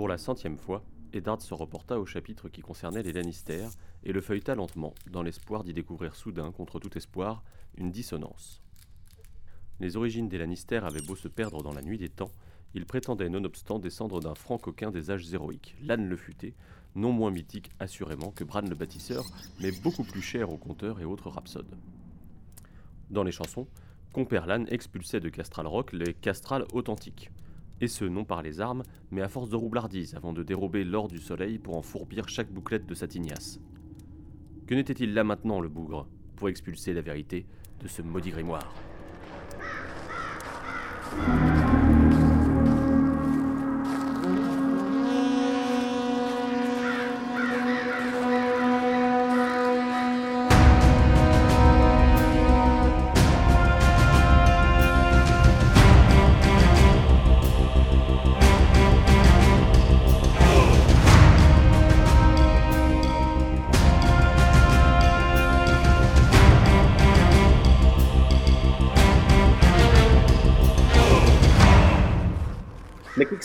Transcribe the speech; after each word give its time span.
Pour 0.00 0.08
la 0.08 0.16
centième 0.16 0.56
fois, 0.56 0.82
Eddard 1.12 1.42
se 1.42 1.52
reporta 1.52 2.00
au 2.00 2.06
chapitre 2.06 2.48
qui 2.48 2.62
concernait 2.62 3.02
les 3.02 3.12
Lannister 3.12 3.68
et 4.02 4.14
le 4.14 4.22
feuilleta 4.22 4.54
lentement, 4.54 4.94
dans 5.10 5.22
l'espoir 5.22 5.62
d'y 5.62 5.74
découvrir 5.74 6.16
soudain, 6.16 6.52
contre 6.52 6.80
tout 6.80 6.96
espoir, 6.96 7.44
une 7.76 7.90
dissonance. 7.90 8.62
Les 9.78 9.98
origines 9.98 10.26
des 10.26 10.38
Lannister 10.38 10.78
avaient 10.78 11.02
beau 11.02 11.16
se 11.16 11.28
perdre 11.28 11.62
dans 11.62 11.74
la 11.74 11.82
nuit 11.82 11.98
des 11.98 12.08
temps, 12.08 12.30
ils 12.72 12.86
prétendaient 12.86 13.28
nonobstant 13.28 13.78
descendre 13.78 14.20
d'un 14.20 14.34
franc 14.34 14.56
coquin 14.56 14.90
des 14.90 15.10
âges 15.10 15.30
héroïques, 15.34 15.76
l'âne 15.82 16.08
le 16.08 16.16
futé, 16.16 16.54
non 16.94 17.12
moins 17.12 17.30
mythique 17.30 17.70
assurément 17.78 18.30
que 18.30 18.44
Bran 18.44 18.62
le 18.62 18.74
bâtisseur, 18.74 19.26
mais 19.60 19.70
beaucoup 19.70 20.04
plus 20.04 20.22
cher 20.22 20.48
aux 20.48 20.56
conteurs 20.56 20.98
et 21.00 21.04
autres 21.04 21.28
rhapsodes. 21.28 21.76
Dans 23.10 23.22
les 23.22 23.32
chansons, 23.32 23.68
Compère 24.14 24.46
l'âne 24.46 24.66
expulsait 24.70 25.20
de 25.20 25.28
Castral 25.28 25.66
Rock 25.66 25.92
les 25.92 26.14
castrales 26.14 26.64
authentiques, 26.72 27.30
et 27.80 27.88
ce 27.88 28.04
non 28.04 28.24
par 28.24 28.42
les 28.42 28.60
armes, 28.60 28.82
mais 29.10 29.22
à 29.22 29.28
force 29.28 29.48
de 29.48 29.56
roublardise 29.56 30.14
avant 30.14 30.32
de 30.32 30.42
dérober 30.42 30.84
l'or 30.84 31.08
du 31.08 31.18
soleil 31.18 31.58
pour 31.58 31.76
en 31.76 31.82
fourbir 31.82 32.28
chaque 32.28 32.52
bouclette 32.52 32.86
de 32.86 32.94
sa 32.94 33.08
tignasse. 33.08 33.60
Que 34.66 34.74
n'était-il 34.74 35.14
là 35.14 35.24
maintenant, 35.24 35.60
le 35.60 35.68
bougre, 35.68 36.06
pour 36.36 36.48
expulser 36.48 36.92
la 36.94 37.00
vérité 37.00 37.46
de 37.82 37.88
ce 37.88 38.02
maudit 38.02 38.30
grimoire? 38.30 38.72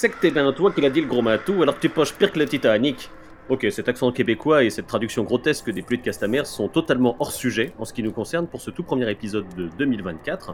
Qu'est-ce 0.06 0.18
que 0.18 0.22
t'es 0.22 0.30
bien 0.30 0.54
toi 0.54 0.72
qui 0.72 0.82
l'a 0.82 0.92
dit 0.92 1.02
le 1.02 1.08
gros 1.08 1.24
matou 1.24 1.64
alors 1.64 1.78
que 1.78 1.80
tu 1.80 1.90
poches 1.90 2.14
pire 2.14 2.32
que 2.32 2.38
le 2.38 2.46
Titanic 2.46 3.10
Ok, 3.50 3.66
cet 3.72 3.90
accent 3.90 4.12
québécois 4.12 4.64
et 4.64 4.70
cette 4.70 4.86
traduction 4.86 5.24
grotesque 5.24 5.72
des 5.72 5.82
pluies 5.82 5.98
de 5.98 6.04
Castamere 6.04 6.46
sont 6.46 6.68
totalement 6.68 7.16
hors 7.20 7.32
sujet 7.32 7.74
en 7.80 7.86
ce 7.86 7.94
qui 7.94 8.04
nous 8.04 8.12
concerne 8.12 8.46
pour 8.46 8.62
ce 8.62 8.70
tout 8.70 8.84
premier 8.84 9.10
épisode 9.10 9.48
de 9.56 9.68
2024. 9.80 10.54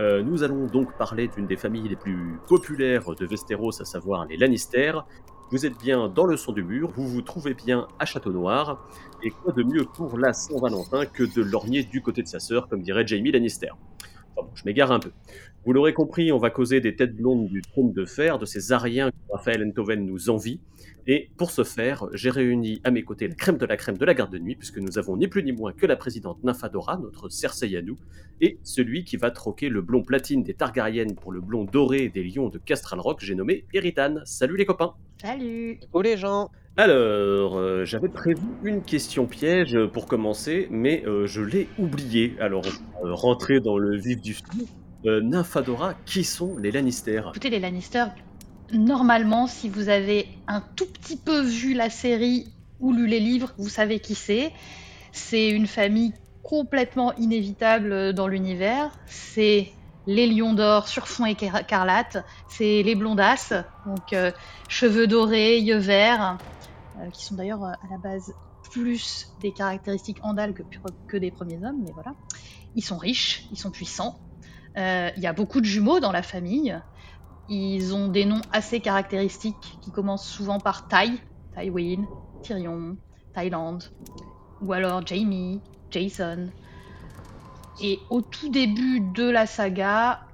Euh, 0.00 0.22
nous 0.22 0.44
allons 0.44 0.64
donc 0.64 0.96
parler 0.96 1.28
d'une 1.28 1.46
des 1.46 1.58
familles 1.58 1.90
les 1.90 1.96
plus 1.96 2.38
populaires 2.48 3.14
de 3.14 3.26
Westeros, 3.26 3.82
à 3.82 3.84
savoir 3.84 4.24
les 4.24 4.38
Lannister. 4.38 4.92
Vous 5.50 5.66
êtes 5.66 5.76
bien 5.78 6.08
dans 6.08 6.24
le 6.24 6.38
son 6.38 6.52
du 6.52 6.64
mur, 6.64 6.90
vous 6.96 7.06
vous 7.06 7.20
trouvez 7.20 7.52
bien 7.52 7.88
à 7.98 8.06
Château 8.06 8.32
Noir, 8.32 8.82
et 9.22 9.28
quoi 9.28 9.52
de 9.52 9.62
mieux 9.62 9.84
pour 9.84 10.16
la 10.16 10.32
Saint-Valentin 10.32 11.04
que 11.04 11.22
de 11.22 11.42
lorgner 11.42 11.82
du 11.82 12.00
côté 12.00 12.22
de 12.22 12.28
sa 12.28 12.40
sœur, 12.40 12.66
comme 12.66 12.80
dirait 12.80 13.06
Jamie 13.06 13.30
Lannister? 13.30 13.72
Je 14.56 14.62
m'égare 14.64 14.90
un 14.90 14.98
peu. 14.98 15.10
Vous 15.64 15.72
l'aurez 15.72 15.92
compris, 15.92 16.32
on 16.32 16.38
va 16.38 16.50
causer 16.50 16.80
des 16.80 16.96
têtes 16.96 17.14
blondes 17.14 17.48
du 17.48 17.60
trône 17.60 17.92
de 17.92 18.04
fer, 18.04 18.38
de 18.38 18.46
ces 18.46 18.72
Ariens 18.72 19.10
que 19.10 19.32
Raphaël 19.32 19.64
Enthoven 19.66 20.04
nous 20.06 20.30
envie. 20.30 20.60
Et 21.06 21.28
pour 21.36 21.50
ce 21.50 21.62
faire, 21.62 22.06
j'ai 22.14 22.30
réuni 22.30 22.80
à 22.84 22.90
mes 22.90 23.02
côtés 23.02 23.28
la 23.28 23.34
crème 23.34 23.58
de 23.58 23.66
la 23.66 23.76
crème 23.76 23.98
de 23.98 24.04
la 24.04 24.14
garde 24.14 24.32
de 24.32 24.38
nuit, 24.38 24.56
puisque 24.56 24.78
nous 24.78 24.98
avons 24.98 25.16
ni 25.16 25.28
plus 25.28 25.42
ni 25.42 25.52
moins 25.52 25.72
que 25.72 25.86
la 25.86 25.96
présidente 25.96 26.42
Nymphadora, 26.42 26.96
notre 26.96 27.28
Cersei 27.28 27.76
à 27.76 27.82
nous, 27.82 27.98
et 28.40 28.58
celui 28.62 29.04
qui 29.04 29.16
va 29.16 29.30
troquer 29.30 29.68
le 29.68 29.82
blond 29.82 30.02
platine 30.02 30.42
des 30.42 30.54
Targaryennes 30.54 31.14
pour 31.14 31.32
le 31.32 31.40
blond 31.40 31.64
doré 31.64 32.08
des 32.08 32.24
lions 32.24 32.48
de 32.48 32.58
Castral 32.58 33.00
Rock, 33.00 33.18
j'ai 33.22 33.34
nommé 33.34 33.64
Eritan. 33.74 34.16
Salut 34.24 34.56
les 34.56 34.66
copains 34.66 34.94
Salut 35.20 35.80
Oh 35.92 36.02
les 36.02 36.16
gens 36.16 36.50
Alors, 36.78 37.56
euh, 37.56 37.86
j'avais 37.86 38.10
prévu 38.10 38.42
une 38.62 38.82
question 38.82 39.26
piège 39.26 39.78
pour 39.94 40.06
commencer, 40.06 40.68
mais 40.70 41.02
euh, 41.06 41.26
je 41.26 41.40
l'ai 41.40 41.68
oubliée. 41.78 42.36
Alors, 42.38 42.64
va 43.02 43.14
rentrer 43.14 43.60
dans 43.60 43.78
le 43.78 43.96
vif 43.96 44.20
du. 44.20 44.36
Euh, 45.06 45.22
Nymphadora, 45.22 45.94
qui 46.04 46.24
sont 46.24 46.56
les 46.58 46.70
Lannister 46.70 47.22
Écoutez, 47.30 47.48
les 47.48 47.60
Lannister, 47.60 48.06
normalement, 48.72 49.46
si 49.46 49.68
vous 49.68 49.88
avez 49.88 50.26
un 50.48 50.62
tout 50.74 50.86
petit 50.86 51.16
peu 51.16 51.40
vu 51.40 51.74
la 51.74 51.90
série 51.90 52.52
ou 52.80 52.92
lu 52.92 53.06
les 53.06 53.20
livres, 53.20 53.54
vous 53.56 53.68
savez 53.68 54.00
qui 54.00 54.14
c'est. 54.14 54.52
C'est 55.12 55.48
une 55.48 55.66
famille 55.66 56.12
complètement 56.42 57.14
inévitable 57.14 58.12
dans 58.12 58.26
l'univers. 58.26 58.90
C'est 59.06 59.72
les 60.06 60.26
lions 60.26 60.52
d'or 60.52 60.88
sur 60.88 61.08
fond 61.08 61.26
écarlate. 61.26 62.24
C'est 62.48 62.82
les 62.82 62.94
blondasses, 62.94 63.52
donc 63.86 64.12
euh, 64.12 64.30
cheveux 64.68 65.06
dorés, 65.06 65.58
yeux 65.58 65.78
verts, 65.78 66.22
euh, 66.22 66.44
qui 67.12 67.24
sont 67.24 67.34
d'ailleurs 67.34 67.64
euh, 67.64 67.72
à 67.72 67.90
la 67.90 67.98
base 67.98 68.34
plus 68.70 69.32
des 69.40 69.52
caractéristiques 69.52 70.18
andales 70.22 70.54
que, 71.08 71.16
des 71.16 71.30
premiers 71.30 71.64
hommes, 71.64 71.82
mais 71.84 71.92
voilà. 71.92 72.14
Ils 72.74 72.82
sont 72.82 72.98
riches, 72.98 73.46
ils 73.52 73.58
sont 73.58 73.70
puissants. 73.70 74.18
Euh, 74.76 75.10
Il 75.16 75.22
y 75.22 75.26
a 75.26 75.32
beaucoup 75.32 75.60
de 75.60 75.66
jumeaux 75.66 76.00
dans 76.00 76.12
la 76.12 76.22
famille. 76.22 76.78
Ils 77.48 77.94
ont 77.94 78.08
des 78.08 78.24
noms 78.24 78.42
assez 78.52 78.80
caractéristiques 78.80 79.78
qui 79.80 79.90
commencent 79.90 80.26
souvent 80.26 80.58
par 80.58 80.88
Tai, 80.88 81.12
Tywin, 81.56 82.04
Tyrion, 82.42 82.96
Thailand, 83.34 83.78
ou 84.60 84.72
alors 84.72 85.06
Jamie, 85.06 85.60
Jason. 85.90 86.50
Et 87.80 88.00
au 88.10 88.20
tout 88.20 88.48
début 88.48 89.00
de 89.00 89.28
la 89.28 89.46
saga, 89.46 90.25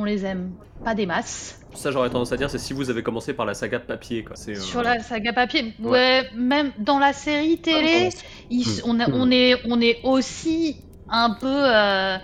on 0.00 0.04
les 0.04 0.24
aime 0.24 0.52
pas 0.84 0.94
des 0.94 1.06
masses. 1.06 1.60
Ça, 1.74 1.90
j'aurais 1.90 2.08
tendance 2.10 2.30
à 2.32 2.36
dire, 2.36 2.48
c'est 2.50 2.58
si 2.58 2.72
vous 2.72 2.88
avez 2.90 3.02
commencé 3.02 3.34
par 3.34 3.46
la 3.46 3.54
saga 3.54 3.78
de 3.78 3.84
papier. 3.84 4.22
Quoi. 4.24 4.36
Euh, 4.48 4.54
Sur 4.56 4.82
la 4.82 5.00
saga 5.00 5.32
papier, 5.32 5.74
ouais, 5.80 5.90
Ouais. 5.90 6.30
même 6.36 6.72
dans 6.78 6.98
la 6.98 7.12
série 7.12 7.58
télé, 7.60 8.10
ils- 8.50 8.80
on, 8.84 9.00
a- 9.00 9.10
on 9.10 9.30
est, 9.30 9.56
on 9.64 9.80
est 9.80 9.98
aussi 10.04 10.76
un 11.08 11.30
peu, 11.30 11.46
euh, 11.48 12.16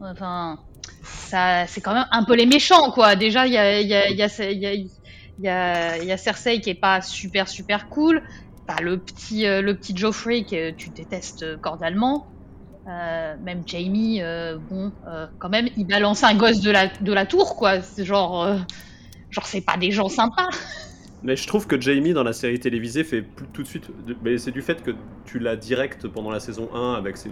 enfin, 0.00 0.58
ça, 1.02 1.66
c'est 1.66 1.80
quand 1.80 1.94
même 1.94 2.06
un 2.10 2.24
peu 2.24 2.34
les 2.34 2.46
méchants, 2.46 2.90
quoi. 2.92 3.14
Déjà, 3.16 3.46
il 3.46 3.52
y 3.52 3.58
a, 3.58 3.80
il 3.80 3.88
y 3.88 3.94
a, 3.94 4.08
il 4.08 4.16
y 4.16 4.22
a, 4.22 4.26
il 4.50 4.58
y 4.58 4.66
a, 4.66 4.72
il 4.74 4.88
y 5.40 5.48
a- 5.48 5.98
il 5.98 6.04
y 6.04 6.12
a 6.12 6.16
Cersei 6.16 6.60
qui 6.60 6.70
est 6.70 6.74
pas 6.80 7.00
super 7.02 7.48
super 7.48 7.88
cool. 7.88 8.22
T'as 8.66 8.80
le 8.80 8.98
petit, 8.98 9.46
euh, 9.46 9.60
le 9.60 9.76
petit 9.76 9.94
Joffrey 9.94 10.44
que 10.44 10.70
tu 10.70 10.88
détestes 10.88 11.60
cordialement. 11.60 12.26
Euh, 12.86 13.36
même 13.40 13.62
Jamie, 13.66 14.20
euh, 14.22 14.58
bon, 14.58 14.92
euh, 15.08 15.26
quand 15.38 15.48
même, 15.48 15.68
il 15.76 15.86
balance 15.86 16.22
un 16.22 16.34
gosse 16.36 16.60
de 16.60 16.70
la, 16.70 16.88
de 17.00 17.12
la 17.12 17.24
tour, 17.26 17.56
quoi. 17.56 17.80
C'est 17.80 18.04
genre, 18.04 18.44
euh, 18.44 18.58
genre, 19.30 19.46
c'est 19.46 19.62
pas 19.62 19.76
des 19.78 19.90
gens 19.90 20.08
sympas. 20.08 20.48
Mais 21.22 21.36
je 21.36 21.46
trouve 21.46 21.66
que 21.66 21.80
Jamie, 21.80 22.12
dans 22.12 22.22
la 22.24 22.34
série 22.34 22.60
télévisée, 22.60 23.02
fait 23.04 23.22
plus- 23.22 23.46
tout 23.48 23.62
de 23.62 23.66
suite. 23.68 23.90
Mais 24.22 24.36
c'est 24.36 24.50
du 24.50 24.60
fait 24.60 24.82
que 24.82 24.90
tu 25.24 25.38
l'as 25.38 25.56
direct 25.56 26.06
pendant 26.08 26.30
la 26.30 26.40
saison 26.40 26.68
1 26.74 26.92
avec, 26.94 27.16
ses- 27.16 27.30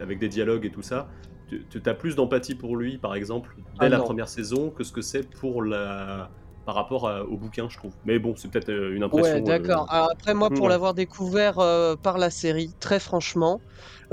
avec 0.00 0.18
des 0.18 0.28
dialogues 0.28 0.64
et 0.64 0.70
tout 0.72 0.82
ça. 0.82 1.08
Tu 1.48 1.66
tu 1.68 1.82
as 1.84 1.94
plus 1.94 2.16
d'empathie 2.16 2.54
pour 2.54 2.74
lui, 2.76 2.96
par 2.96 3.14
exemple, 3.14 3.54
dès 3.78 3.86
Ah 3.86 3.88
la 3.90 3.98
première 3.98 4.28
saison, 4.28 4.70
que 4.70 4.82
ce 4.82 4.92
que 4.92 5.02
c'est 5.02 5.28
pour 5.38 5.62
la. 5.62 6.30
par 6.64 6.74
rapport 6.76 7.06
à- 7.06 7.24
au 7.26 7.36
bouquin, 7.36 7.68
je 7.68 7.76
trouve. 7.76 7.92
Mais 8.06 8.18
bon, 8.18 8.34
c'est 8.36 8.48
peut-être 8.50 8.70
une 8.72 9.02
impression. 9.02 9.34
Ouais, 9.34 9.42
d'accord. 9.42 9.92
euh, 9.92 10.06
après, 10.10 10.32
moi, 10.32 10.48
pour 10.48 10.62
Ouais. 10.62 10.68
l'avoir 10.70 10.94
découvert 10.94 11.58
euh, 11.58 11.94
par 11.96 12.16
la 12.16 12.30
série, 12.30 12.74
très 12.80 12.98
franchement, 12.98 13.60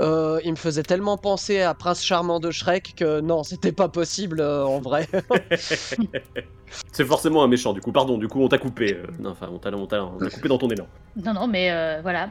euh, 0.00 0.40
il 0.44 0.50
me 0.52 0.56
faisait 0.56 0.82
tellement 0.82 1.16
penser 1.16 1.60
à 1.60 1.74
Prince 1.74 2.02
Charmant 2.02 2.40
de 2.40 2.50
Shrek 2.50 2.94
que 2.96 3.20
non, 3.20 3.42
c'était 3.42 3.72
pas 3.72 3.88
possible 3.88 4.40
euh, 4.40 4.64
en 4.64 4.80
vrai. 4.80 5.08
c'est 6.92 7.04
forcément 7.04 7.42
un 7.42 7.48
méchant, 7.48 7.72
du 7.72 7.80
coup. 7.80 7.92
Pardon, 7.92 8.18
du 8.18 8.28
coup, 8.28 8.40
on 8.42 8.48
t'a 8.48 8.58
coupé. 8.58 8.94
euh, 8.94 9.06
Non, 9.18 9.30
enfin, 9.30 9.48
on 9.52 9.58
t'a 9.58 9.70
on 9.70 9.86
t'a- 9.86 10.04
on 10.04 10.18
t'a 10.18 10.30
coupé 10.30 10.48
dans 10.48 10.58
ton 10.58 10.68
élan. 10.70 10.86
Non, 11.16 11.34
non, 11.34 11.46
mais 11.46 11.70
euh, 11.70 12.00
voilà, 12.02 12.30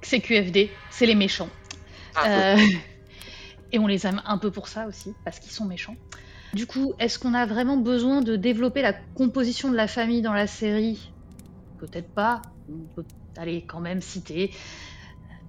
c'est 0.00 0.20
QFD, 0.20 0.70
c'est 0.90 1.06
les 1.06 1.14
méchants. 1.14 1.48
Ah, 2.14 2.54
Euh, 2.54 2.56
et 3.72 3.78
on 3.78 3.86
les 3.86 4.06
aime 4.06 4.20
un 4.26 4.38
peu 4.38 4.50
pour 4.50 4.68
ça 4.68 4.86
aussi, 4.86 5.14
parce 5.24 5.38
qu'ils 5.38 5.52
sont 5.52 5.64
méchants. 5.64 5.96
Du 6.54 6.66
coup, 6.66 6.92
est-ce 6.98 7.18
qu'on 7.18 7.32
a 7.34 7.46
vraiment 7.46 7.78
besoin 7.78 8.20
de 8.20 8.36
développer 8.36 8.82
la 8.82 8.92
composition 8.92 9.70
de 9.70 9.76
la 9.76 9.88
famille 9.88 10.20
dans 10.20 10.34
la 10.34 10.46
série? 10.46 11.10
Peut-être 11.78 12.10
pas. 12.12 12.42
On 12.70 12.94
peut 12.94 13.04
aller 13.38 13.62
quand 13.66 13.80
même 13.80 14.02
citer 14.02 14.50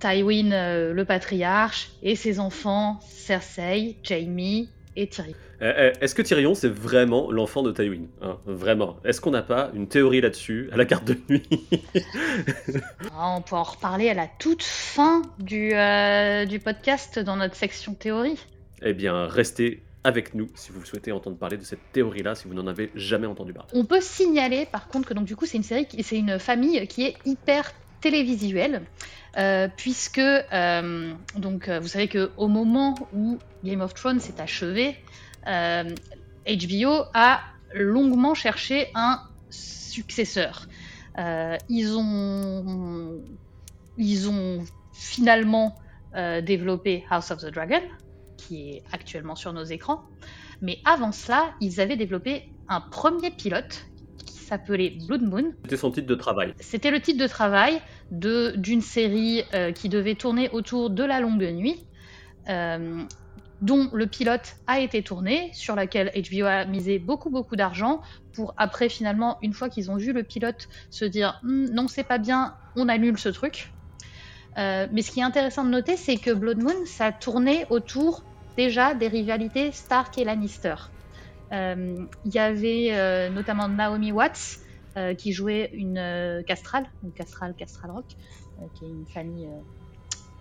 Tywin, 0.04 0.52
euh, 0.52 0.94
le 0.94 1.06
patriarche, 1.06 1.92
et 2.02 2.18
ses 2.18 2.42
enfants, 2.42 3.00
Cersei, 3.08 3.96
Jaime 4.04 4.68
et 4.96 5.08
Tyrion. 5.08 5.34
Euh, 5.62 5.74
euh, 5.78 5.94
Est-ce 6.02 6.14
que 6.14 6.22
Tyrion, 6.22 6.56
c'est 6.56 6.68
vraiment 6.68 7.32
l'enfant 7.32 7.64
de 7.64 7.72
Tywin 7.72 8.08
hein, 8.22 8.38
Vraiment? 8.46 8.98
Est-ce 9.06 9.22
qu'on 9.22 9.32
n'a 9.32 9.44
pas 9.44 9.72
une 9.74 9.88
théorie 9.88 10.20
là-dessus, 10.20 10.70
à 10.74 10.76
la 10.76 10.84
carte 10.84 11.06
de 11.06 11.18
nuit? 11.30 11.48
Ah, 13.16 13.36
on 13.38 13.42
peut 13.42 13.56
en 13.56 13.64
reparler 13.64 14.10
à 14.10 14.14
la 14.14 14.28
toute 14.28 14.64
fin 14.64 15.22
du, 15.40 15.74
euh, 15.74 16.46
du 16.46 16.60
podcast 16.60 17.20
dans 17.20 17.38
notre 17.38 17.56
section 17.56 17.94
théorie. 17.94 18.40
Eh 18.82 18.94
bien, 18.94 19.28
restez 19.28 19.84
avec 20.04 20.34
nous 20.34 20.50
si 20.56 20.72
vous 20.72 20.84
souhaitez 20.84 21.12
entendre 21.12 21.38
parler 21.38 21.58
de 21.58 21.64
cette 21.64 21.92
théorie-là, 21.94 22.36
si 22.36 22.48
vous 22.48 22.54
n'en 22.56 22.68
avez 22.68 22.92
jamais 22.96 23.28
entendu 23.28 23.54
parler. 23.54 23.70
On 23.74 23.86
peut 23.86 24.02
signaler 24.02 24.66
par 24.66 24.88
contre 24.88 25.08
que 25.08 25.14
donc 25.14 25.26
du 25.26 25.36
coup 25.36 25.46
c'est 25.46 25.58
une 25.58 25.64
série, 25.64 25.88
c'est 26.02 26.18
une 26.18 26.40
famille 26.40 26.86
qui 26.88 27.06
est 27.06 27.16
hyper 27.24 27.72
télévisuelle, 28.04 28.82
euh, 29.38 29.70
puisque 29.78 30.20
euh, 30.20 31.14
donc 31.38 31.70
euh, 31.70 31.80
vous 31.80 31.88
savez 31.88 32.10
que 32.10 32.32
au 32.36 32.50
moment 32.50 32.96
où 33.14 33.40
Game 33.64 33.80
of 33.80 33.94
Thrones 33.94 34.20
s'est 34.20 34.42
achevé, 34.42 34.98
HBO 35.46 37.06
a 37.14 37.42
longuement 37.74 38.34
cherché 38.34 38.90
un 38.94 39.22
successeur. 39.50 40.68
Ils, 41.70 41.98
ont, 41.98 43.22
ils 43.98 44.30
ont 44.30 44.64
finalement 44.94 45.76
développé 46.42 47.06
House 47.10 47.32
of 47.32 47.40
the 47.40 47.52
Dragon, 47.52 47.82
qui 48.38 48.70
est 48.70 48.84
actuellement 48.92 49.36
sur 49.36 49.52
nos 49.54 49.64
écrans. 49.64 50.04
Mais 50.62 50.80
avant 50.86 51.12
cela, 51.12 51.54
ils 51.60 51.82
avaient 51.82 51.98
développé 51.98 52.50
un 52.70 52.80
premier 52.80 53.32
pilote 53.32 53.86
s'appelait 54.44 54.98
Blood 55.08 55.22
Moon. 55.24 55.54
C'était 55.64 55.78
son 55.78 55.92
titre 55.92 56.08
de 56.08 56.16
travail. 56.16 56.54
C'était 56.60 56.92
le 56.92 57.00
titre 57.00 57.20
de 57.20 57.28
travail 57.28 57.82
de, 58.12 58.54
d'une 58.56 58.82
série 58.82 59.44
euh, 59.54 59.72
qui 59.72 59.90
devait 59.90 60.16
tourner 60.16 60.50
autour 60.50 60.90
de 60.90 61.04
la 61.04 61.20
longue 61.20 61.44
nuit, 61.44 61.86
euh, 62.50 63.04
dont 63.62 63.90
le 63.94 64.08
pilote 64.08 64.56
a 64.68 64.80
été 64.80 65.02
tourné, 65.02 65.50
sur 65.54 65.76
laquelle 65.76 66.12
HBO 66.16 66.46
a 66.46 66.66
misé 66.66 67.00
beaucoup 67.00 67.30
beaucoup 67.30 67.56
d'argent, 67.56 68.02
pour 68.34 68.54
après 68.58 68.90
finalement, 68.90 69.38
une 69.42 69.54
fois 69.54 69.70
qu'ils 69.70 69.90
ont 69.90 69.96
vu 69.96 70.14
le 70.14 70.24
pilote, 70.24 70.68
se 70.90 71.06
dire 71.06 71.40
Hm, 71.44 71.70
non 71.74 71.88
c'est 71.88 72.04
pas 72.04 72.18
bien, 72.18 72.56
on 72.76 72.90
annule 72.90 73.18
ce 73.18 73.30
truc. 73.30 73.72
Euh, 74.58 74.88
mais 74.92 75.02
ce 75.02 75.12
qui 75.12 75.20
est 75.20 75.24
intéressant 75.24 75.64
de 75.64 75.70
noter, 75.70 75.98
c'est 75.98 76.18
que 76.18 76.32
Blood 76.32 76.62
Moon, 76.62 76.86
ça 76.86 77.12
tournait 77.12 77.66
autour 77.70 78.24
déjà 78.56 78.94
des 78.94 79.08
rivalités 79.08 79.72
Stark 79.72 80.18
et 80.18 80.26
Lannister. 80.26 80.76
Euh, 81.54 82.06
Il 82.26 82.34
y 82.34 82.40
avait 82.40 82.90
euh, 82.92 83.30
notamment 83.30 83.68
Naomi 83.68 84.12
Watts 84.12 84.60
euh, 84.98 85.14
qui 85.14 85.32
jouait 85.34 85.70
une 85.74 86.44
castrale, 86.48 86.86
une 87.04 87.12
castrale, 87.12 87.54
castral 87.56 87.92
rock, 87.92 88.06
qui 88.76 88.86
est 88.86 88.90
une 88.90 89.06
famille 89.06 89.50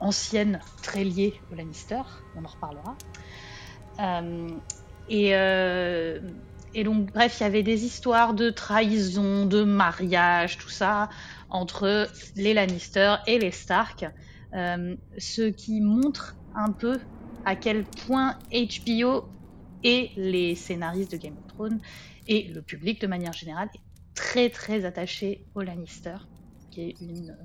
ancienne 0.01 0.61
très 0.83 1.05
liée 1.05 1.35
aux 1.51 1.55
Lannister. 1.55 2.03
On 2.37 2.45
en 2.45 2.49
reparlera. 2.49 2.97
Et, 6.75 6.85
donc, 6.85 7.13
bref, 7.13 7.39
il 7.39 7.43
y 7.43 7.47
avait 7.47 7.63
des 7.63 7.85
histoires 7.85 8.33
de 8.33 8.49
trahison, 8.49 9.45
de 9.45 9.63
mariage, 9.63 10.57
tout 10.57 10.71
ça, 10.71 11.11
entre 11.51 12.09
les 12.37 12.55
Lannister 12.55 13.17
et 13.27 13.39
les 13.39 13.51
Stark. 13.51 14.07
Ce 14.53 15.51
qui 15.51 15.81
montre 15.81 16.37
un 16.55 16.73
peu 16.73 16.99
à 17.45 17.57
quel 17.57 17.85
point 17.85 18.39
HBO 18.51 19.29
et 19.85 20.11
les 20.17 20.55
scénaristes 20.55 21.13
de 21.13 21.17
Game 21.17 21.37
of 21.39 21.47
Thrones 21.55 21.81
et 22.29 22.45
le 22.49 22.63
public 22.63 23.01
de 23.01 23.07
manière 23.07 23.33
générale 23.33 23.69
est 23.75 23.81
très 24.15 24.51
très 24.51 24.85
attaché 24.85 25.45
aux 25.55 25.63
Lannister, 25.63 26.17
qui 26.71 26.83
est 26.83 27.01
une, 27.01 27.37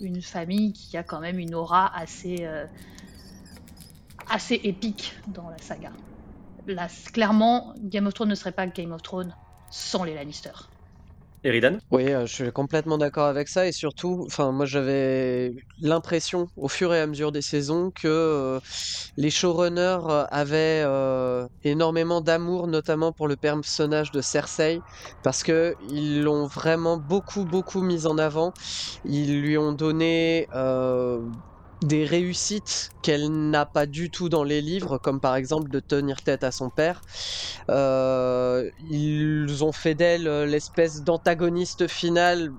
une 0.00 0.22
famille 0.22 0.72
qui 0.72 0.96
a 0.96 1.02
quand 1.02 1.20
même 1.20 1.38
une 1.38 1.54
aura 1.54 1.94
assez, 1.96 2.38
euh, 2.40 2.66
assez 4.28 4.60
épique 4.62 5.14
dans 5.28 5.48
la 5.48 5.58
saga. 5.58 5.92
Là, 6.66 6.88
clairement, 7.12 7.74
Game 7.78 8.06
of 8.06 8.14
Thrones 8.14 8.28
ne 8.28 8.34
serait 8.34 8.52
pas 8.52 8.66
Game 8.66 8.92
of 8.92 9.02
Thrones 9.02 9.34
sans 9.70 10.04
les 10.04 10.14
Lannister. 10.14 10.52
Eridan 11.44 11.78
Oui, 11.90 12.08
euh, 12.12 12.24
je 12.26 12.32
suis 12.32 12.52
complètement 12.52 12.98
d'accord 12.98 13.26
avec 13.26 13.48
ça 13.48 13.66
et 13.66 13.72
surtout, 13.72 14.28
moi 14.38 14.64
j'avais 14.64 15.52
l'impression 15.80 16.46
au 16.54 16.68
fur 16.68 16.94
et 16.94 17.00
à 17.00 17.06
mesure 17.08 17.32
des 17.32 17.42
saisons 17.42 17.90
que 18.00 18.06
euh, 18.06 18.60
les 19.16 19.30
showrunners 19.30 19.98
euh, 20.08 20.24
avaient 20.30 20.84
énormément 21.64 22.20
d'amour, 22.20 22.68
notamment 22.68 23.12
pour 23.12 23.26
le 23.26 23.36
personnage 23.36 24.12
de 24.12 24.20
Cersei, 24.20 24.82
parce 25.22 25.42
que 25.42 25.74
ils 25.80 26.22
l'ont 26.22 26.46
vraiment 26.46 26.96
beaucoup 26.96 27.44
beaucoup 27.44 27.82
mis 27.82 28.06
en 28.06 28.18
avant. 28.18 28.52
Ils 29.04 29.40
lui 29.40 29.58
ont 29.58 29.72
donné 29.72 30.46
des 31.84 32.04
réussites 32.04 32.90
qu'elle 33.02 33.28
n'a 33.50 33.66
pas 33.66 33.86
du 33.86 34.10
tout 34.10 34.28
dans 34.28 34.44
les 34.44 34.60
livres, 34.62 34.98
comme 34.98 35.20
par 35.20 35.36
exemple 35.36 35.70
de 35.70 35.80
tenir 35.80 36.22
tête 36.22 36.44
à 36.44 36.52
son 36.52 36.70
père. 36.70 37.02
Euh, 37.70 38.70
ils 38.78 39.64
ont 39.64 39.72
fait 39.72 39.94
d'elle 39.94 40.28
euh, 40.28 40.46
l'espèce 40.46 41.02
d'antagoniste 41.02 41.88
finale. 41.88 42.52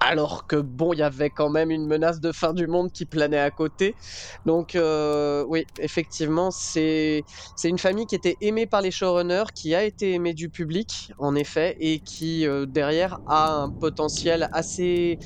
Alors 0.00 0.46
que 0.46 0.56
bon, 0.56 0.92
il 0.92 0.98
y 0.98 1.02
avait 1.02 1.30
quand 1.30 1.48
même 1.48 1.70
une 1.70 1.86
menace 1.86 2.20
de 2.20 2.30
fin 2.30 2.52
du 2.52 2.66
monde 2.66 2.92
qui 2.92 3.06
planait 3.06 3.38
à 3.38 3.50
côté. 3.50 3.96
Donc 4.44 4.74
euh, 4.74 5.44
oui, 5.48 5.64
effectivement, 5.78 6.50
c'est 6.50 7.24
une 7.64 7.78
famille 7.78 8.06
qui 8.06 8.14
était 8.14 8.36
aimée 8.40 8.66
par 8.66 8.82
les 8.82 8.90
showrunners, 8.90 9.44
qui 9.54 9.74
a 9.74 9.84
été 9.84 10.12
aimée 10.12 10.34
du 10.34 10.50
public, 10.50 11.12
en 11.18 11.34
effet, 11.34 11.76
et 11.80 12.00
qui 12.00 12.46
euh, 12.46 12.66
derrière 12.66 13.18
a 13.26 13.50
un 13.62 13.70
potentiel 13.70 14.48
assez 14.52 15.18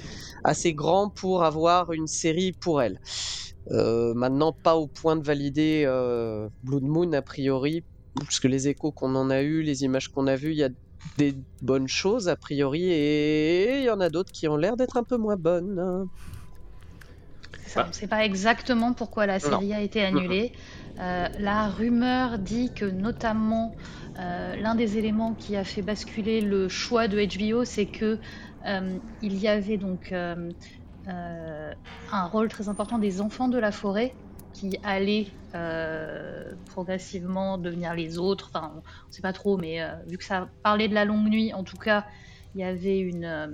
assez 0.45 0.73
grand 0.73 1.11
pour 1.11 1.43
avoir 1.45 1.93
une 1.93 2.07
série 2.07 2.53
pour 2.53 2.81
elle. 2.81 2.99
Euh, 3.73 4.15
maintenant, 4.15 4.53
pas 4.63 4.77
au 4.77 4.89
point 4.89 5.17
de 5.17 5.25
valider 5.25 5.85
Blood 6.63 6.85
Moon 6.85 7.13
a 7.13 7.23
priori, 7.23 7.85
parce 8.15 8.41
que 8.41 8.49
les 8.49 8.69
échos 8.69 8.93
qu'on 8.93 9.15
en 9.17 9.31
a 9.31 9.43
eu, 9.43 9.63
les 9.63 9.83
images 9.85 10.09
qu'on 10.09 10.27
a 10.27 10.37
vues, 10.37 10.53
il 10.53 10.59
y 10.59 10.65
a 10.65 10.71
des 11.19 11.35
bonnes 11.63 11.89
choses 11.89 12.29
a 12.29 12.37
priori, 12.37 12.85
et 12.85 13.79
il 13.79 13.85
y 13.85 13.91
en 13.91 14.01
a 14.01 14.09
d'autres 14.09 14.33
qui 14.33 14.49
ont 14.49 14.57
l'air 14.57 14.77
d'être 14.77 14.97
un 14.97 15.05
peu 15.05 15.17
moins 15.17 15.37
bonnes. 15.37 16.09
ça. 17.67 17.85
On 17.85 17.89
ne 17.89 17.93
sait 17.93 18.09
pas 18.09 18.25
exactement 18.25 18.93
pourquoi 18.93 19.27
la 19.27 19.39
série 19.41 19.73
a 19.73 19.81
été 19.81 20.03
annulée. 20.03 20.53
Euh, 21.01 21.27
la 21.39 21.69
rumeur 21.69 22.39
dit 22.39 22.73
que 22.75 22.85
notamment 22.85 23.75
euh, 24.19 24.57
l'un 24.57 24.75
des 24.75 24.99
éléments 24.99 25.35
qui 25.35 25.57
a 25.57 25.65
fait 25.65 25.83
basculer 25.83 26.41
le 26.43 26.69
choix 26.69 27.09
de 27.09 27.25
HBO, 27.25 27.65
c'est 27.65 27.87
que 27.87 28.19
euh, 28.67 28.99
il 29.23 29.39
y 29.39 29.49
avait 29.49 29.79
donc 29.79 30.13
un 31.03 31.75
rôle 32.27 32.49
très 32.49 32.69
important 32.69 32.99
des 32.99 33.21
enfants 33.21 33.49
de 33.49 33.59
la 33.59 33.73
forêt 33.73 34.15
qui 34.53 34.79
allaient 34.83 35.29
euh, 35.55 36.53
progressivement 36.67 37.59
devenir 37.59 37.95
les 37.95 38.19
autres. 38.19 38.51
Enfin, 38.53 38.73
on 38.75 39.09
ne 39.09 39.13
sait 39.13 39.23
pas 39.23 39.33
trop, 39.33 39.57
mais 39.57 39.83
euh, 39.83 39.89
vu 40.07 40.19
que 40.19 40.25
ça 40.25 40.49
parlait 40.63 40.89
de 40.89 40.95
la 40.95 41.05
longue 41.05 41.29
nuit, 41.29 41.53
en 41.53 41.65
tout 41.65 41.77
cas, 41.77 42.07
il 42.55 42.61
y 42.61 42.65
avait 42.65 42.99
une, 42.99 43.25
euh, 43.25 43.49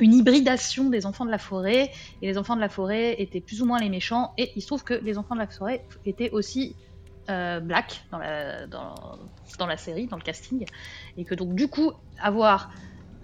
une 0.00 0.12
hybridation 0.12 0.90
des 0.90 1.06
enfants 1.06 1.24
de 1.24 1.30
la 1.30 1.38
forêt. 1.38 1.90
Et 2.22 2.26
les 2.26 2.38
enfants 2.38 2.56
de 2.56 2.60
la 2.60 2.68
forêt 2.68 3.16
étaient 3.20 3.40
plus 3.40 3.62
ou 3.62 3.66
moins 3.66 3.78
les 3.78 3.88
méchants. 3.88 4.32
Et 4.38 4.52
il 4.56 4.62
se 4.62 4.66
trouve 4.66 4.84
que 4.84 4.94
les 4.94 5.18
enfants 5.18 5.34
de 5.34 5.40
la 5.40 5.46
forêt 5.46 5.84
étaient 6.04 6.30
aussi 6.30 6.76
black 7.26 8.04
dans 8.10 8.18
la, 8.18 8.66
dans, 8.66 8.94
dans 9.58 9.66
la 9.66 9.78
série, 9.78 10.06
dans 10.08 10.16
le 10.16 10.22
casting. 10.22 10.66
Et 11.16 11.24
que 11.24 11.34
donc 11.34 11.54
du 11.54 11.68
coup 11.68 11.92
avoir 12.20 12.70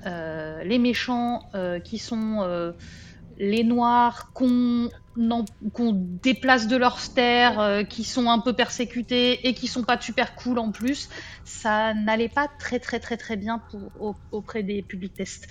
les 0.06 0.78
méchants 0.78 1.42
qui 1.84 1.98
sont 1.98 2.72
les 3.40 3.64
noirs 3.64 4.32
qu'on 4.34 4.90
déplace 6.22 6.68
de 6.68 6.76
leur 6.76 7.00
terre, 7.14 7.58
euh, 7.58 7.82
qui 7.84 8.04
sont 8.04 8.28
un 8.28 8.38
peu 8.38 8.52
persécutés 8.52 9.48
et 9.48 9.54
qui 9.54 9.66
sont 9.66 9.82
pas 9.82 9.98
super 9.98 10.34
cool 10.34 10.58
en 10.58 10.70
plus, 10.70 11.08
ça 11.44 11.94
n'allait 11.94 12.28
pas 12.28 12.48
très 12.58 12.78
très 12.78 13.00
très 13.00 13.16
très 13.16 13.36
bien 13.36 13.62
auprès 14.30 14.62
des 14.62 14.82
publics 14.82 15.14
tests. 15.14 15.48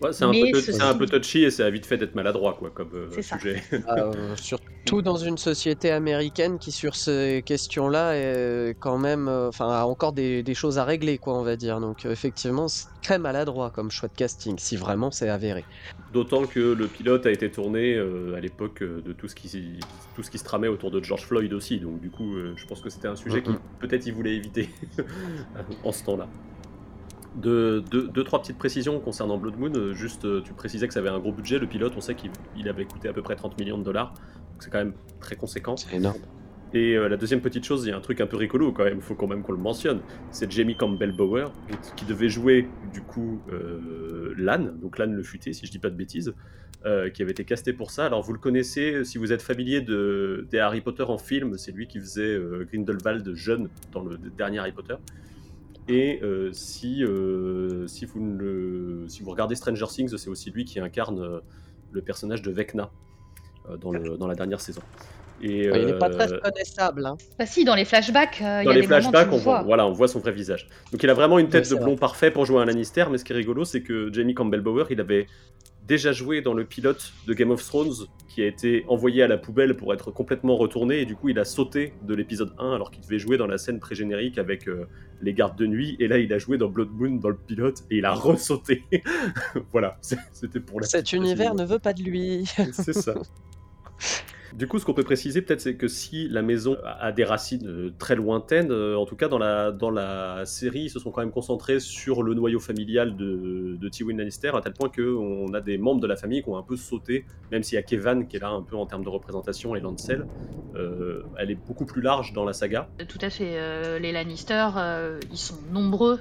Ouais, 0.00 0.12
c'est 0.14 0.24
un, 0.24 0.30
peu- 0.32 0.46
ceci 0.54 0.72
c'est 0.72 0.82
un 0.82 0.94
peu 0.94 1.04
dit- 1.04 1.12
touchy 1.12 1.44
et 1.44 1.50
ça 1.50 1.66
a 1.66 1.70
vite 1.70 1.84
fait 1.84 1.98
d'être 1.98 2.14
maladroit 2.14 2.54
quoi, 2.58 2.70
comme 2.70 2.90
euh, 2.94 3.08
C'est 3.10 3.22
ça. 3.22 3.38
sujet. 3.38 3.62
Euh, 3.88 4.34
surtout 4.36 5.02
dans 5.02 5.16
une 5.16 5.36
société 5.36 5.90
américaine 5.90 6.58
qui, 6.58 6.72
sur 6.72 6.96
ces 6.96 7.42
questions-là, 7.44 8.14
est 8.16 8.74
quand 8.80 8.96
même, 8.98 9.28
euh, 9.28 9.48
enfin, 9.48 9.68
a 9.68 9.84
encore 9.84 10.12
des, 10.14 10.42
des 10.42 10.54
choses 10.54 10.78
à 10.78 10.84
régler, 10.84 11.18
quoi, 11.18 11.38
on 11.38 11.42
va 11.42 11.56
dire. 11.56 11.80
Donc, 11.80 12.06
euh, 12.06 12.12
effectivement, 12.12 12.66
c'est 12.68 12.86
très 13.02 13.18
maladroit 13.18 13.70
comme 13.70 13.90
choix 13.90 14.08
de 14.08 14.14
casting, 14.14 14.58
si 14.58 14.76
vraiment 14.76 15.10
c'est 15.10 15.28
avéré. 15.28 15.64
D'autant 16.14 16.46
que 16.46 16.60
le 16.60 16.86
pilote 16.86 17.26
a 17.26 17.30
été 17.30 17.50
tourné 17.50 17.94
euh, 17.94 18.34
à 18.34 18.40
l'époque 18.40 18.82
euh, 18.82 19.02
de 19.02 19.12
tout 19.12 19.28
ce, 19.28 19.34
qui, 19.34 19.78
tout 20.16 20.22
ce 20.22 20.30
qui 20.30 20.38
se 20.38 20.44
tramait 20.44 20.68
autour 20.68 20.90
de 20.90 21.02
George 21.04 21.22
Floyd 21.26 21.52
aussi. 21.52 21.78
Donc 21.78 22.00
du 22.00 22.10
coup, 22.10 22.34
euh, 22.36 22.54
je 22.56 22.66
pense 22.66 22.80
que 22.80 22.88
c'était 22.90 23.08
un 23.08 23.16
sujet 23.16 23.42
qu'il 23.42 23.52
Mhm. 23.52 23.58
peut-être 23.80 24.06
il 24.06 24.14
voulait 24.14 24.34
éviter 24.34 24.70
en 25.84 25.92
ce 25.92 26.02
temps-là. 26.04 26.28
De, 27.36 27.82
deux, 27.90 28.08
deux, 28.08 28.24
trois 28.24 28.40
petites 28.40 28.58
précisions 28.58 28.98
concernant 28.98 29.38
Blood 29.38 29.56
Moon. 29.58 29.72
Euh, 29.74 29.92
Juste, 29.92 30.24
euh, 30.24 30.42
tu 30.42 30.52
précisais 30.52 30.88
que 30.88 30.94
ça 30.94 31.00
avait 31.00 31.10
un 31.10 31.18
gros 31.18 31.32
budget. 31.32 31.58
Le 31.58 31.66
pilote, 31.66 31.92
on 31.96 32.00
sait 32.00 32.14
qu'il 32.14 32.30
il 32.56 32.68
avait 32.68 32.84
coûté 32.84 33.08
à 33.08 33.12
peu 33.12 33.22
près 33.22 33.36
30 33.36 33.58
millions 33.58 33.78
de 33.78 33.84
dollars. 33.84 34.12
Donc 34.12 34.62
c'est 34.62 34.70
quand 34.70 34.78
même 34.78 34.94
très 35.20 35.36
conséquent. 35.36 35.76
C'est 35.76 35.96
énorme. 35.96 36.18
Et 36.72 36.96
euh, 36.96 37.08
la 37.08 37.16
deuxième 37.16 37.40
petite 37.40 37.64
chose, 37.64 37.84
il 37.84 37.90
y 37.90 37.92
a 37.92 37.96
un 37.96 38.00
truc 38.00 38.20
un 38.20 38.26
peu 38.26 38.36
rigolo 38.36 38.72
quand 38.72 38.84
même, 38.84 38.98
il 38.98 39.02
faut 39.02 39.14
quand 39.14 39.26
même 39.26 39.42
qu'on 39.42 39.52
le 39.52 39.58
mentionne. 39.58 40.00
C'est 40.30 40.50
Jamie 40.50 40.76
Campbell 40.76 41.12
Bower 41.12 41.46
qui 41.96 42.04
devait 42.04 42.28
jouer 42.28 42.68
du 42.92 43.00
coup 43.00 43.40
euh, 43.52 44.34
Lan, 44.36 44.72
donc 44.80 44.98
Lan 44.98 45.06
le 45.06 45.22
futé, 45.22 45.52
si 45.52 45.66
je 45.66 45.70
dis 45.72 45.80
pas 45.80 45.90
de 45.90 45.96
bêtises, 45.96 46.32
euh, 46.86 47.10
qui 47.10 47.22
avait 47.22 47.32
été 47.32 47.44
casté 47.44 47.72
pour 47.72 47.90
ça. 47.90 48.06
Alors 48.06 48.22
vous 48.22 48.32
le 48.32 48.38
connaissez, 48.38 49.04
si 49.04 49.18
vous 49.18 49.32
êtes 49.32 49.42
familier 49.42 49.80
de, 49.80 50.46
des 50.50 50.60
Harry 50.60 50.80
Potter 50.80 51.02
en 51.02 51.18
film, 51.18 51.58
c'est 51.58 51.72
lui 51.72 51.88
qui 51.88 51.98
faisait 51.98 52.38
Grindelwald 52.70 53.34
jeune 53.34 53.68
dans 53.92 54.04
le 54.04 54.16
dernier 54.16 54.60
Harry 54.60 54.72
Potter. 54.72 54.94
Et 55.88 56.20
euh, 56.22 56.50
si, 56.52 57.02
euh, 57.04 57.86
si, 57.86 58.04
vous 58.04 58.20
ne 58.20 58.38
le- 58.38 59.04
si 59.08 59.22
vous 59.22 59.30
regardez 59.30 59.54
Stranger 59.54 59.86
Things, 59.88 60.16
c'est 60.16 60.30
aussi 60.30 60.50
lui 60.50 60.64
qui 60.64 60.78
incarne 60.80 61.20
euh, 61.20 61.40
le 61.92 62.02
personnage 62.02 62.42
de 62.42 62.50
Vecna 62.50 62.90
euh, 63.68 63.76
dans, 63.76 63.90
le, 63.90 64.16
dans 64.16 64.26
la 64.26 64.34
dernière 64.34 64.60
saison. 64.60 64.82
Et, 65.42 65.64
Il 65.64 65.86
n'est 65.86 65.98
pas 65.98 66.10
très 66.10 66.26
reconnaissable. 66.26 67.06
Hein. 67.06 67.16
Bah 67.38 67.46
si, 67.46 67.64
dans 67.64 67.74
les 67.74 67.86
flashbacks, 67.86 68.42
euh, 68.42 68.60
il 68.60 68.62
y 68.62 68.64
dans 68.66 68.70
a 68.72 68.74
les 68.74 68.82
des 68.82 68.86
flashbacks, 68.86 69.32
on 69.32 69.38
voit, 69.38 69.62
voilà, 69.62 69.86
on 69.86 69.92
voit 69.92 70.06
son 70.06 70.18
vrai 70.20 70.32
visage. 70.32 70.68
Donc 70.92 71.02
il 71.02 71.08
a 71.08 71.14
vraiment 71.14 71.38
une 71.38 71.48
tête 71.48 71.66
Oui, 71.70 71.78
de 71.78 71.82
blond 71.82 71.96
parfait 71.96 72.30
pour 72.30 72.44
jouer 72.44 72.60
un 72.60 72.66
Lannister, 72.66 73.06
mais 73.10 73.16
ce 73.16 73.24
qui 73.24 73.32
est 73.32 73.36
rigolo, 73.36 73.64
c'est 73.64 73.82
que 73.82 74.12
Jamie 74.12 74.34
Campbell 74.34 74.60
Bower, 74.60 74.84
il 74.90 75.00
avait 75.00 75.26
déjà 75.90 76.12
joué 76.12 76.40
dans 76.40 76.54
le 76.54 76.64
pilote 76.64 77.12
de 77.26 77.34
Game 77.34 77.50
of 77.50 77.64
Thrones 77.64 78.06
qui 78.28 78.42
a 78.42 78.46
été 78.46 78.84
envoyé 78.86 79.24
à 79.24 79.26
la 79.26 79.36
poubelle 79.36 79.76
pour 79.76 79.92
être 79.92 80.12
complètement 80.12 80.56
retourné 80.56 81.00
et 81.00 81.04
du 81.04 81.16
coup 81.16 81.30
il 81.30 81.38
a 81.40 81.44
sauté 81.44 81.94
de 82.02 82.14
l'épisode 82.14 82.54
1 82.60 82.74
alors 82.74 82.92
qu'il 82.92 83.02
devait 83.02 83.18
jouer 83.18 83.36
dans 83.36 83.48
la 83.48 83.58
scène 83.58 83.80
pré-générique 83.80 84.38
avec 84.38 84.68
euh, 84.68 84.86
les 85.20 85.34
gardes 85.34 85.58
de 85.58 85.66
nuit 85.66 85.96
et 85.98 86.06
là 86.06 86.18
il 86.18 86.32
a 86.32 86.38
joué 86.38 86.58
dans 86.58 86.68
Blood 86.68 86.90
Moon 86.92 87.16
dans 87.16 87.30
le 87.30 87.36
pilote 87.36 87.80
et 87.90 87.96
il 87.96 88.04
a 88.04 88.12
ressauté. 88.12 88.84
voilà, 89.72 89.98
c'était 90.32 90.60
pour 90.60 90.80
la 90.80 90.86
Cet 90.86 91.12
univers 91.12 91.56
ne 91.56 91.64
veut 91.64 91.80
pas 91.80 91.92
de 91.92 92.04
lui. 92.04 92.44
C'est 92.72 92.92
ça. 92.92 93.14
Du 94.54 94.66
coup, 94.66 94.78
ce 94.78 94.84
qu'on 94.84 94.94
peut 94.94 95.04
préciser 95.04 95.42
peut-être, 95.42 95.60
c'est 95.60 95.76
que 95.76 95.86
si 95.86 96.28
la 96.28 96.42
maison 96.42 96.76
a 96.84 97.12
des 97.12 97.24
racines 97.24 97.66
euh, 97.66 97.92
très 97.98 98.16
lointaines, 98.16 98.72
euh, 98.72 98.96
en 98.96 99.06
tout 99.06 99.14
cas 99.14 99.28
dans 99.28 99.38
la, 99.38 99.70
dans 99.70 99.90
la 99.90 100.44
série, 100.44 100.82
ils 100.82 100.90
se 100.90 100.98
sont 100.98 101.10
quand 101.10 101.20
même 101.20 101.30
concentrés 101.30 101.78
sur 101.78 102.22
le 102.22 102.34
noyau 102.34 102.58
familial 102.58 103.16
de, 103.16 103.76
de 103.80 103.88
Tywin 103.88 104.16
Lannister, 104.16 104.50
à 104.54 104.60
tel 104.60 104.72
point 104.72 104.88
qu'on 104.88 105.52
a 105.54 105.60
des 105.60 105.78
membres 105.78 106.00
de 106.00 106.06
la 106.06 106.16
famille 106.16 106.42
qui 106.42 106.48
ont 106.48 106.56
un 106.56 106.62
peu 106.62 106.76
sauté, 106.76 107.24
même 107.52 107.62
s'il 107.62 107.76
y 107.76 107.78
a 107.78 107.82
Kevan 107.82 108.26
qui 108.26 108.36
est 108.36 108.40
là 108.40 108.48
un 108.48 108.62
peu 108.62 108.76
en 108.76 108.86
termes 108.86 109.04
de 109.04 109.08
représentation 109.08 109.76
et 109.76 109.80
Lancel, 109.80 110.26
euh, 110.74 111.22
elle 111.38 111.50
est 111.50 111.66
beaucoup 111.66 111.86
plus 111.86 112.02
large 112.02 112.32
dans 112.32 112.44
la 112.44 112.52
saga. 112.52 112.88
Tout 113.08 113.18
à 113.20 113.30
fait. 113.30 114.00
les 114.00 114.12
Lannister, 114.12 114.68
ils 115.30 115.38
sont 115.38 115.58
nombreux. 115.70 116.18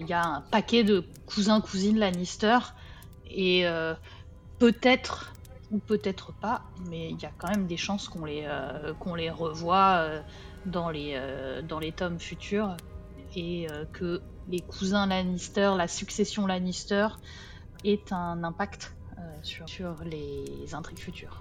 Il 0.00 0.06
y 0.08 0.12
a 0.12 0.24
un 0.24 0.40
paquet 0.50 0.82
de 0.82 1.04
cousins, 1.26 1.60
cousines 1.60 1.98
Lannister. 1.98 2.58
Et 3.30 3.64
peut-être, 4.58 5.32
ou 5.70 5.78
peut-être 5.78 6.32
pas, 6.32 6.62
mais 6.88 7.10
il 7.10 7.20
y 7.20 7.26
a 7.26 7.30
quand 7.38 7.48
même 7.48 7.66
des 7.66 7.76
chances 7.76 8.08
qu'on 8.08 8.24
les, 8.24 8.44
euh, 8.44 8.92
qu'on 8.94 9.14
les 9.14 9.30
revoie 9.30 9.98
euh, 9.98 10.20
dans, 10.66 10.90
les, 10.90 11.12
euh, 11.14 11.62
dans 11.62 11.78
les 11.78 11.92
tomes 11.92 12.18
futurs. 12.18 12.76
Et 13.36 13.68
que 13.92 14.20
les 14.48 14.58
cousins 14.58 15.06
Lannister, 15.06 15.74
la 15.76 15.86
succession 15.86 16.48
Lannister, 16.48 17.06
ait 17.84 18.02
un 18.10 18.42
impact 18.42 18.92
sur, 19.44 19.68
sur 19.68 19.94
les 20.04 20.74
intrigues 20.74 20.98
futures. 20.98 21.40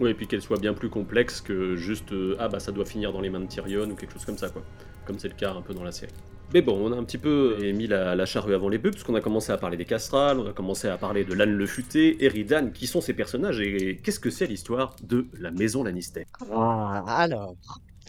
Oui, 0.00 0.10
et 0.10 0.14
puis 0.14 0.26
qu'elle 0.26 0.42
soit 0.42 0.58
bien 0.58 0.74
plus 0.74 0.90
complexe 0.90 1.40
que 1.40 1.76
juste 1.76 2.12
ah 2.40 2.48
bah 2.48 2.58
ça 2.58 2.72
doit 2.72 2.86
finir 2.86 3.12
dans 3.12 3.20
les 3.20 3.30
mains 3.30 3.38
de 3.38 3.46
Tyrion 3.46 3.88
ou 3.88 3.94
quelque 3.94 4.14
chose 4.14 4.24
comme 4.24 4.36
ça 4.36 4.48
quoi, 4.48 4.62
comme 5.06 5.20
c'est 5.20 5.28
le 5.28 5.34
cas 5.34 5.54
un 5.54 5.62
peu 5.62 5.74
dans 5.74 5.84
la 5.84 5.92
série. 5.92 6.12
Mais 6.54 6.62
bon, 6.62 6.78
on 6.86 6.92
a 6.92 6.96
un 6.96 7.04
petit 7.04 7.18
peu 7.18 7.56
mis 7.72 7.86
la, 7.86 8.24
charrue 8.26 8.54
avant 8.54 8.68
les 8.68 8.78
bœufs, 8.78 8.90
parce 8.90 9.04
qu'on 9.04 9.14
a 9.14 9.20
commencé 9.20 9.52
à 9.52 9.56
parler 9.58 9.76
des 9.76 9.84
castrales, 9.84 10.38
on 10.38 10.46
a 10.48 10.52
commencé 10.52 10.88
à 10.88 10.98
parler 10.98 11.24
de 11.24 11.32
l'âne 11.34 11.52
le 11.52 11.66
futé, 11.66 12.24
Eridan, 12.24 12.70
qui 12.72 12.86
sont 12.86 13.00
ces 13.00 13.14
personnages, 13.14 13.60
et 13.60 14.00
qu'est-ce 14.02 14.20
que 14.20 14.30
c'est 14.30 14.46
l'histoire 14.46 14.96
de 15.02 15.26
la 15.38 15.50
maison 15.50 15.82
Lannister? 15.82 16.24
Ah, 16.50 17.04
alors, 17.06 17.54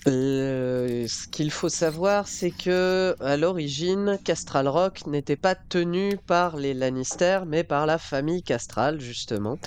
le- 0.05 1.05
ce 1.07 1.27
qu'il 1.31 1.51
faut 1.51 1.69
savoir, 1.69 2.27
c'est 2.27 2.51
que 2.51 3.15
à 3.19 3.37
l'origine, 3.37 4.19
Castral 4.23 4.67
Rock 4.67 5.05
n'était 5.07 5.37
pas 5.37 5.55
tenu 5.69 6.17
par 6.27 6.57
les 6.57 6.73
Lannister, 6.73 7.41
mais 7.47 7.63
par 7.63 7.85
la 7.85 7.97
famille 7.97 8.43
Castral, 8.43 8.99
justement. 9.01 9.59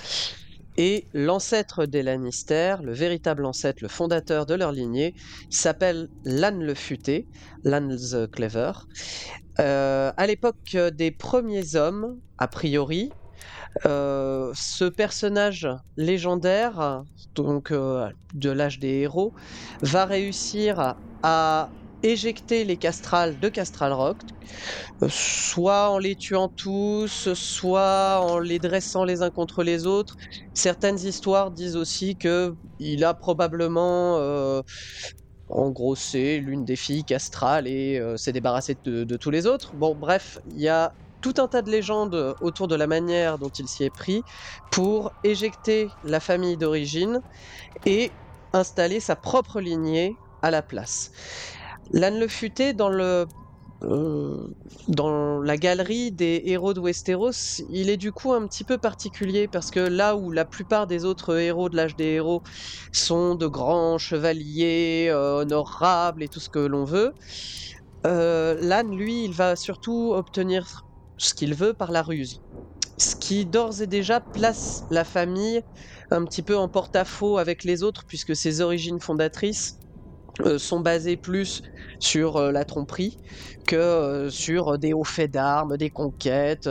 Et 0.77 1.07
l'ancêtre 1.13 1.85
des 1.85 2.03
Lannister, 2.03 2.75
le 2.83 2.93
véritable 2.93 3.45
ancêtre, 3.45 3.79
le 3.81 3.87
fondateur 3.87 4.45
de 4.45 4.53
leur 4.53 4.71
lignée, 4.71 5.15
s'appelle 5.49 6.07
Lann 6.23 6.63
le 6.63 6.75
Futé, 6.75 7.25
Lann 7.63 7.95
the 7.95 8.29
Clever. 8.29 8.71
Euh, 9.59 10.11
à 10.15 10.27
l'époque 10.27 10.77
des 10.93 11.09
premiers 11.11 11.75
hommes, 11.75 12.19
a 12.37 12.47
priori, 12.47 13.11
euh, 13.85 14.51
ce 14.55 14.85
personnage 14.85 15.67
légendaire, 15.97 17.03
donc 17.35 17.71
euh, 17.71 18.09
de 18.33 18.49
l'âge 18.49 18.79
des 18.79 18.99
héros, 18.99 19.33
va 19.81 20.05
réussir 20.05 20.95
à 21.23 21.69
éjecter 22.03 22.63
les 22.65 22.77
castrales 22.77 23.39
de 23.39 23.49
Castral 23.49 23.93
Rock, 23.93 24.21
euh, 25.03 25.07
soit 25.11 25.89
en 25.91 25.99
les 25.99 26.15
tuant 26.15 26.49
tous, 26.55 27.33
soit 27.33 28.19
en 28.21 28.39
les 28.39 28.59
dressant 28.59 29.03
les 29.05 29.21
uns 29.21 29.31
contre 29.31 29.63
les 29.63 29.85
autres. 29.87 30.15
Certaines 30.53 30.99
histoires 30.99 31.51
disent 31.51 31.75
aussi 31.77 32.17
que 32.17 32.53
il 32.79 33.03
a 33.05 33.13
probablement 33.13 34.17
euh, 34.19 34.61
engrossé 35.49 36.39
l'une 36.39 36.65
des 36.65 36.75
filles 36.75 37.05
castrales 37.05 37.67
et 37.67 37.97
euh, 37.99 38.17
s'est 38.17 38.33
débarrassé 38.33 38.75
de, 38.83 39.03
de 39.05 39.17
tous 39.17 39.31
les 39.31 39.47
autres. 39.47 39.75
Bon, 39.75 39.95
bref, 39.95 40.37
il 40.45 40.59
y 40.61 40.67
a 40.67 40.91
tout 41.21 41.33
un 41.37 41.47
tas 41.47 41.61
de 41.61 41.71
légendes 41.71 42.35
autour 42.39 42.67
de 42.67 42.75
la 42.75 42.87
manière 42.87 43.39
dont 43.39 43.49
il 43.57 43.67
s'y 43.67 43.83
est 43.83 43.89
pris 43.89 44.23
pour 44.71 45.11
éjecter 45.23 45.95
la 46.03 46.19
famille 46.19 46.57
d'origine 46.57 47.21
et 47.85 48.17
installer 48.53 48.99
sa 48.99 49.15
propre 49.15 49.61
lignée 49.61 50.19
à 50.41 50.51
la 50.51 50.61
place. 50.63 51.11
L'âne 51.91 52.19
le 52.19 52.27
futé 52.27 52.73
dans 52.73 52.89
le 52.89 53.25
euh, 53.83 54.47
dans 54.87 55.39
la 55.41 55.57
galerie 55.57 56.11
des 56.11 56.41
héros 56.45 56.73
de 56.73 56.79
Westeros, 56.81 57.31
il 57.69 57.89
est 57.91 57.97
du 57.97 58.11
coup 58.11 58.33
un 58.33 58.47
petit 58.47 58.63
peu 58.63 58.77
particulier 58.79 59.47
parce 59.47 59.69
que 59.71 59.79
là 59.79 60.15
où 60.17 60.31
la 60.31 60.45
plupart 60.45 60.87
des 60.87 61.05
autres 61.05 61.37
héros 61.39 61.69
de 61.69 61.75
l'âge 61.75 61.95
des 61.95 62.05
héros 62.15 62.41
sont 62.91 63.35
de 63.35 63.47
grands 63.47 63.99
chevaliers 63.99 65.09
euh, 65.11 65.41
honorables 65.41 66.23
et 66.23 66.29
tout 66.29 66.39
ce 66.39 66.49
que 66.49 66.59
l'on 66.59 66.85
veut, 66.85 67.13
euh, 68.05 68.57
l'âne 68.61 68.95
lui, 68.95 69.25
il 69.25 69.33
va 69.33 69.55
surtout 69.55 70.13
obtenir 70.13 70.81
ce 71.17 71.33
qu'il 71.33 71.53
veut 71.55 71.73
par 71.73 71.91
la 71.91 72.01
ruse. 72.03 72.39
Ce 72.99 73.15
qui 73.15 73.45
d'ores 73.45 73.81
et 73.81 73.87
déjà 73.87 74.21
place 74.33 74.83
la 74.89 75.03
famille 75.05 75.61
un 76.11 76.25
petit 76.25 76.43
peu 76.43 76.57
en 76.57 76.69
porte-à-faux 76.69 77.37
avec 77.37 77.63
les 77.63 77.83
autres, 77.83 78.03
puisque 78.07 78.35
ses 78.35 78.61
origines 78.61 78.99
fondatrices 79.01 79.79
euh, 80.45 80.59
sont 80.59 80.79
basées 80.79 81.17
plus 81.17 81.61
sur 81.99 82.37
euh, 82.37 82.51
la 82.51 82.65
tromperie 82.65 83.17
que 83.67 83.75
euh, 83.75 84.29
sur 84.29 84.77
des 84.77 84.93
hauts 84.93 85.03
faits 85.03 85.31
d'armes, 85.31 85.77
des 85.77 85.89
conquêtes, 85.89 86.69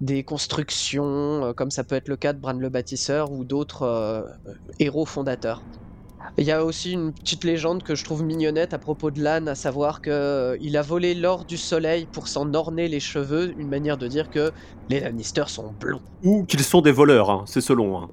des 0.00 0.24
constructions, 0.24 1.52
comme 1.56 1.70
ça 1.70 1.84
peut 1.84 1.96
être 1.96 2.08
le 2.08 2.16
cas 2.16 2.32
de 2.32 2.38
Bran 2.40 2.54
le 2.54 2.68
Bâtisseur 2.68 3.30
ou 3.32 3.44
d'autres 3.44 4.24
héros 4.78 5.06
fondateurs. 5.06 5.62
Il 6.38 6.44
y 6.44 6.52
a 6.52 6.64
aussi 6.64 6.92
une 6.92 7.12
petite 7.12 7.44
légende 7.44 7.82
que 7.82 7.94
je 7.94 8.02
trouve 8.02 8.24
mignonnette 8.24 8.72
à 8.72 8.78
propos 8.78 9.10
de 9.10 9.22
l'âne, 9.22 9.46
à 9.48 9.54
savoir 9.54 10.00
que 10.00 10.10
euh, 10.10 10.56
il 10.60 10.76
a 10.76 10.82
volé 10.82 11.14
l'or 11.14 11.44
du 11.44 11.56
soleil 11.56 12.06
pour 12.06 12.28
s'en 12.28 12.52
orner 12.54 12.88
les 12.88 13.00
cheveux, 13.00 13.52
une 13.58 13.68
manière 13.68 13.98
de 13.98 14.08
dire 14.08 14.30
que 14.30 14.50
les 14.88 15.00
Lannister 15.00 15.44
sont 15.48 15.72
blonds. 15.72 16.00
Ou 16.22 16.44
qu'ils 16.44 16.64
sont 16.64 16.80
des 16.80 16.92
voleurs, 16.92 17.30
hein, 17.30 17.44
c'est 17.46 17.60
selon. 17.60 18.02
hein. 18.02 18.08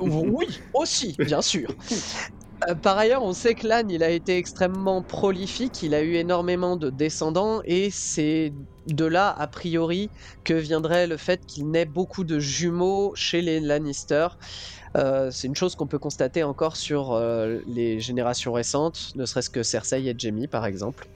Oui, 0.00 0.46
aussi, 0.74 1.16
bien 1.18 1.40
sûr. 1.40 1.72
Euh, 2.68 2.74
Par 2.74 2.98
ailleurs, 2.98 3.22
on 3.22 3.32
sait 3.32 3.54
que 3.54 3.66
l'âne, 3.66 3.90
il 3.90 4.02
a 4.02 4.10
été 4.10 4.36
extrêmement 4.36 5.02
prolifique, 5.02 5.82
il 5.82 5.94
a 5.94 6.02
eu 6.02 6.14
énormément 6.14 6.76
de 6.76 6.90
descendants, 6.90 7.62
et 7.64 7.90
c'est 7.90 8.52
de 8.86 9.04
là, 9.04 9.30
a 9.30 9.46
priori, 9.46 10.10
que 10.44 10.54
viendrait 10.54 11.06
le 11.06 11.16
fait 11.16 11.44
qu'il 11.46 11.70
n'ait 11.70 11.86
beaucoup 11.86 12.24
de 12.24 12.38
jumeaux 12.38 13.12
chez 13.14 13.40
les 13.40 13.60
Lannister. 13.60 14.28
Euh, 14.96 15.30
c'est 15.30 15.46
une 15.46 15.56
chose 15.56 15.74
qu'on 15.74 15.86
peut 15.86 15.98
constater 15.98 16.42
encore 16.42 16.76
sur 16.76 17.12
euh, 17.12 17.60
les 17.66 18.00
générations 18.00 18.52
récentes, 18.52 19.12
ne 19.14 19.24
serait-ce 19.24 19.50
que 19.50 19.62
Cersei 19.62 20.06
et 20.06 20.14
Jaime, 20.18 20.46
par 20.48 20.66
exemple. 20.66 21.08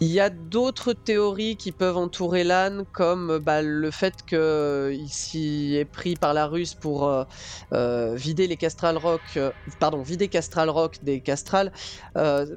Il 0.00 0.08
y 0.08 0.20
a 0.20 0.28
d'autres 0.28 0.92
théories 0.92 1.56
qui 1.56 1.72
peuvent 1.72 1.96
entourer 1.96 2.44
l'âne, 2.44 2.84
comme 2.92 3.38
bah, 3.38 3.62
le 3.62 3.90
fait 3.90 4.14
qu'il 4.26 5.08
s'y 5.08 5.74
est 5.76 5.86
pris 5.86 6.16
par 6.16 6.34
la 6.34 6.46
ruse 6.46 6.74
pour 6.74 7.08
euh, 7.08 7.24
euh, 7.72 8.14
vider 8.14 8.46
les 8.46 8.56
Castral 8.56 8.98
Rock, 8.98 9.22
euh, 9.36 9.50
pardon, 9.80 10.02
vider 10.02 10.28
Castral 10.28 10.68
Rock 10.68 10.98
des 11.02 11.20
Castrales. 11.20 11.72
Euh, 12.16 12.56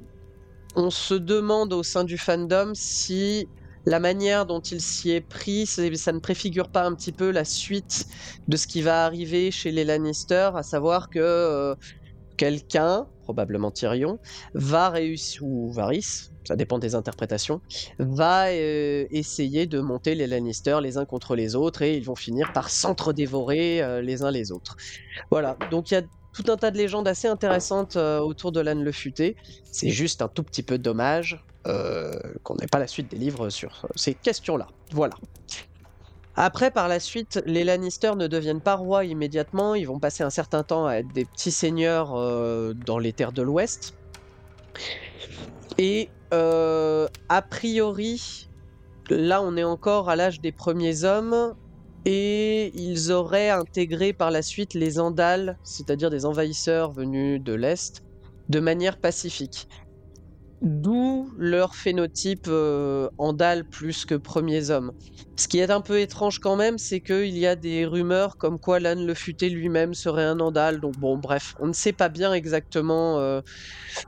on 0.76 0.90
se 0.90 1.14
demande 1.14 1.74
au 1.74 1.84
sein 1.84 2.04
du 2.04 2.18
fandom 2.18 2.74
si 2.76 3.48
la 3.86 4.00
manière 4.00 4.46
dont 4.46 4.60
il 4.60 4.82
s'y 4.82 5.12
est 5.12 5.22
pris, 5.22 5.66
ça 5.66 6.12
ne 6.12 6.20
préfigure 6.20 6.70
pas 6.70 6.84
un 6.84 6.94
petit 6.94 7.12
peu 7.12 7.32
la 7.32 7.46
suite 7.46 8.06
de 8.48 8.58
ce 8.58 8.68
qui 8.68 8.82
va 8.82 9.06
arriver 9.06 9.52
chez 9.52 9.72
les 9.72 9.86
Lannister, 9.86 10.52
à 10.56 10.64
savoir 10.64 11.10
que 11.10 11.20
euh, 11.20 11.76
quelqu'un, 12.38 13.08
probablement 13.30 13.70
Tyrion, 13.70 14.18
va 14.56 14.90
réussir, 14.90 15.44
ou 15.44 15.72
Varys, 15.72 16.32
ça 16.48 16.56
dépend 16.56 16.80
des 16.80 16.96
interprétations, 16.96 17.62
va 18.00 18.48
euh, 18.48 19.06
essayer 19.12 19.68
de 19.68 19.80
monter 19.80 20.16
les 20.16 20.26
Lannister 20.26 20.80
les 20.82 20.98
uns 20.98 21.06
contre 21.06 21.36
les 21.36 21.56
autres 21.56 21.84
et 21.84 21.96
ils 21.96 22.04
vont 22.04 22.16
finir 22.16 22.52
par 22.54 22.72
s'entre-dévorer 22.72 23.84
euh, 23.84 24.02
les 24.02 24.24
uns 24.24 24.32
les 24.32 24.52
autres. 24.52 24.78
Voilà, 25.30 25.58
donc 25.70 25.92
il 25.92 25.94
y 25.94 25.98
a 25.98 26.02
tout 26.34 26.52
un 26.52 26.58
tas 26.58 26.72
de 26.72 26.78
légendes 26.78 27.08
assez 27.08 27.28
intéressantes 27.28 27.98
euh, 27.98 28.18
autour 28.18 28.52
de 28.52 28.62
l'âne 28.62 28.84
le 28.84 28.92
futé. 28.92 29.36
C'est 29.64 29.92
juste 29.92 30.24
un 30.24 30.28
tout 30.28 30.42
petit 30.42 30.64
peu 30.64 30.80
dommage 30.80 31.46
qu'on 32.42 32.56
n'ait 32.56 32.66
pas 32.66 32.80
la 32.80 32.88
suite 32.88 33.12
des 33.12 33.18
livres 33.18 33.50
sur 33.50 33.86
ces 33.96 34.16
questions-là. 34.16 34.66
Voilà. 34.92 35.14
Après, 36.36 36.72
par 36.72 36.88
la 36.88 37.00
suite, 37.00 37.42
les 37.46 37.64
Lannister 37.64 38.14
ne 38.16 38.28
deviennent 38.28 38.62
pas 38.62 38.76
rois 38.76 39.04
immédiatement, 39.04 39.76
ils 39.76 39.86
vont 39.86 40.00
passer 40.00 40.24
un 40.24 40.30
certain 40.30 40.64
temps 40.64 40.86
à 40.86 40.96
être 40.96 41.12
des 41.14 41.26
petits 41.26 41.52
seigneurs 41.52 42.16
euh, 42.16 42.74
dans 42.74 42.98
les 42.98 43.14
terres 43.14 43.34
de 43.34 43.42
l'Ouest. 43.42 43.96
Et 45.78 46.10
euh, 46.34 47.08
a 47.28 47.42
priori, 47.42 48.50
là 49.10 49.42
on 49.42 49.58
est 49.58 49.64
encore 49.64 50.10
à 50.10 50.16
l'âge 50.16 50.40
des 50.40 50.52
premiers 50.52 51.04
hommes, 51.04 51.56
et 52.06 52.72
ils 52.76 53.12
auraient 53.12 53.50
intégré 53.50 54.14
par 54.14 54.32
la 54.32 54.42
suite 54.42 54.74
les 54.74 55.00
Andals, 55.00 55.58
c'est-à-dire 55.64 56.10
des 56.10 56.26
envahisseurs 56.26 56.92
venus 56.92 57.42
de 57.42 57.54
l'Est, 57.54 58.04
de 58.48 58.60
manière 58.60 58.98
pacifique. 58.98 59.68
D'où 60.62 61.32
leur 61.38 61.74
phénotype 61.74 62.48
euh, 62.50 63.08
Andal 63.18 63.64
plus 63.66 64.04
que 64.04 64.16
premiers 64.16 64.72
hommes. 64.72 64.92
Ce 65.38 65.48
qui 65.48 65.60
est 65.60 65.72
un 65.72 65.80
peu 65.80 66.02
étrange 66.02 66.40
quand 66.40 66.58
même, 66.58 66.78
c'est 66.78 67.00
qu'il 67.00 67.38
y 67.38 67.48
a 67.48 67.56
des 67.56 67.86
rumeurs 67.86 68.36
comme 68.36 68.60
quoi 68.60 68.82
l'âne 68.82 69.06
le 69.06 69.14
futé 69.14 69.50
lui-même 69.50 69.94
serait 69.94 70.26
un 70.26 70.42
Andal. 70.42 70.82
Donc 70.82 70.98
bon, 70.98 71.18
bref, 71.18 71.54
on 71.60 71.68
ne 71.68 71.74
sait 71.74 71.94
pas 71.94 72.10
bien 72.10 72.34
exactement 72.34 73.20
euh, 73.20 73.40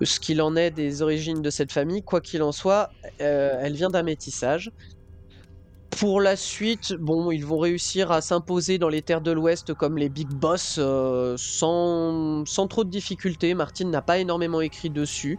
ce 0.04 0.20
qu'il 0.20 0.42
en 0.42 0.58
est 0.58 0.72
des 0.72 1.02
origines 1.02 1.42
de 1.42 1.50
cette 1.50 1.72
famille. 1.72 2.04
Quoi 2.04 2.20
qu'il 2.20 2.44
en 2.44 2.52
soit, 2.52 2.90
euh, 3.22 3.58
elle 3.62 3.74
vient 3.74 3.90
d'un 3.90 4.04
métissage. 4.04 4.72
Pour 6.02 6.20
la 6.20 6.36
suite, 6.36 6.94
bon, 6.94 7.30
ils 7.30 7.46
vont 7.46 7.60
réussir 7.60 8.12
à 8.12 8.22
s'imposer 8.22 8.80
dans 8.80 8.90
les 8.90 9.04
terres 9.04 9.22
de 9.22 9.30
l'Ouest 9.30 9.76
comme 9.76 10.00
les 10.00 10.10
big 10.10 10.30
boss 10.30 10.78
euh, 10.80 11.36
sans, 11.38 12.44
trop 12.68 12.84
de 12.84 12.90
difficultés. 12.90 13.54
Martin 13.54 13.86
n'a 13.86 14.02
pas 14.02 14.18
énormément 14.18 14.62
écrit 14.62 14.90
dessus. 14.90 15.38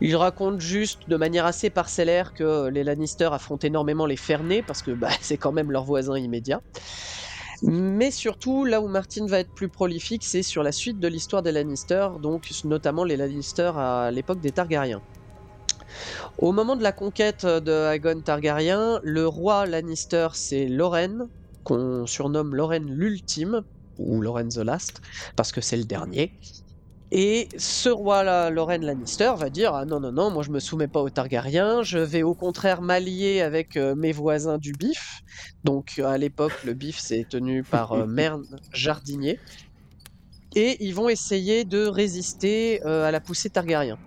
Il 0.00 0.14
raconte 0.14 0.60
juste 0.60 1.00
de 1.08 1.16
manière 1.16 1.46
assez 1.46 1.68
parcellaire 1.68 2.32
que 2.32 2.68
les 2.68 2.84
Lannister 2.84 3.28
affrontent 3.32 3.66
énormément 3.66 4.06
les 4.06 4.16
Fernés 4.16 4.62
parce 4.62 4.82
que 4.82 4.92
bah, 4.92 5.08
c'est 5.20 5.36
quand 5.36 5.50
même 5.50 5.72
leur 5.72 5.82
voisin 5.82 6.16
immédiat. 6.16 6.60
Mais 7.62 8.12
surtout, 8.12 8.64
là 8.64 8.80
où 8.80 8.86
Martin 8.86 9.26
va 9.26 9.40
être 9.40 9.52
plus 9.52 9.68
prolifique, 9.68 10.22
c'est 10.24 10.44
sur 10.44 10.62
la 10.62 10.70
suite 10.70 11.00
de 11.00 11.08
l'histoire 11.08 11.42
des 11.42 11.50
Lannister, 11.50 12.06
donc 12.22 12.48
notamment 12.62 13.02
les 13.02 13.16
Lannister 13.16 13.72
à 13.74 14.12
l'époque 14.12 14.38
des 14.38 14.52
Targaryens. 14.52 15.02
Au 16.38 16.52
moment 16.52 16.76
de 16.76 16.82
la 16.82 16.92
conquête 16.92 17.44
de 17.44 17.92
Aegon 17.92 18.20
Targaryen, 18.20 19.00
le 19.02 19.26
roi 19.26 19.66
Lannister 19.66 20.28
c'est 20.34 20.66
Loren, 20.66 21.28
qu'on 21.64 22.06
surnomme 22.06 22.54
Loren 22.54 22.86
l'ultime, 22.86 23.62
ou 23.98 24.20
Loren 24.20 24.48
the 24.48 24.58
Last, 24.58 25.00
parce 25.36 25.52
que 25.52 25.60
c'est 25.60 25.76
le 25.76 25.84
dernier. 25.84 26.32
Et 27.10 27.48
ce 27.56 27.88
roi-là, 27.88 28.50
Loren 28.50 28.84
Lannister, 28.84 29.32
va 29.36 29.48
dire 29.48 29.74
Ah 29.74 29.86
non, 29.86 29.98
non, 29.98 30.12
non, 30.12 30.30
moi 30.30 30.42
je 30.42 30.50
me 30.50 30.60
soumets 30.60 30.88
pas 30.88 31.00
aux 31.00 31.08
Targaryens, 31.08 31.82
je 31.82 31.98
vais 31.98 32.22
au 32.22 32.34
contraire 32.34 32.82
m'allier 32.82 33.40
avec 33.40 33.76
euh, 33.76 33.94
mes 33.94 34.12
voisins 34.12 34.58
du 34.58 34.72
bif. 34.72 35.22
Donc 35.64 35.98
à 36.04 36.18
l'époque, 36.18 36.64
le 36.64 36.74
bif 36.74 36.98
c'est 36.98 37.26
tenu 37.26 37.62
par 37.62 37.92
euh, 37.92 38.06
Mern 38.06 38.44
Jardinier. 38.72 39.40
Et 40.54 40.84
ils 40.84 40.94
vont 40.94 41.08
essayer 41.08 41.64
de 41.64 41.86
résister 41.86 42.80
euh, 42.84 43.04
à 43.06 43.10
la 43.10 43.20
poussée 43.20 43.48
Targaryen. 43.50 43.98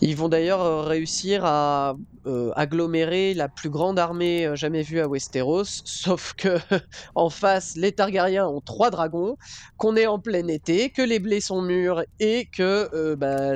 Ils 0.00 0.16
vont 0.16 0.28
d'ailleurs 0.28 0.60
euh, 0.62 0.82
réussir 0.82 1.44
à 1.44 1.96
euh, 2.26 2.52
agglomérer 2.54 3.34
la 3.34 3.48
plus 3.48 3.68
grande 3.68 3.98
armée 3.98 4.46
euh, 4.46 4.54
jamais 4.54 4.82
vue 4.82 5.00
à 5.00 5.08
Westeros, 5.08 5.64
sauf 5.84 6.34
que 6.34 6.58
en 7.16 7.30
face, 7.30 7.74
les 7.74 7.92
Targaryens 7.92 8.46
ont 8.46 8.60
trois 8.60 8.90
dragons, 8.90 9.36
qu'on 9.76 9.96
est 9.96 10.06
en 10.06 10.20
plein 10.20 10.46
été, 10.46 10.90
que 10.90 11.02
les 11.02 11.18
blés 11.18 11.40
sont 11.40 11.62
mûrs 11.62 12.04
et 12.20 12.48
que 12.52 13.14
bah, 13.14 13.54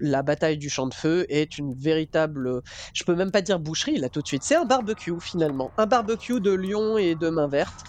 la 0.00 0.22
bataille 0.22 0.56
du 0.56 0.70
champ 0.70 0.86
de 0.86 0.94
feu 0.94 1.26
est 1.28 1.58
une 1.58 1.74
véritable, 1.74 2.62
je 2.94 3.04
peux 3.04 3.14
même 3.14 3.30
pas 3.30 3.42
dire 3.42 3.58
boucherie 3.58 3.98
là 3.98 4.08
tout 4.08 4.22
de 4.22 4.26
suite, 4.26 4.42
c'est 4.42 4.56
un 4.56 4.64
barbecue 4.64 5.12
finalement, 5.20 5.70
un 5.76 5.86
barbecue 5.86 6.40
de 6.40 6.50
lions 6.50 6.96
et 6.96 7.14
de 7.14 7.28
mains 7.28 7.48
vertes. 7.48 7.84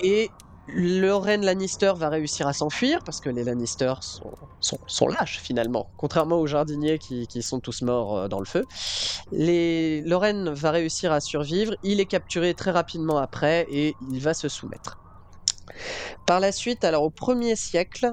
Et 0.00 0.30
Lorraine 0.66 1.44
Lannister 1.44 1.92
va 1.96 2.08
réussir 2.08 2.46
à 2.46 2.52
s'enfuir 2.52 3.00
parce 3.04 3.20
que 3.20 3.28
les 3.28 3.44
Lannister 3.44 3.94
sont, 4.00 5.08
lâches 5.08 5.38
finalement, 5.40 5.88
contrairement 5.96 6.36
aux 6.36 6.46
jardiniers 6.46 6.98
qui, 6.98 7.42
sont 7.42 7.60
tous 7.60 7.82
morts 7.82 8.16
euh, 8.16 8.28
dans 8.28 8.40
le 8.40 8.46
feu. 8.46 8.64
Lorraine 9.30 10.50
va 10.50 10.70
réussir 10.70 11.12
à 11.12 11.20
survivre, 11.20 11.74
il 11.82 12.00
est 12.00 12.06
capturé 12.06 12.54
très 12.54 12.70
rapidement 12.70 13.18
après 13.18 13.66
et 13.70 13.94
il 14.10 14.20
va 14.20 14.32
se 14.34 14.48
soumettre. 14.48 14.98
Par 16.26 16.40
la 16.40 16.52
suite, 16.52 16.84
alors 16.84 17.02
au 17.02 17.10
premier 17.10 17.56
siècle, 17.56 18.12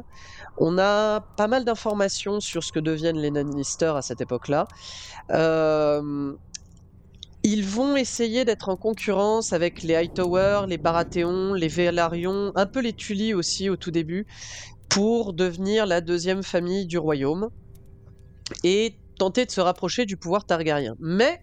on 0.58 0.78
a 0.78 1.22
pas 1.38 1.48
mal 1.48 1.64
d'informations 1.64 2.40
sur 2.40 2.64
ce 2.64 2.72
que 2.72 2.80
deviennent 2.80 3.18
les 3.18 3.30
Lannister 3.30 3.94
à 3.96 4.02
cette 4.02 4.22
époque-là. 4.22 4.68
Euh, 5.32 6.34
ils 7.44 7.66
vont 7.66 7.96
essayer 7.96 8.46
d'être 8.46 8.70
en 8.70 8.78
concurrence 8.78 9.54
avec 9.54 9.82
les 9.84 9.96
Hightower, 9.96 10.66
les 10.68 10.78
Baratheon, 10.78 11.54
les 11.54 11.68
Velaryon, 11.68 12.52
un 12.56 12.66
peu 12.68 12.80
les 12.82 12.94
Tully 12.94 13.34
aussi 13.34 13.70
au 13.70 13.78
tout 13.78 13.92
début, 13.92 14.26
pour 14.90 15.34
devenir 15.34 15.86
la 15.86 16.02
deuxième 16.02 16.44
famille 16.44 16.86
du 16.88 16.98
royaume 16.98 17.50
et 18.64 19.00
tenter 19.18 19.46
de 19.46 19.52
se 19.52 19.62
rapprocher 19.62 20.06
du 20.06 20.18
pouvoir 20.18 20.46
Targaryen. 20.46 20.96
Mais, 21.00 21.40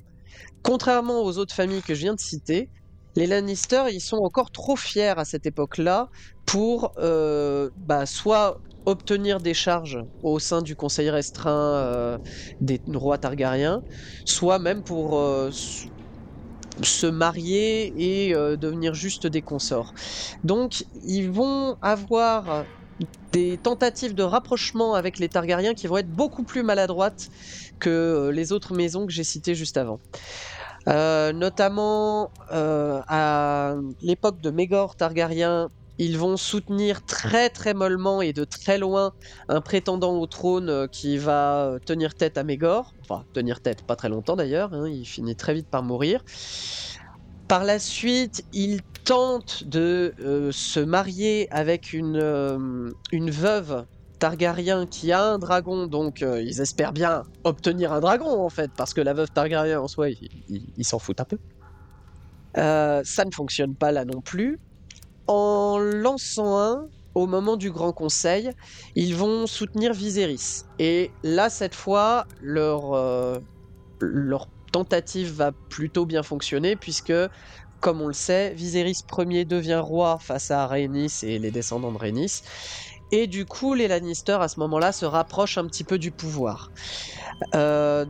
contrairement 0.62 1.23
aux 1.23 1.39
autres 1.39 1.54
familles 1.54 1.82
que 1.82 1.95
je 1.95 2.00
viens 2.00 2.15
de 2.15 2.21
citer, 2.21 2.71
les 3.16 3.26
Lannister, 3.26 3.84
ils 3.90 4.00
sont 4.00 4.18
encore 4.18 4.50
trop 4.50 4.76
fiers 4.76 5.18
à 5.18 5.25
cette 5.25 5.47
époque-là 5.47 6.08
pour 6.47 6.92
euh, 6.99 7.71
bah, 7.76 8.06
soit 8.06 8.58
obtenir 8.86 9.40
des 9.40 9.54
charges 9.54 9.99
au 10.23 10.38
sein 10.38 10.62
du 10.62 10.75
conseil 10.76 11.10
restreint 11.10 11.75
euh, 11.76 12.18
des 12.60 12.80
rois 12.94 13.18
Targaryens, 13.18 13.82
soit 14.25 14.58
même 14.58 14.82
pour 14.82 15.18
euh, 15.18 15.50
se 16.82 17.06
marier 17.06 18.28
et 18.28 18.32
devenir 18.56 18.94
juste 18.94 19.26
des 19.26 19.42
consorts. 19.42 19.92
Donc 20.44 20.84
ils 20.92 21.30
vont 21.30 21.76
avoir 21.80 22.66
des 23.32 23.58
tentatives 23.58 24.14
de 24.14 24.23
rapprochement 24.23 24.94
avec 24.94 25.18
les 25.18 25.28
Targaryens 25.28 25.75
qui 25.75 25.86
vont 25.86 25.99
être 25.99 26.10
beaucoup 26.10 26.44
plus 26.44 26.62
maladroites 26.62 27.28
que 27.80 28.30
les 28.32 28.52
autres 28.52 28.75
maisons 28.75 29.06
que 29.06 29.12
j'ai 29.12 29.25
citées 29.25 29.54
juste 29.54 29.76
avant. 29.76 30.00
Notamment 30.89 32.31
à 32.51 33.75
l'époque 34.01 34.41
de 34.41 34.51
Mégor 34.51 34.97
Targaryen, 34.97 35.71
ils 35.99 36.17
vont 36.17 36.37
soutenir 36.37 37.05
très 37.05 37.51
très 37.51 37.75
mollement 37.75 38.23
et 38.23 38.33
de 38.33 38.45
très 38.45 38.79
loin 38.79 39.13
un 39.49 39.61
prétendant 39.61 40.17
au 40.17 40.27
trône 40.27 40.69
euh, 40.69 40.87
qui 40.87 41.19
va 41.19 41.65
euh, 41.65 41.79
tenir 41.81 42.15
tête 42.15 42.39
à 42.39 42.45
Mégor. 42.45 42.95
Enfin, 43.03 43.25
tenir 43.33 43.61
tête, 43.61 43.83
pas 43.83 43.97
très 43.97 44.09
longtemps 44.09 44.37
d'ailleurs, 44.37 44.73
hein, 44.73 44.89
il 44.89 45.05
finit 45.05 45.37
très 45.37 45.55
vite 45.55 45.69
par 45.69 45.83
mourir. 45.83 46.23
Par 47.49 47.65
la 47.65 47.79
suite, 47.79 48.45
ils 48.53 48.83
tentent 49.05 49.65
de 49.65 50.15
euh, 50.21 50.53
se 50.53 50.81
marier 50.81 51.49
avec 51.51 51.93
une 51.93 52.93
veuve 53.13 53.85
Targaryen 54.19 54.87
qui 54.87 55.13
a 55.13 55.23
un 55.23 55.39
dragon, 55.39 55.87
donc 55.87 56.21
ils 56.21 56.61
espèrent 56.61 56.93
bien 56.93 57.23
obtenir 57.45 57.93
un 57.93 58.00
dragon 58.00 58.45
en 58.45 58.49
fait, 58.49 58.71
parce 58.76 58.95
que 58.95 59.00
la 59.00 59.15
veuve 59.15 59.31
Targaryen 59.31 59.81
en 59.81 59.89
soi, 59.89 60.09
ils 60.11 60.85
s'en 60.85 60.99
foutent 60.99 61.21
un 61.21 61.25
peu. 61.25 61.39
ça 62.54 63.25
ne 63.25 63.31
fonctionne 63.33 63.75
pas 63.75 63.93
là 63.93 64.04
non 64.04 64.21
plus 64.21 64.59
en 65.28 65.78
lançant 65.78 66.59
un 66.59 66.89
au 67.15 67.26
moment 67.26 67.57
du 67.57 67.71
Grand 67.71 67.93
Conseil, 67.93 68.50
ils 68.97 69.15
vont 69.15 69.47
soutenir 69.47 69.93
Viserys. 69.93 70.65
Et 70.78 71.11
là, 71.23 71.50
cette 71.50 71.75
fois, 71.75 72.26
leur, 72.41 72.95
euh, 72.95 73.39
leur 74.00 74.49
tentative 74.73 75.33
va 75.33 75.52
plutôt 75.52 76.07
bien 76.07 76.23
fonctionner, 76.23 76.76
puisque, 76.76 77.13
comme 77.81 78.00
on 78.00 78.07
le 78.07 78.13
sait, 78.13 78.54
Viserys 78.54 79.02
Ier 79.17 79.45
devient 79.45 79.81
roi 79.83 80.19
face 80.21 80.50
à 80.50 80.67
Rhaenys 80.67 81.21
et 81.23 81.39
les 81.39 81.50
descendants 81.50 81.93
de 81.93 81.99
Rhaenys. 81.99 82.43
Et 83.10 83.26
du 83.26 83.47
coup, 83.47 83.75
les 83.75 83.88
Lannister, 83.88 84.36
à 84.40 84.49
ce 84.49 84.60
moment-là, 84.60 84.92
se 84.92 85.04
rapprochent 85.04 85.58
un 85.58 85.66
petit 85.66 85.84
peu 85.84 85.99
du 85.99 86.12
pouvoir. 86.12 86.71
Euh, 87.54 88.04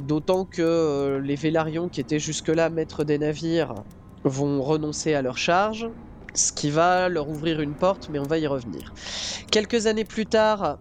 d'autant 0.00 0.44
que 0.44 0.62
euh, 0.62 1.20
les 1.20 1.34
Vélarions, 1.34 1.88
qui 1.88 2.00
étaient 2.00 2.18
jusque-là 2.18 2.70
maîtres 2.70 3.04
des 3.04 3.18
navires, 3.18 3.74
vont 4.24 4.62
renoncer 4.62 5.14
à 5.14 5.22
leur 5.22 5.38
charge, 5.38 5.88
ce 6.34 6.52
qui 6.52 6.70
va 6.70 7.08
leur 7.08 7.28
ouvrir 7.28 7.60
une 7.60 7.76
porte, 7.76 8.08
mais 8.08 8.18
on 8.18 8.26
va 8.26 8.38
y 8.38 8.46
revenir. 8.46 8.92
Quelques 9.50 9.86
années 9.86 10.04
plus 10.04 10.26
tard, 10.26 10.78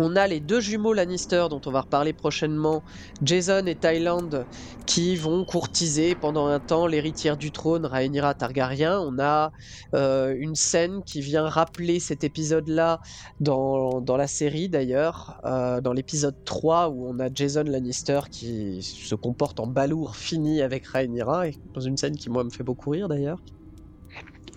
on 0.00 0.16
a 0.16 0.26
les 0.26 0.40
deux 0.40 0.60
jumeaux 0.60 0.92
Lannister 0.92 1.46
dont 1.50 1.60
on 1.66 1.70
va 1.70 1.82
reparler 1.82 2.12
prochainement, 2.12 2.82
Jason 3.22 3.64
et 3.66 3.74
Thailand, 3.74 4.44
qui 4.84 5.16
vont 5.16 5.44
courtiser 5.44 6.14
pendant 6.14 6.46
un 6.46 6.60
temps 6.60 6.86
l'héritière 6.86 7.36
du 7.36 7.50
trône, 7.50 7.86
Rhaenyra 7.86 8.34
Targaryen. 8.34 9.00
On 9.00 9.18
a 9.18 9.52
euh, 9.94 10.34
une 10.38 10.54
scène 10.54 11.02
qui 11.02 11.20
vient 11.20 11.48
rappeler 11.48 12.00
cet 12.00 12.24
épisode-là 12.24 13.00
dans, 13.40 14.02
la 14.16 14.26
série 14.26 14.68
d'ailleurs, 14.68 15.40
euh, 15.44 15.80
dans 15.80 15.92
l'épisode 15.92 16.36
3 16.44 16.88
où 16.90 17.08
on 17.08 17.18
a 17.18 17.32
Jason 17.32 17.64
Lannister 17.64 18.20
qui 18.30 18.82
se 18.82 19.14
comporte 19.14 19.60
en 19.60 19.66
balourd 19.66 20.16
fini 20.16 20.62
avec 20.62 20.86
Rhaenyra, 20.86 21.46
dans 21.74 21.80
une 21.80 21.96
scène 21.96 22.16
qui 22.16 22.30
moi 22.30 22.44
me 22.44 22.50
fait 22.50 22.64
beaucoup 22.64 22.90
rire 22.90 23.08
d'ailleurs. 23.08 23.40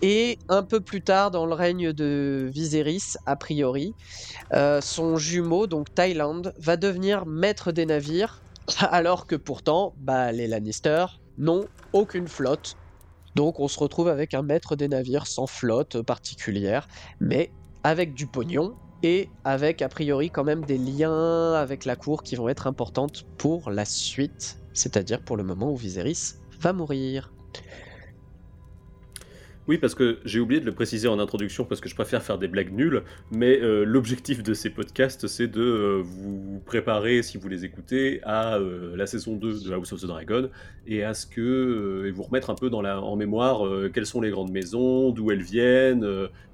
Et 0.01 0.39
un 0.47 0.63
peu 0.63 0.79
plus 0.79 1.01
tard, 1.01 1.29
dans 1.29 1.45
le 1.45 1.53
règne 1.53 1.91
de 1.91 2.49
Viserys, 2.51 3.17
a 3.25 3.35
priori, 3.35 3.93
euh, 4.53 4.79
son 4.79 5.17
jumeau, 5.17 5.67
donc 5.67 5.93
Thaïlande, 5.93 6.53
va 6.57 6.77
devenir 6.77 7.25
maître 7.25 7.73
des 7.73 7.85
navires, 7.85 8.41
alors 8.79 9.27
que 9.27 9.35
pourtant, 9.35 9.93
bah, 9.97 10.31
les 10.31 10.47
Lannister 10.47 11.05
n'ont 11.37 11.65
aucune 11.91 12.27
flotte. 12.27 12.77
Donc 13.35 13.59
on 13.59 13.67
se 13.67 13.79
retrouve 13.79 14.07
avec 14.07 14.33
un 14.33 14.41
maître 14.41 14.75
des 14.75 14.87
navires 14.87 15.27
sans 15.27 15.47
flotte 15.47 16.01
particulière, 16.01 16.87
mais 17.19 17.51
avec 17.83 18.13
du 18.13 18.25
pognon 18.25 18.75
et 19.03 19.29
avec 19.43 19.81
a 19.81 19.89
priori 19.89 20.29
quand 20.29 20.43
même 20.43 20.65
des 20.65 20.77
liens 20.77 21.53
avec 21.53 21.85
la 21.85 21.95
cour 21.95 22.23
qui 22.23 22.35
vont 22.35 22.49
être 22.49 22.67
importantes 22.67 23.25
pour 23.37 23.69
la 23.69 23.85
suite, 23.85 24.59
c'est-à-dire 24.73 25.21
pour 25.21 25.37
le 25.37 25.43
moment 25.43 25.71
où 25.71 25.75
Viserys 25.75 26.35
va 26.59 26.73
mourir. 26.73 27.31
Oui, 29.69 29.77
parce 29.77 29.93
que 29.93 30.17
j'ai 30.25 30.39
oublié 30.39 30.59
de 30.59 30.65
le 30.65 30.71
préciser 30.71 31.07
en 31.07 31.19
introduction 31.19 31.63
parce 31.63 31.79
que 31.79 31.87
je 31.87 31.93
préfère 31.93 32.23
faire 32.23 32.39
des 32.39 32.47
blagues 32.47 32.73
nulles, 32.73 33.03
mais 33.29 33.61
euh, 33.61 33.83
l'objectif 33.83 34.41
de 34.41 34.55
ces 34.55 34.71
podcasts, 34.71 35.27
c'est 35.27 35.45
de 35.47 35.61
euh, 35.61 36.01
vous 36.03 36.59
préparer, 36.65 37.21
si 37.21 37.37
vous 37.37 37.47
les 37.49 37.65
écoutez, 37.65 38.19
à 38.23 38.55
euh, 38.55 38.95
la 38.95 39.05
saison 39.05 39.35
2 39.35 39.65
de 39.65 39.71
House 39.71 39.93
of 39.93 40.01
the 40.01 40.07
Dragon 40.07 40.49
et 40.87 41.03
à 41.03 41.13
ce 41.13 41.27
que 41.27 42.05
et 42.07 42.09
vous 42.09 42.23
remettre 42.23 42.49
un 42.49 42.55
peu 42.55 42.67
en 42.71 43.15
mémoire 43.15 43.61
quelles 43.93 44.07
sont 44.07 44.21
les 44.21 44.31
grandes 44.31 44.49
maisons, 44.49 45.11
d'où 45.11 45.29
elles 45.29 45.43
viennent, 45.43 46.03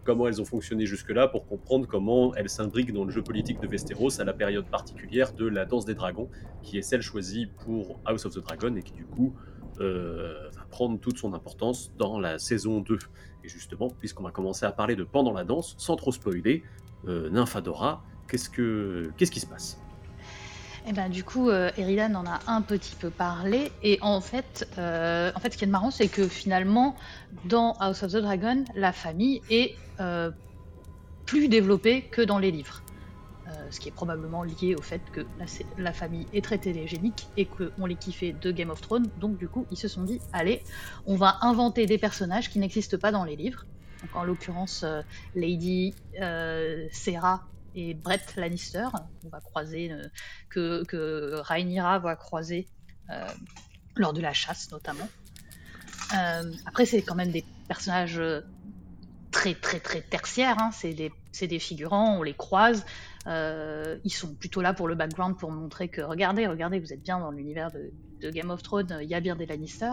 comment 0.03 0.27
elles 0.27 0.41
ont 0.41 0.45
fonctionné 0.45 0.85
jusque-là 0.85 1.29
pour 1.29 1.47
comprendre 1.47 1.87
comment 1.87 2.35
elles 2.35 2.49
s'imbriquent 2.49 2.91
dans 2.91 3.05
le 3.05 3.11
jeu 3.11 3.21
politique 3.21 3.61
de 3.61 3.67
Westeros 3.67 4.19
à 4.19 4.25
la 4.25 4.33
période 4.33 4.65
particulière 4.65 5.31
de 5.31 5.47
la 5.47 5.63
danse 5.63 5.85
des 5.85 5.93
dragons, 5.93 6.29
qui 6.63 6.77
est 6.77 6.81
celle 6.81 7.01
choisie 7.01 7.47
pour 7.63 7.97
House 8.03 8.25
of 8.25 8.33
the 8.33 8.43
Dragon 8.43 8.75
et 8.75 8.83
qui 8.83 8.91
du 8.91 9.05
coup 9.05 9.33
prendre 10.65 10.99
toute 10.99 11.17
son 11.17 11.33
importance 11.33 11.91
dans 11.97 12.19
la 12.19 12.39
saison 12.39 12.79
2. 12.79 12.97
Et 13.43 13.49
justement, 13.49 13.89
puisqu'on 13.89 14.23
va 14.23 14.31
commencer 14.31 14.65
à 14.65 14.71
parler 14.71 14.95
de 14.95 15.03
pendant 15.03 15.33
la 15.33 15.43
danse, 15.43 15.75
sans 15.77 15.95
trop 15.95 16.11
spoiler, 16.11 16.63
euh, 17.07 17.29
Nymphadora, 17.29 18.03
qu'est-ce, 18.27 18.49
que, 18.49 19.11
qu'est-ce 19.17 19.31
qui 19.31 19.39
se 19.39 19.45
passe? 19.45 19.79
Eh 20.87 20.93
ben, 20.93 21.09
du 21.09 21.23
coup, 21.23 21.49
euh, 21.49 21.71
Eridan 21.77 22.13
en 22.15 22.25
a 22.25 22.39
un 22.47 22.61
petit 22.61 22.95
peu 22.95 23.09
parlé. 23.09 23.71
Et 23.83 23.97
en 24.01 24.21
fait, 24.21 24.67
euh, 24.77 25.31
en 25.35 25.39
fait 25.39 25.53
ce 25.53 25.57
qui 25.57 25.63
est 25.63 25.67
marrant, 25.67 25.91
c'est 25.91 26.07
que 26.07 26.27
finalement, 26.27 26.95
dans 27.45 27.73
House 27.79 28.03
of 28.03 28.11
the 28.11 28.17
Dragon, 28.17 28.63
la 28.75 28.91
famille 28.91 29.41
est 29.49 29.75
plus 31.25 31.47
développée 31.47 32.03
que 32.03 32.21
dans 32.21 32.37
les 32.37 32.51
livres. 32.51 32.84
Euh, 33.47 33.67
ce 33.69 33.79
qui 33.79 33.89
est 33.89 33.91
probablement 33.91 34.41
lié 34.41 34.73
au 34.75 34.81
fait 34.81 35.01
que 35.11 35.23
la, 35.77 35.93
famille 35.93 36.25
est 36.33 36.43
très 36.43 36.57
télégénique 36.57 37.27
et 37.37 37.45
qu'on 37.45 37.85
les 37.85 37.95
kiffait 37.95 38.33
de 38.33 38.51
Game 38.51 38.71
of 38.71 38.81
Thrones. 38.81 39.07
Donc 39.19 39.37
du 39.37 39.47
coup, 39.47 39.67
ils 39.69 39.77
se 39.77 39.87
sont 39.87 40.01
dit, 40.01 40.19
allez, 40.33 40.63
on 41.05 41.15
va 41.15 41.37
inventer 41.41 41.85
des 41.85 41.99
personnages 41.99 42.49
qui 42.49 42.57
n'existent 42.57 42.97
pas 42.97 43.11
dans 43.11 43.23
les 43.23 43.35
livres. 43.35 43.67
Donc 44.01 44.15
en 44.15 44.23
l'occurrence, 44.23 44.81
euh, 44.83 45.03
Lady 45.35 45.93
euh, 46.19 46.87
Sarah 46.91 47.43
et 47.75 47.93
Brett 47.93 48.35
Lannister, 48.35 48.87
on 49.23 49.29
va 49.29 49.41
croiser, 49.41 49.91
que, 50.49 50.83
que 50.85 51.35
Rhaenyra 51.41 51.99
va 51.99 52.15
croiser 52.15 52.67
lors 53.95 54.13
de 54.13 54.21
la 54.21 54.33
chasse 54.33 54.71
notamment. 54.71 55.07
après, 56.65 56.85
c'est 56.85 57.01
quand 57.01 57.15
même 57.15 57.31
des 57.31 57.43
personnages 57.67 58.21
très 59.35 59.53
très 59.53 59.81
très 59.81 59.99
tertiaires, 59.99 60.57
hein. 60.59 60.69
c'est 60.71 60.93
des, 60.93 61.59
figurants, 61.59 62.17
on 62.17 62.23
les 62.23 62.33
croise, 62.33 62.85
euh, 63.27 63.97
ils 64.03 64.11
sont 64.11 64.33
plutôt 64.35 64.61
là 64.61 64.73
pour 64.73 64.87
le 64.87 64.95
background, 64.95 65.37
pour 65.37 65.51
montrer 65.51 65.87
que 65.87 66.01
regardez, 66.01 66.45
regardez, 66.47 66.79
vous 66.79 66.93
êtes 66.93 67.01
bien 67.01 67.19
dans 67.19 67.31
l'univers 67.31 67.71
de, 67.71 67.91
Game 68.31 68.49
of 68.49 68.63
Thrones, 68.63 68.97
il 69.03 69.07
y 69.07 69.13
a 69.13 69.19
bien 69.19 69.35
des 69.35 69.45
Lannister. 69.45 69.91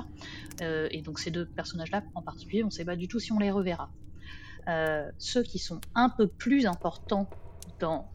Euh, 0.62 0.88
et 0.90 1.02
donc 1.02 1.18
ces 1.18 1.30
deux 1.30 1.44
personnages-là 1.44 2.02
en 2.14 2.22
particulier, 2.22 2.62
on 2.62 2.66
ne 2.66 2.70
sait 2.70 2.84
pas 2.84 2.96
du 2.96 3.06
tout 3.06 3.18
si 3.18 3.32
on 3.32 3.38
les 3.38 3.50
reverra. 3.50 3.90
Euh, 4.68 5.10
ceux 5.18 5.42
qui 5.42 5.58
sont 5.58 5.80
un 5.94 6.08
peu 6.08 6.28
plus 6.28 6.64
importants 6.64 7.28
dans, 7.78 8.10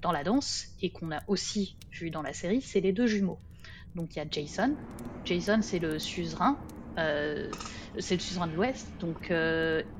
dans 0.00 0.10
la 0.10 0.24
danse 0.24 0.68
et 0.80 0.90
qu'on 0.90 1.12
a 1.12 1.20
aussi 1.28 1.76
vu 1.92 2.10
dans 2.10 2.22
la 2.22 2.32
série, 2.32 2.62
c'est 2.62 2.80
les 2.80 2.92
deux 2.92 3.06
jumeaux. 3.06 3.38
Donc 3.94 4.16
il 4.16 4.18
y 4.18 4.22
a 4.22 4.26
Jason. 4.28 4.74
Jason, 5.24 5.60
c'est 5.62 5.78
le 5.78 5.98
suzerain. 5.98 6.58
c'est 6.96 8.14
le 8.14 8.20
suzerain 8.20 8.48
de 8.48 8.54
l'Ouest. 8.54 8.88
Donc 8.98 9.30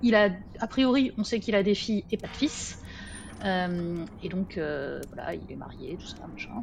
il 0.03 0.15
a, 0.15 0.31
a 0.59 0.67
priori, 0.67 1.13
on 1.19 1.25
sait 1.25 1.39
qu'il 1.39 1.55
a 1.55 1.63
des 1.63 1.75
filles 1.77 2.05
et 2.11 2.17
pas 2.17 2.29
de 2.29 2.37
fils. 2.37 2.81
Euh, 3.45 4.05
et 4.23 4.29
donc, 4.29 4.59
euh, 4.59 5.01
voilà, 5.13 5.35
il 5.35 5.51
est 5.51 5.57
marié, 5.57 5.97
tout 5.99 6.07
ça, 6.07 6.27
machin. 6.27 6.63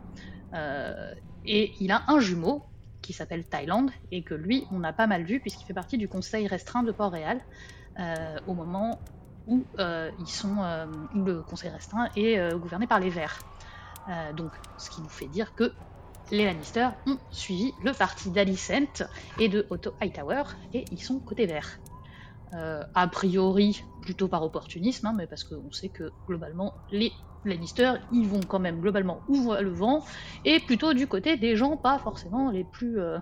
Euh, 0.54 1.14
et 1.46 1.74
il 1.80 1.92
a 1.92 2.04
un 2.08 2.20
jumeau 2.20 2.64
qui 3.02 3.14
s'appelle 3.14 3.46
Thaïlande 3.46 3.92
et 4.12 4.22
que 4.22 4.34
lui, 4.34 4.66
on 4.72 4.84
a 4.84 4.94
pas 4.94 5.08
mal 5.08 5.24
vu 5.24 5.40
puisqu'il 5.40 5.66
fait 5.66 5.74
partie 5.74 5.98
du 5.98 6.08
conseil 6.08 6.48
restreint 6.48 6.84
de 6.84 6.92
Port-Réal 6.92 7.40
au 8.48 8.54
moment 8.54 9.00
où 9.48 9.66
ils 10.20 10.28
sont, 10.28 10.58
où 11.16 11.24
le 11.24 11.42
conseil 11.42 11.70
restreint 11.70 12.10
est 12.16 12.54
gouverné 12.60 12.86
par 12.86 13.00
les 13.00 13.10
Verts. 13.10 13.40
donc, 14.36 14.52
ce 14.78 14.90
qui 14.90 15.02
nous 15.02 15.10
fait 15.10 15.28
dire 15.28 15.56
que 15.56 15.72
les 16.32 16.46
Lannister 16.46 16.90
ont 17.06 17.18
suivi 17.32 17.74
le 17.84 17.94
parti 17.94 18.30
d'Alicent 18.30 19.08
et 19.40 19.48
de 19.48 19.66
Otto 19.70 19.94
Hightower 20.02 20.44
et 20.74 20.84
ils 20.92 21.02
sont 21.02 21.20
côté 21.20 21.46
vert. 21.46 21.80
Euh, 22.54 22.82
a 22.96 23.08
priori 23.10 23.84
plutôt 24.02 24.30
par 24.30 24.42
opportunisme, 24.42 25.06
hein, 25.08 25.14
mais 25.14 25.28
parce 25.28 25.44
qu'on 25.44 25.70
sait 25.72 25.90
que 25.90 26.12
globalement 26.28 26.76
les 26.92 27.12
Lannister, 27.44 27.96
ils 28.14 28.26
vont 28.26 28.40
quand 28.40 28.60
même 28.60 28.80
globalement 28.80 29.20
ouvrir 29.28 29.62
le 29.62 29.70
vent, 29.70 30.06
et 30.46 30.62
plutôt 30.62 30.94
du 30.94 31.08
côté 31.08 31.36
des 31.36 31.58
gens 31.58 31.76
pas 31.76 32.00
forcément 32.00 32.50
les 32.50 32.64
plus... 32.64 33.02
Euh, 33.02 33.20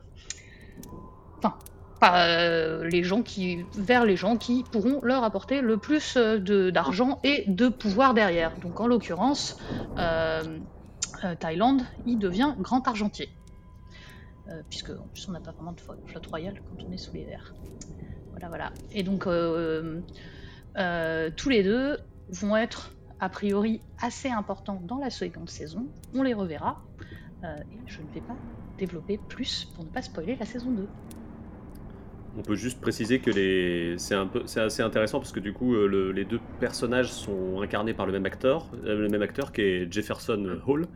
enfin, 1.39 1.55
pas 1.99 2.27
euh, 2.27 2.87
les 2.87 3.03
gens 3.03 3.23
qui... 3.23 3.65
vers 3.73 4.05
les 4.05 4.15
gens 4.15 4.37
qui 4.37 4.63
pourront 4.71 4.99
leur 5.01 5.23
apporter 5.23 5.61
le 5.61 5.77
plus 5.77 6.17
d'argent 6.17 7.19
et 7.23 7.45
de 7.47 7.67
pouvoir 7.67 8.13
derrière. 8.13 8.55
Donc 8.59 8.79
en 8.79 8.85
l'occurrence, 8.85 9.57
Thaïlande, 11.39 11.81
il 12.05 12.19
devient 12.19 12.53
grand 12.59 12.87
argentier. 12.87 13.29
puisque 14.69 14.91
en 14.91 15.07
plus 15.11 15.27
on 15.29 15.31
n'a 15.31 15.39
pas 15.39 15.51
vraiment 15.51 15.73
de 15.73 15.81
flotte 15.81 16.27
royale 16.27 16.61
quand 16.69 16.85
on 16.87 16.91
est 16.91 16.97
sous 16.97 17.13
les 17.13 17.25
verts. 17.25 17.55
Voilà, 18.35 18.49
voilà. 18.49 18.73
Et 18.91 19.03
donc, 19.03 19.27
euh, 19.27 20.01
euh, 20.77 21.31
tous 21.37 21.49
les 21.49 21.63
deux 21.63 21.97
vont 22.29 22.57
être 22.57 22.91
a 23.19 23.29
priori 23.29 23.81
assez 23.97 24.29
importants 24.29 24.81
dans 24.83 24.97
la 24.97 25.09
seconde 25.09 25.49
saison. 25.49 25.87
On 26.13 26.21
les 26.21 26.33
reverra. 26.33 26.83
Euh, 27.43 27.55
et 27.71 27.79
je 27.85 28.01
ne 28.01 28.07
vais 28.09 28.21
pas 28.21 28.35
développer 28.77 29.17
plus 29.17 29.65
pour 29.73 29.85
ne 29.85 29.89
pas 29.89 30.01
spoiler 30.01 30.35
la 30.35 30.45
saison 30.45 30.71
2. 30.71 30.87
On 32.37 32.41
peut 32.41 32.55
juste 32.55 32.81
préciser 32.81 33.19
que 33.19 33.31
les... 33.31 33.97
c'est 33.97 34.15
un 34.15 34.27
peu, 34.27 34.43
assez 34.57 34.81
intéressant 34.81 35.19
parce 35.19 35.31
que 35.31 35.39
du 35.39 35.53
coup, 35.53 35.73
euh, 35.73 36.11
les 36.11 36.25
deux 36.25 36.39
personnages 36.59 37.11
sont 37.11 37.61
incarnés 37.61 37.93
par 37.93 38.05
le 38.05 38.11
même 38.11 38.25
acteur, 38.25 38.67
euh, 38.85 39.03
le 39.03 39.07
même 39.07 39.21
acteur 39.21 39.53
qui 39.53 39.61
est 39.61 39.91
Jefferson 39.91 40.59
Hall, 40.67 40.87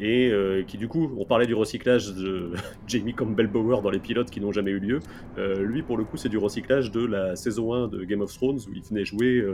et 0.00 0.30
euh, 0.30 0.62
qui 0.62 0.78
du 0.78 0.86
coup, 0.86 1.12
on 1.18 1.24
parlait 1.24 1.46
du 1.46 1.54
recyclage 1.54 2.14
de 2.14 2.52
Jamie 2.86 3.12
Campbell 3.12 3.48
Bower 3.48 3.82
dans 3.82 3.90
les 3.90 3.98
pilotes 3.98 4.30
qui 4.30 4.40
n'ont 4.40 4.52
jamais 4.52 4.70
eu 4.70 4.78
lieu. 4.78 5.00
lui, 5.58 5.82
pour 5.82 5.96
le 5.96 6.04
coup, 6.04 6.16
c'est 6.16 6.28
du 6.28 6.38
recyclage 6.38 6.92
de 6.92 7.04
la 7.04 7.34
saison 7.34 7.74
1 7.74 7.88
de 7.88 8.04
Game 8.04 8.20
of 8.20 8.32
Thrones 8.32 8.60
où 8.68 8.72
il 8.72 8.82
venait 8.82 9.04
jouer 9.04 9.44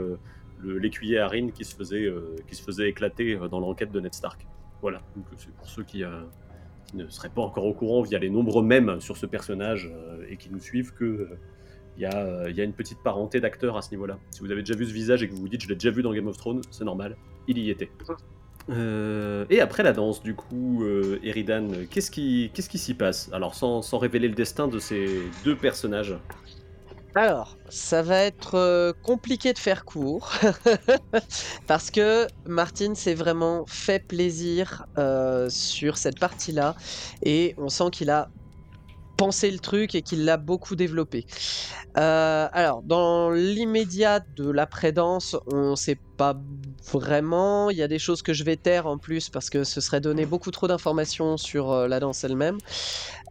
l'écuyer 0.63 1.17
Harin 1.17 1.49
qui 1.49 1.65
se 1.65 1.75
faisait, 1.75 2.07
qui 2.47 2.55
se 2.55 2.61
faisait 2.61 2.89
éclater 2.89 3.39
dans 3.49 3.59
l'enquête 3.59 3.91
de 3.91 3.99
Ned 3.99 4.13
Stark. 4.13 4.45
Voilà, 4.81 5.01
donc 5.15 5.25
c'est 5.37 5.53
pour 5.53 5.67
ceux 5.67 5.83
qui 5.83 6.03
ne 6.93 7.07
seraient 7.09 7.29
pas 7.29 7.41
encore 7.41 7.65
au 7.65 7.73
courant 7.73 8.01
via 8.01 8.19
les 8.19 8.29
nombreux 8.29 8.63
mèmes 8.63 8.99
sur 8.99 9.17
ce 9.17 9.25
personnage 9.25 9.91
euh, 9.93 10.25
et 10.29 10.37
qui 10.37 10.49
nous 10.49 10.59
suivent 10.59 10.93
que 10.93 11.27
il 11.97 12.05
euh, 12.05 12.49
y, 12.51 12.61
a 12.61 12.63
une 12.63 12.73
petite 12.73 12.99
parenté 13.03 13.41
d'acteurs 13.41 13.75
à 13.77 13.81
ce 13.81 13.91
niveau-là. 13.91 14.17
Si 14.31 14.39
vous 14.39 14.51
avez 14.51 14.61
déjà 14.61 14.75
vu 14.75 14.85
ce 14.85 14.93
visage 14.93 15.23
et 15.23 15.27
que 15.27 15.33
vous 15.33 15.41
vous 15.41 15.49
dites 15.49 15.61
je 15.61 15.67
l'ai 15.67 15.75
déjà 15.75 15.91
vu 15.91 16.01
dans 16.01 16.13
Game 16.13 16.27
of 16.27 16.37
Thrones, 16.37 16.61
c'est 16.71 16.85
normal, 16.85 17.17
il 17.47 17.57
y 17.57 17.69
était. 17.69 17.91
Euh, 18.69 19.45
et 19.49 19.59
après 19.59 19.83
la 19.83 19.91
danse, 19.91 20.23
du 20.23 20.33
coup, 20.33 20.85
Eridan, 21.21 21.67
qu'est-ce 21.89 22.09
qui 22.09 22.49
qu'est-ce 22.53 22.69
qui 22.69 22.77
s'y 22.77 22.93
passe? 22.93 23.29
Alors 23.33 23.55
sans, 23.55 23.81
sans 23.81 23.97
révéler 23.97 24.29
le 24.29 24.35
destin 24.35 24.67
de 24.67 24.79
ces 24.79 25.07
deux 25.43 25.55
personnages. 25.55 26.15
Alors, 27.13 27.57
ça 27.67 28.01
va 28.01 28.19
être 28.19 28.55
euh, 28.55 28.93
compliqué 29.03 29.51
de 29.51 29.59
faire 29.59 29.83
court 29.83 30.31
parce 31.67 31.91
que 31.91 32.25
Martin 32.45 32.95
s'est 32.95 33.15
vraiment 33.15 33.65
fait 33.67 33.99
plaisir 33.99 34.85
euh, 34.97 35.49
sur 35.49 35.97
cette 35.97 36.19
partie-là 36.19 36.73
et 37.23 37.53
on 37.57 37.67
sent 37.67 37.89
qu'il 37.91 38.09
a 38.11 38.29
pensé 39.17 39.51
le 39.51 39.59
truc 39.59 39.93
et 39.93 40.01
qu'il 40.03 40.23
l'a 40.23 40.37
beaucoup 40.37 40.77
développé. 40.77 41.25
Euh, 41.97 42.47
alors, 42.53 42.81
dans 42.81 43.29
l'immédiat 43.29 44.21
de 44.37 44.49
l'après-danse, 44.49 45.35
on 45.47 45.71
ne 45.71 45.75
sait 45.75 45.99
pas 46.17 46.37
vraiment. 46.93 47.69
Il 47.69 47.77
y 47.77 47.83
a 47.83 47.89
des 47.89 47.99
choses 47.99 48.21
que 48.21 48.33
je 48.33 48.45
vais 48.45 48.55
taire 48.55 48.87
en 48.87 48.97
plus 48.97 49.29
parce 49.29 49.49
que 49.49 49.65
ce 49.65 49.81
serait 49.81 49.99
donner 49.99 50.25
beaucoup 50.25 50.49
trop 50.49 50.67
d'informations 50.69 51.35
sur 51.35 51.89
la 51.89 51.99
danse 51.99 52.23
elle-même. 52.23 52.57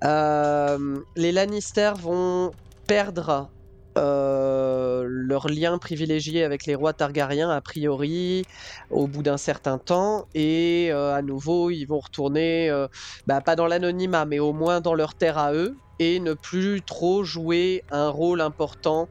les 0.03 1.33
Lannister 1.33 1.93
vont 1.99 2.53
perdre 2.87 3.51
euh, 3.99 5.05
leur 5.09 5.49
lien 5.49 5.77
privilégié 5.79 6.45
avec 6.45 6.65
les 6.65 6.77
rois 6.77 6.93
targariens 6.93 7.51
a 7.51 7.61
priori 7.61 8.45
au 8.91 9.09
bout 9.09 9.23
d'un 9.23 9.37
certain 9.37 9.79
temps. 9.79 10.27
Et 10.35 10.91
euh, 10.93 11.15
à 11.15 11.23
nouveau 11.23 11.71
ils 11.71 11.87
vont 11.87 11.99
retourner 11.99 12.71
euh, 12.71 12.87
bah, 13.27 13.41
pas 13.41 13.57
dans 13.57 13.67
l'anonymat 13.67 14.27
mais 14.27 14.39
au 14.39 14.53
moins 14.53 14.81
dans 14.81 14.95
leur 14.95 15.15
terre 15.15 15.39
à 15.39 15.53
eux 15.55 15.75
et 15.99 16.21
ne 16.21 16.35
plus 16.35 16.83
trop 16.83 17.25
jouer 17.25 17.83
un 17.91 18.09
rôle 18.09 18.41
important 18.41 19.09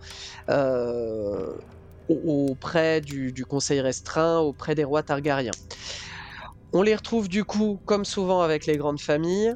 auprès 2.08 3.02
du, 3.02 3.46
conseil 3.48 3.82
restreint 3.82 4.40
auprès 4.40 4.74
des 4.74 4.84
rois 4.84 5.04
targariens. 5.04 5.52
On 6.74 6.82
les 6.82 6.96
retrouve 6.96 7.28
du 7.28 7.44
coup 7.44 7.80
comme 7.86 8.06
souvent 8.06 8.42
avec 8.42 8.66
les 8.66 8.78
grandes 8.78 9.00
familles 9.00 9.54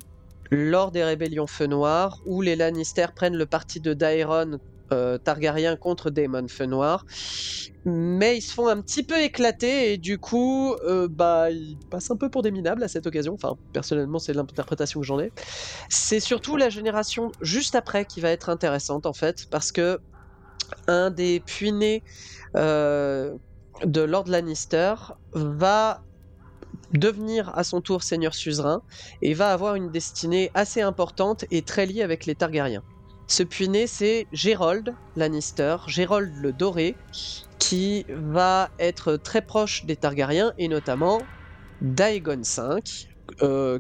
lors 0.52 0.92
des 0.92 1.04
rébellions 1.04 1.48
Feu 1.48 1.66
Noir, 1.66 2.20
où 2.26 2.44
les 2.44 2.56
Lannister 2.56 3.08
prennent 3.16 3.38
le 3.38 3.48
parti 3.48 3.80
de 3.80 3.94
Daeron 3.94 4.60
euh, 4.91 5.17
Targaryen 5.17 5.76
contre 5.76 6.10
Daemon 6.10 6.48
Feu 6.48 6.65
Noir. 6.65 7.06
Mais 7.86 8.38
ils 8.38 8.41
se 8.41 8.54
font 8.54 8.67
un 8.67 8.82
petit 8.82 9.04
peu 9.04 9.19
éclater 9.22 9.93
et 9.93 9.98
du 9.98 10.17
coup, 10.17 10.76
euh, 10.86 11.08
bah, 11.10 11.52
ils 11.52 11.78
passent 11.89 12.12
un 12.12 12.15
peu 12.15 12.30
pour 12.30 12.41
des 12.41 12.52
minables 12.52 12.84
à 12.84 12.88
cette 12.88 13.08
occasion. 13.08 13.34
Enfin, 13.34 13.56
personnellement, 13.74 14.19
c'est 14.19 14.34
l'interprétation 14.34 15.02
que 15.02 15.06
j'en 15.06 15.19
ai. 15.19 15.32
C'est 15.89 16.19
surtout 16.19 16.58
la 16.58 16.69
génération 16.69 17.32
juste 17.41 17.76
après 17.76 18.06
qui 18.06 18.22
va 18.22 18.30
être 18.30 18.50
intéressante 18.50 19.06
en 19.06 19.13
fait, 19.13 19.48
parce 19.50 19.72
que 19.72 20.00
un 20.88 21.12
des 21.12 21.39
puinés 21.39 22.04
euh, 22.56 23.34
de 23.84 24.02
Lord 24.02 24.28
Lannister 24.28 24.96
va 25.34 26.02
devenir 26.93 27.56
à 27.58 27.63
son 27.63 27.82
tour 27.82 28.04
seigneur 28.04 28.34
suzerain 28.34 28.82
et 29.22 29.34
va 29.34 29.52
avoir 29.52 29.76
une 29.76 29.91
destinée 29.91 30.52
assez 30.54 30.82
importante 30.82 31.46
et 31.52 31.63
très 31.63 31.86
liée 31.86 32.02
avec 32.04 32.26
les 32.26 32.36
Targaryens. 32.36 32.84
Ce 33.28 33.44
puiné, 33.44 33.88
c'est 33.88 34.28
Gérold 34.32 34.94
Lannister, 35.16 35.78
Gérold 35.88 36.32
le 36.36 36.52
Doré, 36.52 36.96
qui 37.60 38.06
va 38.10 38.70
être 38.80 39.16
très 39.16 39.42
proche 39.42 39.86
des 39.86 39.96
Targaryens 39.96 40.54
et 40.58 40.68
notamment 40.68 41.22
d'Aegon 41.82 42.42
V, 42.42 42.82
euh, 43.42 43.80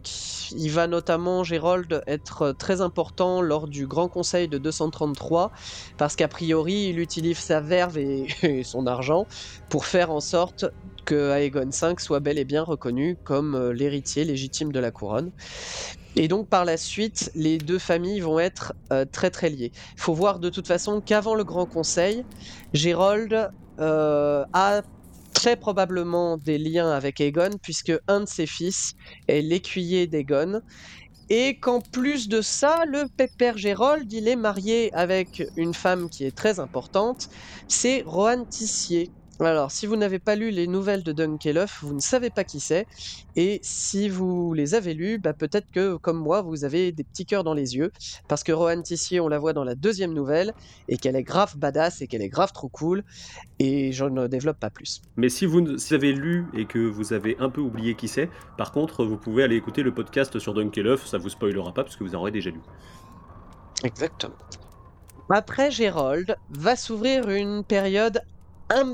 il 0.55 0.71
va 0.71 0.87
notamment, 0.87 1.43
Gérold, 1.43 2.01
être 2.07 2.53
très 2.53 2.81
important 2.81 3.41
lors 3.41 3.67
du 3.67 3.87
Grand 3.87 4.07
Conseil 4.07 4.47
de 4.47 4.57
233, 4.57 5.51
parce 5.97 6.15
qu'a 6.15 6.27
priori, 6.27 6.89
il 6.89 6.99
utilise 6.99 7.37
sa 7.37 7.59
verve 7.61 7.97
et, 7.97 8.63
son 8.63 8.87
argent 8.87 9.27
pour 9.69 9.85
faire 9.85 10.11
en 10.11 10.21
sorte 10.21 10.65
que 11.05 11.31
Aegon 11.31 11.69
V 11.69 11.95
soit 11.97 12.19
bel 12.19 12.39
et 12.39 12.45
bien 12.45 12.63
reconnu 12.63 13.17
comme 13.23 13.55
euh, 13.55 13.73
l'héritier 13.73 14.23
légitime 14.23 14.71
de 14.71 14.79
la 14.79 14.91
couronne. 14.91 15.31
Et 16.15 16.27
donc 16.27 16.47
par 16.47 16.65
la 16.65 16.77
suite, 16.77 17.31
les 17.35 17.57
deux 17.57 17.79
familles 17.79 18.19
vont 18.19 18.39
être 18.39 18.73
euh, 18.91 19.05
très 19.05 19.31
très 19.31 19.49
liées. 19.49 19.71
Il 19.95 20.01
faut 20.01 20.13
voir 20.13 20.39
de 20.39 20.49
toute 20.49 20.67
façon 20.67 21.01
qu'avant 21.01 21.35
le 21.35 21.43
Grand 21.43 21.65
Conseil, 21.65 22.25
Gérold 22.73 23.49
a 23.79 24.81
très 25.33 25.57
probablement 25.57 26.37
des 26.37 26.57
liens 26.57 26.91
avec 26.91 27.19
Aegon, 27.19 27.57
puisque 27.61 27.91
un 28.07 28.21
de 28.21 28.27
ses 28.27 28.45
fils 28.45 28.93
est 29.27 29.41
l'écuyer 29.41 30.07
d'Aegon. 30.07 30.61
Et 31.29 31.59
qu'en 31.59 31.81
plus 31.81 32.29
de 32.29 32.41
ça, 32.41 32.83
le 32.85 33.07
père 33.37 33.57
Gérold, 33.57 34.11
il 34.13 34.27
est 34.27 34.35
marié 34.35 34.93
avec 34.93 35.43
une 35.57 35.73
femme 35.73 36.09
qui 36.09 36.25
est 36.25 36.35
très 36.35 36.59
importante, 36.59 37.29
c'est 37.67 38.03
Rohan 38.05 38.45
Tissier, 38.45 39.09
alors, 39.45 39.71
si 39.71 39.85
vous 39.85 39.95
n'avez 39.95 40.19
pas 40.19 40.35
lu 40.35 40.51
les 40.51 40.67
nouvelles 40.67 41.03
de 41.03 41.11
Dunkelhoff, 41.11 41.83
vous 41.83 41.93
ne 41.93 41.99
savez 41.99 42.29
pas 42.29 42.43
qui 42.43 42.59
c'est. 42.59 42.85
Et 43.35 43.59
si 43.63 44.09
vous 44.09 44.53
les 44.53 44.75
avez 44.75 44.93
lues, 44.93 45.17
bah, 45.17 45.33
peut-être 45.33 45.71
que, 45.71 45.95
comme 45.95 46.17
moi, 46.17 46.41
vous 46.41 46.65
avez 46.65 46.91
des 46.91 47.03
petits 47.03 47.25
cœurs 47.25 47.43
dans 47.43 47.53
les 47.53 47.75
yeux. 47.75 47.91
Parce 48.27 48.43
que 48.43 48.51
Rohan 48.51 48.81
Tissier, 48.81 49.19
on 49.19 49.27
la 49.27 49.39
voit 49.39 49.53
dans 49.53 49.63
la 49.63 49.75
deuxième 49.75 50.13
nouvelle, 50.13 50.53
et 50.87 50.97
qu'elle 50.97 51.15
est 51.15 51.23
grave 51.23 51.57
badass, 51.57 52.01
et 52.01 52.07
qu'elle 52.07 52.21
est 52.21 52.29
grave 52.29 52.51
trop 52.51 52.69
cool. 52.69 53.03
Et 53.59 53.91
je 53.91 54.05
ne 54.05 54.27
développe 54.27 54.59
pas 54.59 54.69
plus. 54.69 55.01
Mais 55.17 55.29
si 55.29 55.45
vous, 55.45 55.63
avez 55.93 56.13
lu 56.13 56.47
et 56.53 56.65
que 56.65 56.79
vous 56.79 57.13
avez 57.13 57.35
un 57.39 57.49
peu 57.49 57.61
oublié 57.61 57.95
qui 57.95 58.07
c'est, 58.07 58.29
par 58.57 58.71
contre, 58.71 59.05
vous 59.05 59.17
pouvez 59.17 59.43
aller 59.43 59.55
écouter 59.55 59.83
le 59.83 59.93
podcast 59.93 60.37
sur 60.39 60.53
Dunkelhoff, 60.53 61.05
ça 61.05 61.17
vous 61.17 61.29
spoilera 61.29 61.73
pas, 61.73 61.83
parce 61.83 61.95
que 61.95 62.03
vous 62.03 62.15
en 62.15 62.19
aurez 62.19 62.31
déjà 62.31 62.49
lu. 62.49 62.61
Exactement. 63.83 64.35
Après 65.29 65.71
Gérold, 65.71 66.37
va 66.49 66.75
s'ouvrir 66.75 67.29
une 67.29 67.63
période 67.63 68.21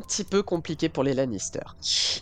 petit 0.02 0.24
peu 0.24 0.44
compliqué 0.44 0.90
pour 0.90 1.04
les 1.04 1.14
Lannister. 1.14 1.62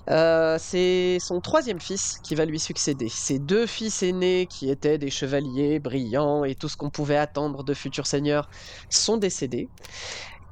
Euh, 0.10 0.58
c'est 0.60 1.18
son 1.20 1.42
troisième 1.42 1.80
fils 1.80 2.20
qui 2.24 2.36
va 2.36 2.46
lui 2.46 2.60
succéder. 2.60 3.10
Ses 3.10 3.40
deux 3.40 3.66
fils 3.66 4.04
aînés, 4.04 4.48
qui 4.50 4.70
étaient 4.70 4.98
des 4.98 5.10
chevaliers 5.10 5.80
brillants 5.80 6.44
et 6.44 6.56
tout 6.56 6.70
ce 6.70 6.78
qu'on 6.78 6.90
pouvait 6.90 7.18
attendre 7.18 7.64
de 7.64 7.74
futurs 7.74 8.08
seigneurs, 8.08 8.50
sont 8.90 9.18
décédés. 9.18 9.70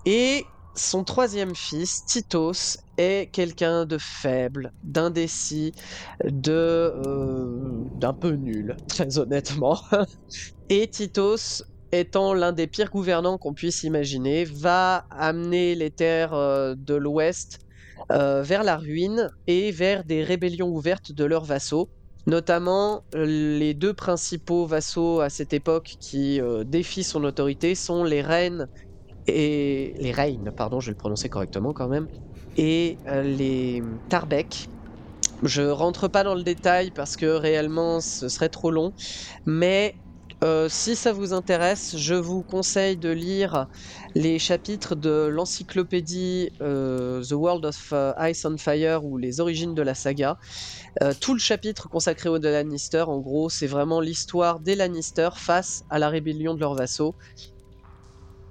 Et 0.05 0.45
son 0.75 1.03
troisième 1.03 1.55
fils, 1.55 2.05
Titos, 2.05 2.77
est 2.97 3.31
quelqu'un 3.31 3.85
de 3.85 3.97
faible, 3.97 4.73
d'indécis, 4.83 5.73
de 6.23 6.51
euh, 6.51 7.83
d'un 7.95 8.13
peu 8.13 8.31
nul, 8.31 8.75
très 8.87 9.17
honnêtement. 9.17 9.79
Et 10.69 10.87
Titos 10.87 11.63
étant 11.99 12.33
l'un 12.33 12.51
des 12.51 12.67
pires 12.67 12.89
gouvernants 12.89 13.37
qu'on 13.37 13.53
puisse 13.53 13.83
imaginer, 13.83 14.45
va 14.45 15.05
amener 15.09 15.75
les 15.75 15.91
terres 15.91 16.33
euh, 16.33 16.75
de 16.77 16.95
l'Ouest 16.95 17.59
euh, 18.11 18.41
vers 18.43 18.63
la 18.63 18.77
ruine 18.77 19.29
et 19.47 19.71
vers 19.71 20.03
des 20.03 20.23
rébellions 20.23 20.69
ouvertes 20.69 21.11
de 21.11 21.25
leurs 21.25 21.45
vassaux. 21.45 21.89
Notamment, 22.27 23.03
les 23.13 23.73
deux 23.73 23.93
principaux 23.93 24.65
vassaux 24.65 25.21
à 25.21 25.29
cette 25.29 25.53
époque 25.53 25.93
qui 25.99 26.41
euh, 26.41 26.63
défient 26.63 27.03
son 27.03 27.23
autorité 27.23 27.75
sont 27.75 28.03
les 28.03 28.21
reines 28.21 28.67
et 29.27 29.95
les 29.99 30.11
reines, 30.11 30.51
pardon, 30.55 30.79
je 30.79 30.87
vais 30.87 30.91
le 30.91 30.97
prononcer 30.97 31.29
correctement 31.29 31.73
quand 31.73 31.87
même, 31.87 32.07
et 32.57 32.97
les 33.05 33.81
Tarbek. 34.09 34.67
Je 35.43 35.63
rentre 35.63 36.07
pas 36.07 36.23
dans 36.23 36.35
le 36.35 36.43
détail 36.43 36.91
parce 36.91 37.15
que 37.15 37.25
réellement 37.25 38.01
ce 38.01 38.29
serait 38.29 38.49
trop 38.49 38.71
long, 38.71 38.93
mais 39.45 39.95
euh, 40.43 40.67
si 40.69 40.95
ça 40.95 41.13
vous 41.13 41.33
intéresse, 41.33 41.95
je 41.97 42.13
vous 42.13 42.43
conseille 42.43 42.97
de 42.97 43.09
lire 43.09 43.67
les 44.15 44.37
chapitres 44.37 44.95
de 44.95 45.27
l'encyclopédie 45.31 46.49
euh, 46.61 47.23
The 47.23 47.31
World 47.31 47.65
of 47.65 47.93
euh, 47.93 48.13
Ice 48.29 48.45
and 48.45 48.57
Fire 48.57 49.05
ou 49.05 49.17
les 49.17 49.39
origines 49.39 49.73
de 49.73 49.81
la 49.81 49.95
saga. 49.95 50.37
tout 51.19 51.33
le 51.33 51.39
chapitre 51.39 51.89
consacré 51.89 52.29
aux 52.29 52.37
Lannister, 52.37 53.05
en 53.07 53.19
gros, 53.19 53.49
c'est 53.49 53.67
vraiment 53.67 54.01
l'histoire 54.01 54.59
des 54.59 54.75
Lannister 54.75 55.29
face 55.35 55.83
à 55.89 55.99
la 55.99 56.09
rébellion 56.09 56.53
de 56.53 56.59
leurs 56.59 56.75
vassaux. 56.75 57.15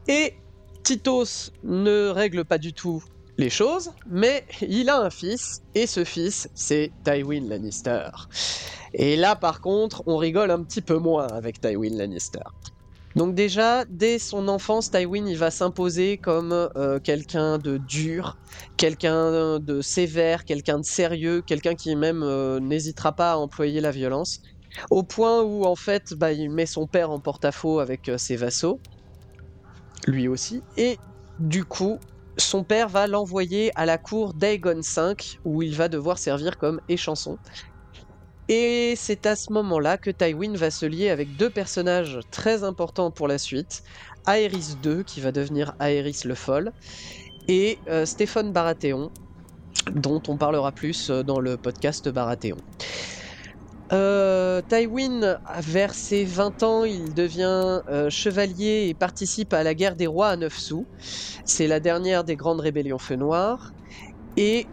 Et 0.09 0.35
Titos 0.83 1.51
ne 1.63 2.09
règle 2.09 2.45
pas 2.45 2.59
du 2.59 2.73
tout 2.73 3.03
les 3.37 3.51
choses, 3.51 3.91
mais 4.07 4.45
il 4.61 4.89
a 4.89 5.01
un 5.01 5.11
fils, 5.11 5.63
et 5.75 5.87
ce 5.87 6.05
fils, 6.05 6.49
c'est 6.55 6.93
Tywin 7.05 7.49
Lannister. 7.49 8.09
Et 8.93 9.17
là, 9.17 9.35
par 9.35 9.61
contre, 9.61 10.03
on 10.07 10.17
rigole 10.17 10.51
un 10.51 10.63
petit 10.63 10.81
peu 10.81 10.99
moins 10.99 11.27
avec 11.27 11.61
Tywin 11.61 11.97
Lannister. 11.97 12.45
Donc 13.17 13.35
déjà, 13.35 13.85
dès 13.85 14.19
son 14.19 14.49
enfance, 14.49 14.91
Tywin 14.91 15.27
il 15.27 15.39
va 15.39 15.51
s'imposer 15.53 16.19
comme 16.19 16.53
euh, 16.53 16.99
quelqu'un 16.99 17.59
de 17.59 17.77
dur, 17.77 18.37
quelqu'un 18.77 19.61
de 19.61 19.81
sévère, 19.81 20.45
quelqu'un 20.45 20.81
de 20.81 20.85
sérieux, 20.85 21.41
quelqu'un 21.41 21.77
qui 21.77 21.95
même 21.95 22.23
euh, 22.25 22.59
n'hésitera 22.59 23.13
pas 23.13 23.33
à 23.33 23.37
employer 23.37 23.81
la 23.81 23.93
violence, 23.93 24.43
au 24.91 25.05
point 25.05 25.43
où 25.43 25.65
en 25.65 25.77
fait, 25.77 26.15
bah, 26.15 26.33
il 26.33 26.51
met 26.51 26.67
son 26.67 26.89
père 26.89 27.11
en 27.13 27.21
porte-à-faux 27.21 27.79
avec 27.79 28.09
euh, 28.09 28.19
ses 28.19 28.35
vassaux, 28.35 28.81
lui 30.09 30.27
aussi, 30.27 30.63
et 30.77 30.99
du 31.39 31.65
coup, 31.65 31.99
son 32.37 32.65
père 32.65 32.89
va 32.89 33.07
l'envoyer 33.07 33.71
à 33.75 33.87
la 33.87 33.99
cour 33.99 34.35
d'Aegon 34.35 34.81
V, 34.81 35.15
où 35.45 35.63
il 35.63 35.75
va 35.75 35.89
devoir 35.89 36.19
servir 36.19 36.59
comme 36.59 36.81
échanson. 36.89 37.39
Et 38.49 38.95
c'est 38.97 39.25
à 39.27 39.37
ce 39.37 39.53
moment-là 39.53 39.97
que 39.97 40.11
Tywin 40.11 40.55
va 40.55 40.71
se 40.71 40.85
lier 40.85 41.09
avec 41.09 41.37
deux 41.37 41.49
personnages 41.49 42.19
très 42.31 42.63
importants 42.63 43.11
pour 43.11 43.27
la 43.27 43.39
suite. 43.39 43.83
Aerys 44.27 44.77
II, 44.85 45.05
qui 45.05 45.21
va 45.21 45.33
devenir 45.33 45.75
Aerys 45.81 46.23
le 46.25 46.35
Foll, 46.35 46.73
et 47.49 47.79
euh, 47.89 48.07
Stéphane 48.07 48.53
Baratheon, 48.53 49.11
dont 49.93 50.23
on 50.29 50.37
parlera 50.37 50.73
plus 50.73 51.11
euh, 51.11 51.23
dans 51.23 51.41
le 51.41 51.57
podcast 51.57 52.09
Baratheon. 52.09 52.57
Euh, 53.93 54.63
Tywin, 54.69 55.39
vers 55.61 55.95
ses 55.95 56.25
20 56.25 56.63
ans, 56.63 56.85
il 56.85 57.13
devient 57.15 57.81
chevalier 58.09 58.87
et 58.89 58.95
participe 58.95 59.53
à 59.53 59.63
la 59.63 59.75
guerre 59.75 59.97
des 59.97 60.07
rois 60.07 60.29
à 60.29 60.37
Neuf 60.37 60.59
Sous. 60.59 60.87
C'est 61.45 61.67
la 61.67 61.81
dernière 61.81 62.25
des 62.25 62.37
grandes 62.37 62.61
rébellions 62.61 62.99
Feu 62.99 63.17
Noir. 63.17 63.73
Et 64.37 64.67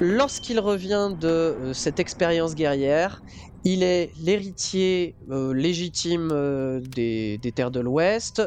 Lorsqu'il 0.00 0.60
revient 0.60 1.10
de 1.20 1.26
euh, 1.26 1.72
cette 1.72 1.98
expérience 1.98 2.54
guerrière, 2.54 3.20
il 3.64 3.82
est 3.82 4.12
l'héritier 4.20 5.16
euh, 5.30 5.52
légitime 5.52 6.30
euh, 6.32 6.80
des, 6.80 7.40
terres 7.52 7.72
de 7.72 7.80
l'Ouest, 7.80 8.40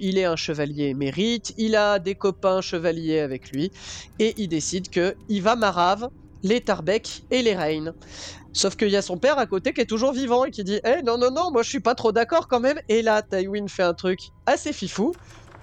il 0.00 0.16
est 0.16 0.24
un 0.24 0.36
chevalier 0.36 0.94
mérite, 0.94 1.52
il 1.58 1.76
a 1.76 1.98
des 1.98 2.14
copains 2.14 2.62
chevaliers 2.62 3.20
avec 3.20 3.52
lui, 3.52 3.70
et 4.18 4.34
il 4.38 4.48
décide 4.48 4.88
qu'il 4.88 5.42
va 5.42 5.54
marave 5.54 6.08
les 6.42 6.62
Tarbeck 6.62 7.24
et 7.30 7.42
les 7.42 7.54
Reines. 7.54 7.92
Sauf 8.56 8.74
qu'il 8.74 8.88
y 8.88 8.96
a 8.96 9.02
son 9.02 9.18
père 9.18 9.38
à 9.38 9.44
côté 9.44 9.74
qui 9.74 9.82
est 9.82 9.86
toujours 9.86 10.12
vivant 10.12 10.46
et 10.46 10.50
qui 10.50 10.64
dit 10.64 10.80
Eh 10.84 11.02
non, 11.02 11.18
non, 11.18 11.30
non, 11.30 11.50
moi 11.52 11.62
je 11.62 11.68
suis 11.68 11.80
pas 11.80 11.94
trop 11.94 12.10
d'accord 12.10 12.48
quand 12.48 12.58
même. 12.58 12.78
Et 12.88 13.02
là, 13.02 13.20
Tywin 13.22 13.68
fait 13.68 13.82
un 13.82 13.92
truc 13.92 14.18
assez 14.46 14.72
fifou. 14.72 15.12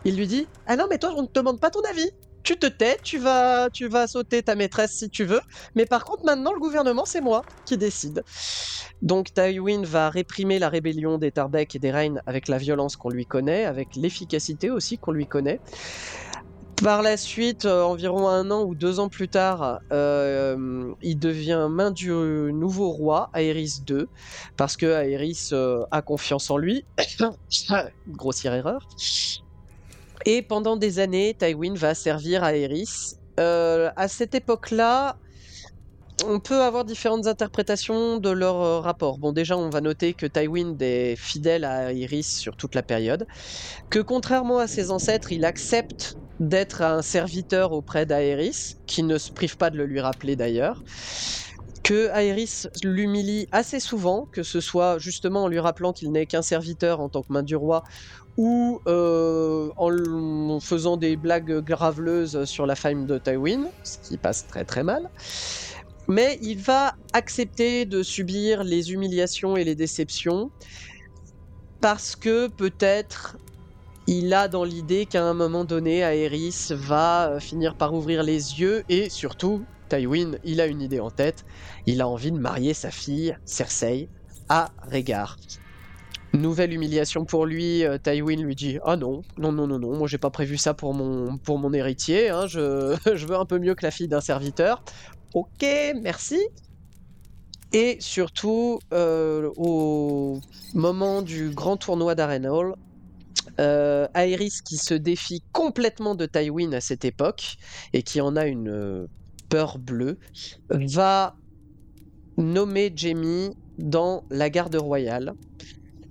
Il 0.04 0.16
lui 0.16 0.28
dit 0.28 0.46
Ah 0.68 0.76
non, 0.76 0.86
mais 0.92 1.00
toi, 1.00 1.12
on 1.18 1.24
ne 1.24 1.28
te 1.28 1.40
demande 1.40 1.60
pas 1.60 1.72
ton 1.72 1.82
avis 1.90 2.12
tu 2.44 2.58
te 2.58 2.66
tais, 2.66 3.00
tu 3.04 3.20
vas, 3.20 3.70
tu 3.70 3.88
vas 3.88 4.06
sauter 4.06 4.44
ta 4.44 4.56
maîtresse 4.56 4.92
si 4.92 5.10
tu 5.10 5.24
veux, 5.24 5.40
mais 5.76 5.86
par 5.86 6.04
contre 6.04 6.26
maintenant 6.26 6.52
le 6.52 6.60
gouvernement 6.60 7.06
c'est 7.06 7.22
moi 7.22 7.46
qui 7.66 7.78
décide. 7.78 8.22
Donc 9.02 9.34
Tywin 9.34 9.84
va 9.84 10.10
réprimer 10.10 10.60
la 10.60 10.68
rébellion 10.68 11.18
des 11.18 11.32
Tarbeck 11.32 11.74
et 11.76 11.80
des 11.80 11.92
Reines 11.92 12.22
avec 12.26 12.50
la 12.50 12.58
violence 12.58 12.98
qu'on 12.98 13.10
lui 13.10 13.26
connaît, 13.26 13.64
avec 13.64 13.96
l'efficacité 13.96 14.70
aussi 14.70 14.98
qu'on 14.98 15.14
lui 15.14 15.26
connaît. 15.26 15.62
Par 16.82 17.02
la 17.02 17.18
suite, 17.18 17.66
euh, 17.66 17.84
environ 17.84 18.28
un 18.28 18.50
an 18.52 18.64
ou 18.64 18.76
deux 18.76 19.00
ans 19.00 19.08
plus 19.08 19.30
tard, 19.30 19.80
euh, 19.92 20.94
il 21.02 21.20
devient 21.20 21.68
main 21.70 21.92
du 21.92 22.10
nouveau 22.10 22.90
roi, 22.90 23.30
Aerys 23.36 23.82
II, 23.90 24.06
parce 24.58 24.76
que 24.76 24.86
Aerys 24.86 25.50
euh, 25.52 25.86
a 25.92 26.02
confiance 26.02 26.50
en 26.50 26.58
lui. 26.58 26.84
Grossière 28.08 28.54
erreur. 28.54 28.88
Et 30.26 30.42
pendant 30.42 30.76
des 30.78 31.00
années, 31.00 31.36
Tywin 31.38 31.74
va 31.76 31.96
servir 31.96 32.44
à 32.44 32.56
Eris. 32.56 33.16
Euh, 33.40 33.90
à 33.96 34.08
cette 34.08 34.36
époque-là, 34.36 35.18
on 36.26 36.40
peut 36.40 36.62
avoir 36.62 36.86
différentes 36.86 37.28
interprétations 37.28 38.18
de 38.18 38.30
leur 38.30 38.84
rapport. 38.84 39.18
Bon, 39.18 39.32
déjà, 39.32 39.58
on 39.58 39.70
va 39.70 39.82
noter 39.82 40.14
que 40.14 40.26
Tywin 40.26 40.76
est 40.80 41.16
fidèle 41.16 41.66
à 41.66 41.92
Iris 41.92 42.38
sur 42.38 42.56
toute 42.56 42.76
la 42.76 42.84
période, 42.84 43.28
que 43.90 44.00
contrairement 44.00 44.60
à 44.60 44.68
ses 44.68 44.92
ancêtres, 44.92 45.32
il 45.32 45.44
accepte 45.46 46.18
d'être 46.40 46.82
un 46.82 47.02
serviteur 47.02 47.72
auprès 47.72 48.06
d'Aerys, 48.06 48.76
qui 48.88 49.04
ne 49.04 49.18
se 49.18 49.32
prive 49.32 49.58
pas 49.58 49.70
de 49.70 49.78
le 49.78 49.86
lui 49.86 50.00
rappeler 50.00 50.36
d'ailleurs, 50.36 50.82
que 51.84 52.08
Aerys 52.16 52.68
l'humilie 52.84 53.48
assez 53.52 53.80
souvent, 53.80 54.28
que 54.32 54.42
ce 54.42 54.62
soit 54.62 54.98
justement 55.00 55.44
en 55.44 55.48
lui 55.48 55.60
rappelant 55.60 55.92
qu'il 55.92 56.12
n'est 56.12 56.26
qu'un 56.26 56.42
serviteur 56.42 57.02
en 57.02 57.10
tant 57.10 57.22
que 57.22 57.32
main 57.32 57.44
du 57.44 57.56
roi, 57.56 57.84
ou 58.38 58.80
euh, 58.88 59.70
en 59.78 60.60
faisant 60.60 60.98
des 60.98 61.18
blagues 61.18 61.60
graveleuses 61.60 62.46
sur 62.46 62.66
la 62.66 62.76
femme 62.76 63.06
de 63.06 63.18
Tywin, 63.20 63.66
ce 63.84 63.98
qui 64.08 64.18
passe 64.18 64.48
très 64.48 64.66
très 64.66 64.84
mal. 64.84 65.10
Mais 66.08 66.38
il 66.42 66.62
va 66.62 66.94
accepter 67.14 67.86
de 67.86 68.02
subir 68.02 68.64
les 68.64 68.92
humiliations 68.92 69.56
et 69.56 69.64
les 69.64 69.76
déceptions 69.76 70.50
parce 71.80 72.16
que 72.16 72.48
peut-être 72.48 73.38
il 74.08 74.34
a 74.34 74.48
dans 74.48 74.64
l'idée 74.64 75.06
qu'à 75.06 75.24
un 75.24 75.34
moment 75.34 75.64
donné, 75.64 76.00
Aerys 76.00 76.72
va 76.72 77.30
euh, 77.30 77.40
finir 77.40 77.76
par 77.76 77.94
ouvrir 77.94 78.24
les 78.24 78.60
yeux 78.60 78.84
et 78.90 79.10
surtout, 79.10 79.64
Tywin, 79.88 80.34
il 80.44 80.60
a 80.60 80.66
une 80.68 80.82
idée 80.82 81.00
en 81.00 81.10
tête. 81.10 81.46
Il 81.86 82.02
a 82.02 82.08
envie 82.08 82.32
de 82.32 82.38
marier 82.38 82.74
sa 82.74 82.92
fille, 82.92 83.38
Cersei, 83.46 84.10
à 84.50 84.72
Rhaegar. 84.82 85.38
Nouvelle 86.34 86.74
humiliation 86.74 87.26
pour 87.26 87.46
lui, 87.46 87.86
euh, 87.86 87.98
Tywin 87.98 88.38
lui 88.38 88.56
dit 88.56 88.80
Ah 88.84 88.98
non, 88.98 89.22
non, 89.38 89.52
non, 89.52 89.68
non, 89.68 89.80
non, 89.80 89.96
moi 89.96 90.08
j'ai 90.08 90.18
pas 90.18 90.32
prévu 90.32 90.58
ça 90.58 90.74
pour 90.74 90.94
mon, 90.94 91.74
héritier, 91.74 92.30
hein, 92.30 92.48
je, 92.48 93.26
veux 93.26 93.36
un 93.36 93.46
peu 93.46 93.60
mieux 93.60 93.76
que 93.76 93.86
la 93.86 93.92
fille 93.92 94.08
d'un 94.08 94.22
serviteur. 94.22 94.84
Ok, 95.34 95.66
merci. 96.02 96.40
Et 97.72 97.98
surtout, 98.00 98.80
euh, 98.94 99.50
au 99.56 100.40
moment 100.74 101.22
du 101.22 101.52
grand 101.52 101.78
tournoi 101.78 102.16
d'Arenhall, 102.16 102.76
euh, 103.60 104.08
Aerys 104.16 104.62
qui 104.66 104.78
se 104.78 104.94
défie 104.94 105.44
complètement 105.52 106.16
de 106.16 106.26
Tywin 106.26 106.74
à 106.74 106.82
cette 106.82 107.06
époque 107.06 107.56
et 107.94 108.04
qui 108.04 108.22
en 108.22 108.36
a 108.36 108.46
une 108.46 108.70
euh, 108.70 109.08
peur 109.50 109.78
bleue, 109.78 110.18
va 110.70 111.36
nommer 112.38 112.92
Jamie 112.96 113.52
dans 113.78 114.24
la 114.30 114.50
garde 114.50 114.76
royale 114.76 115.34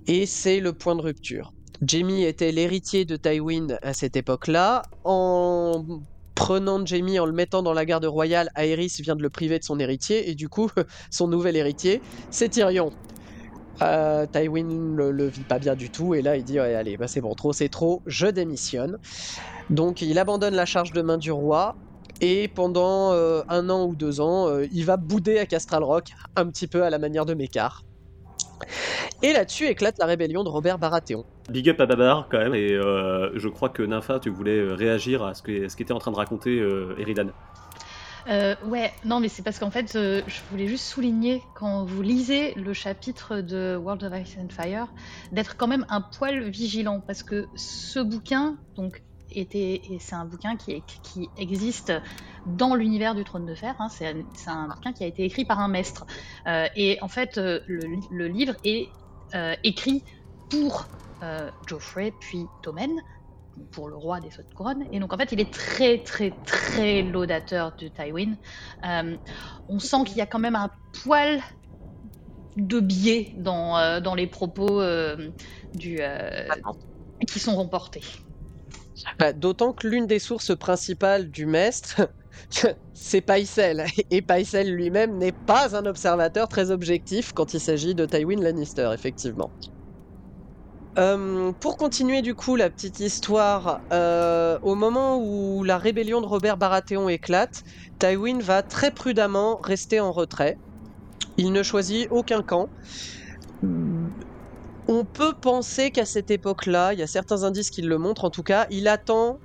et 0.07 0.25
c'est 0.25 0.59
le 0.59 0.73
point 0.73 0.95
de 0.95 1.01
rupture. 1.01 1.53
Jamie 1.85 2.23
était 2.23 2.51
l'héritier 2.51 3.05
de 3.05 3.15
Tywin 3.15 3.67
à 3.81 3.93
cette 3.93 4.15
époque-là. 4.15 4.83
En 5.03 5.85
prenant 6.35 6.85
Jamie, 6.85 7.19
en 7.19 7.25
le 7.25 7.31
mettant 7.31 7.63
dans 7.63 7.73
la 7.73 7.85
garde 7.85 8.05
royale, 8.05 8.49
Aerys 8.55 8.95
vient 8.99 9.15
de 9.15 9.21
le 9.21 9.29
priver 9.29 9.59
de 9.59 9.63
son 9.63 9.79
héritier, 9.79 10.29
et 10.29 10.35
du 10.35 10.49
coup, 10.49 10.69
son 11.11 11.27
nouvel 11.27 11.55
héritier, 11.55 12.01
c'est 12.31 12.49
Tyrion. 12.49 12.91
Euh, 13.81 14.25
Tywin 14.31 14.95
le, 14.95 15.27
vit 15.27 15.43
pas 15.43 15.59
bien 15.59 15.75
du 15.75 15.89
tout, 15.89 16.13
et 16.13 16.21
là 16.21 16.37
il 16.37 16.43
dit 16.43 16.59
allez, 16.59 16.97
bah 16.97 17.07
c'est 17.07 17.21
bon, 17.21 17.33
trop 17.33 17.53
c'est 17.53 17.69
trop, 17.69 18.01
je 18.05 18.27
démissionne. 18.27 18.99
Donc 19.69 20.01
il 20.01 20.19
abandonne 20.19 20.55
la 20.55 20.65
charge 20.65 20.91
de 20.91 21.01
main 21.01 21.17
du 21.17 21.31
roi, 21.31 21.75
et 22.21 22.47
pendant 22.47 23.13
euh, 23.13 23.41
un 23.49 23.69
an 23.69 23.85
ou 23.85 23.95
deux 23.95 24.21
ans, 24.21 24.47
euh, 24.47 24.67
il 24.71 24.85
va 24.85 24.97
bouder 24.97 25.39
à 25.39 25.45
Castral 25.45 25.83
Rock, 25.83 26.09
un 26.35 26.47
petit 26.47 26.67
peu 26.67 26.83
à 26.83 26.89
la 26.89 26.99
manière 26.99 27.25
de 27.25 27.33
Mécart. 27.33 27.83
Et 29.23 29.33
là-dessus 29.33 29.65
éclate 29.65 29.97
la 29.97 30.05
rébellion 30.05 30.43
de 30.43 30.49
Robert 30.49 30.77
Baratheon. 30.77 31.25
Big 31.49 31.67
up 31.69 31.79
à 31.81 31.85
Babar 31.85 32.27
quand 32.29 32.37
même, 32.37 32.55
et 32.55 32.69
je 32.69 33.47
crois 33.49 33.69
que 33.69 33.83
Nympha, 33.83 34.19
tu 34.19 34.29
voulais 34.29 34.73
réagir 34.73 35.23
à 35.23 35.33
ce 35.33 35.41
qu'était 35.41 35.91
en 35.91 35.99
train 35.99 36.11
de 36.11 36.15
raconter 36.15 36.61
Eridan. 36.97 37.31
Euh, 38.27 38.55
ouais, 38.65 38.91
non, 39.03 39.19
mais 39.19 39.27
c'est 39.27 39.43
parce 39.43 39.59
qu'en 39.59 39.71
fait, 39.71 39.95
euh, 39.95 40.21
je 40.27 40.41
voulais 40.49 40.67
juste 40.67 40.85
souligner, 40.85 41.43
quand 41.55 41.83
vous 41.83 42.01
lisez 42.01 42.53
le 42.55 42.73
chapitre 42.73 43.41
de 43.41 43.75
World 43.75 44.03
of 44.03 44.13
Ice 44.21 44.37
and 44.37 44.49
Fire, 44.49 44.87
d'être 45.31 45.57
quand 45.57 45.67
même 45.67 45.85
un 45.89 46.01
poil 46.01 46.49
vigilant, 46.49 47.01
parce 47.01 47.23
que 47.23 47.47
ce 47.55 47.99
bouquin, 47.99 48.57
donc, 48.75 49.03
était, 49.31 49.81
c'est 49.99 50.15
un 50.15 50.25
bouquin 50.25 50.55
qui, 50.55 50.83
existe 51.37 51.91
dans 52.45 52.75
l'univers 52.75 53.15
du 53.15 53.23
Trône 53.23 53.45
de 53.45 53.55
Fer, 53.55 53.75
hein, 53.79 53.87
c'est 53.89 54.07
un, 54.47 54.67
bouquin 54.67 54.93
qui 54.93 55.03
a 55.03 55.07
été 55.07 55.23
écrit 55.23 55.43
par 55.43 55.59
un 55.59 55.67
maître. 55.67 56.05
Euh, 56.47 56.67
et 56.75 56.99
en 57.01 57.07
fait, 57.07 57.37
le, 57.37 57.61
le 57.67 58.27
livre 58.27 58.53
est 58.63 58.89
écrit 59.63 60.03
pour 60.49 60.85
Geoffrey 61.65 62.13
puis 62.19 62.45
Tommen, 62.61 62.91
pour 63.71 63.89
le 63.89 63.95
roi 63.95 64.19
des 64.19 64.31
Sautes 64.31 64.49
de 64.49 64.53
Couronne. 64.53 64.85
Et 64.91 64.99
donc, 64.99 65.13
en 65.13 65.17
fait, 65.17 65.31
il 65.31 65.39
est 65.39 65.53
très, 65.53 65.99
très, 65.99 66.31
très 66.45 67.01
laudateur 67.01 67.75
de 67.77 67.87
Tywin. 67.87 68.35
Euh, 68.85 69.17
on 69.67 69.79
sent 69.79 70.03
qu'il 70.05 70.17
y 70.17 70.21
a 70.21 70.25
quand 70.25 70.39
même 70.39 70.55
un 70.55 70.71
poil 71.03 71.41
de 72.55 72.79
biais 72.79 73.33
dans, 73.37 73.77
euh, 73.77 73.99
dans 73.99 74.15
les 74.15 74.27
propos 74.27 74.81
euh, 74.81 75.31
du, 75.73 75.99
qui 77.27 77.39
sont 77.39 77.55
remportés. 77.55 78.03
Bah, 79.19 79.33
D'autant 79.33 79.73
que 79.73 79.87
l'une 79.87 80.07
des 80.07 80.19
sources 80.19 80.55
principales 80.55 81.29
du 81.29 81.45
maître, 81.45 82.01
c'est 82.93 83.21
Paisel. 83.21 83.85
Et 84.09 84.21
Paisel 84.21 84.73
lui-même 84.73 85.17
n'est 85.17 85.31
pas 85.31 85.75
un 85.75 85.85
observateur 85.85 86.47
très 86.47 86.71
objectif 86.71 87.31
quand 87.33 87.53
il 87.53 87.59
s'agit 87.59 87.95
de 87.95 88.05
Tywin 88.05 88.41
Lannister, 88.41 88.91
effectivement. 88.93 89.51
Euh, 90.99 91.51
pour 91.59 91.77
continuer 91.77 92.21
du 92.21 92.35
coup 92.35 92.55
la 92.55 92.69
petite 92.69 92.99
histoire, 92.99 93.81
euh, 93.91 94.59
au 94.61 94.75
moment 94.75 95.17
où 95.17 95.63
la 95.63 95.79
rébellion 95.79 96.21
de 96.21 96.27
Robert 96.27 96.57
Baratheon 96.57 97.09
éclate, 97.09 97.63
Tywin 97.97 98.39
va 98.39 98.61
très 98.61 98.91
prudemment 98.91 99.57
rester 99.57 99.99
en 99.99 100.11
retrait. 100.11 100.57
Il 101.37 101.51
ne 101.51 101.63
choisit 101.63 102.07
aucun 102.11 102.43
camp. 102.43 102.69
On 104.87 105.05
peut 105.05 105.33
penser 105.33 105.89
qu'à 105.89 106.05
cette 106.05 106.29
époque-là, 106.29 106.93
il 106.93 106.99
y 106.99 107.03
a 107.03 107.07
certains 107.07 107.43
indices 107.43 107.71
qui 107.71 107.81
le 107.81 107.97
montrent 107.97 108.25
en 108.25 108.29
tout 108.29 108.43
cas, 108.43 108.67
il 108.69 108.87
attend 108.87 109.39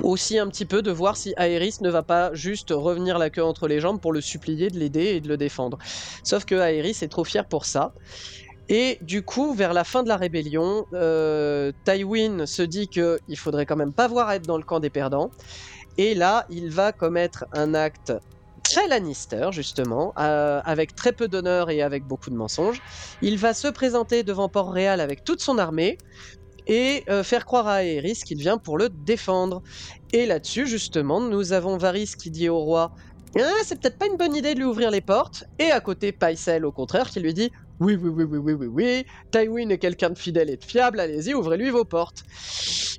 aussi 0.00 0.38
un 0.38 0.48
petit 0.48 0.64
peu 0.64 0.82
de 0.82 0.90
voir 0.90 1.16
si 1.16 1.34
Aerys 1.36 1.76
ne 1.82 1.90
va 1.90 2.02
pas 2.02 2.32
juste 2.34 2.70
revenir 2.70 3.18
la 3.18 3.30
queue 3.30 3.44
entre 3.44 3.68
les 3.68 3.78
jambes 3.78 4.00
pour 4.00 4.12
le 4.12 4.20
supplier 4.20 4.70
de 4.70 4.78
l'aider 4.78 5.04
et 5.04 5.20
de 5.20 5.28
le 5.28 5.36
défendre. 5.36 5.78
Sauf 6.24 6.44
que 6.44 6.54
Aerys 6.54 6.96
est 7.02 7.10
trop 7.10 7.24
fier 7.24 7.46
pour 7.46 7.66
ça. 7.66 7.92
Et 8.74 8.96
du 9.02 9.22
coup, 9.22 9.52
vers 9.52 9.74
la 9.74 9.84
fin 9.84 10.02
de 10.02 10.08
la 10.08 10.16
rébellion, 10.16 10.86
euh, 10.94 11.72
Tywin 11.84 12.46
se 12.46 12.62
dit 12.62 12.88
qu'il 12.88 13.36
faudrait 13.36 13.66
quand 13.66 13.76
même 13.76 13.92
pas 13.92 14.08
voir 14.08 14.32
être 14.32 14.46
dans 14.46 14.56
le 14.56 14.62
camp 14.62 14.80
des 14.80 14.88
perdants. 14.88 15.30
Et 15.98 16.14
là, 16.14 16.46
il 16.48 16.70
va 16.70 16.90
commettre 16.90 17.44
un 17.52 17.74
acte 17.74 18.14
très 18.62 18.88
Lannister, 18.88 19.48
justement, 19.50 20.14
euh, 20.18 20.62
avec 20.64 20.94
très 20.94 21.12
peu 21.12 21.28
d'honneur 21.28 21.68
et 21.68 21.82
avec 21.82 22.06
beaucoup 22.06 22.30
de 22.30 22.34
mensonges. 22.34 22.80
Il 23.20 23.36
va 23.36 23.52
se 23.52 23.68
présenter 23.68 24.22
devant 24.22 24.48
Port-Réal 24.48 25.02
avec 25.02 25.22
toute 25.22 25.42
son 25.42 25.58
armée 25.58 25.98
et 26.66 27.04
euh, 27.10 27.22
faire 27.22 27.44
croire 27.44 27.66
à 27.66 27.84
Aerys 27.84 28.22
qu'il 28.24 28.38
vient 28.38 28.56
pour 28.56 28.78
le 28.78 28.88
défendre. 28.88 29.62
Et 30.14 30.24
là-dessus, 30.24 30.66
justement, 30.66 31.20
nous 31.20 31.52
avons 31.52 31.76
Varys 31.76 32.14
qui 32.18 32.30
dit 32.30 32.48
au 32.48 32.60
roi 32.60 32.92
ah, 33.40 33.62
c'est 33.64 33.80
peut-être 33.80 33.98
pas 33.98 34.06
une 34.06 34.16
bonne 34.16 34.34
idée 34.34 34.54
de 34.54 34.58
lui 34.58 34.66
ouvrir 34.66 34.90
les 34.90 35.00
portes. 35.00 35.44
Et 35.58 35.70
à 35.70 35.80
côté, 35.80 36.12
Paisel, 36.12 36.64
au 36.66 36.72
contraire, 36.72 37.08
qui 37.08 37.20
lui 37.20 37.32
dit 37.32 37.50
oui, 37.80 37.96
oui, 38.00 38.10
oui, 38.10 38.24
oui, 38.24 38.38
oui, 38.38 38.52
oui, 38.52 38.66
oui. 38.66 39.06
Tywin 39.30 39.68
est 39.70 39.78
quelqu'un 39.78 40.10
de 40.10 40.18
fidèle 40.18 40.50
et 40.50 40.56
de 40.56 40.64
fiable, 40.64 41.00
allez-y, 41.00 41.34
ouvrez-lui 41.34 41.70
vos 41.70 41.84
portes. 41.84 42.22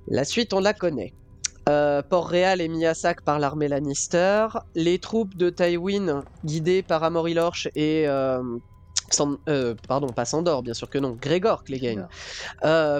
La 0.08 0.26
suite, 0.26 0.54
on 0.54 0.60
la 0.60 0.74
connaît. 0.74 1.13
Euh, 1.69 2.02
Port-Réal 2.02 2.60
est 2.60 2.67
mis 2.67 2.86
à 2.86 2.93
sac 2.93 3.22
par 3.22 3.39
l'armée 3.39 3.69
Lannister. 3.69 4.48
Les 4.76 5.00
troupes 5.00 5.36
de 5.38 5.50
Tywin, 5.50 6.26
guidées 6.43 6.84
par 6.84 7.04
Amory 7.04 7.34
Lorch 7.34 7.69
et... 7.76 8.06
Euh, 8.08 8.41
San... 9.10 9.38
euh, 9.48 9.76
pardon, 9.88 10.08
pas 10.08 10.26
Sandor, 10.26 10.63
bien 10.63 10.74
sûr 10.74 10.89
que 10.89 10.98
non, 10.98 11.17
Grégor 11.22 11.63
Clegane, 11.63 12.08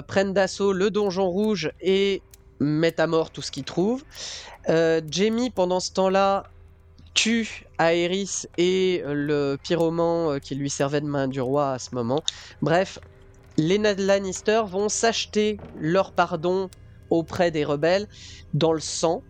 prennent 0.06 0.32
d'assaut 0.32 0.72
le 0.72 0.90
donjon 0.90 1.28
rouge 1.28 1.72
et 1.80 2.22
mettent 2.60 3.00
à 3.00 3.06
mort 3.06 3.30
tout 3.30 3.42
ce 3.42 3.50
qu'ils 3.50 3.64
trouvent. 3.64 4.04
Jamie, 4.66 5.50
pendant 5.50 5.80
ce 5.80 5.92
temps-là, 5.92 6.44
tue 7.14 7.64
Aerys 7.78 8.46
et 8.58 9.02
le 9.06 9.56
pyroman 9.62 10.38
qui 10.40 10.54
lui 10.54 10.70
servait 10.70 11.00
de 11.00 11.06
main 11.06 11.28
du 11.28 11.40
roi 11.40 11.72
à 11.72 11.78
ce 11.78 11.94
moment. 11.94 12.22
Bref, 12.60 12.98
les 13.56 13.78
Lannister 13.78 14.62
vont 14.66 14.88
s'acheter 14.88 15.58
leur 15.78 16.12
pardon 16.12 16.68
auprès 17.10 17.50
des 17.50 17.64
rebelles 17.64 18.06
dans 18.52 18.72
le 18.72 18.80
sang, 18.80 19.22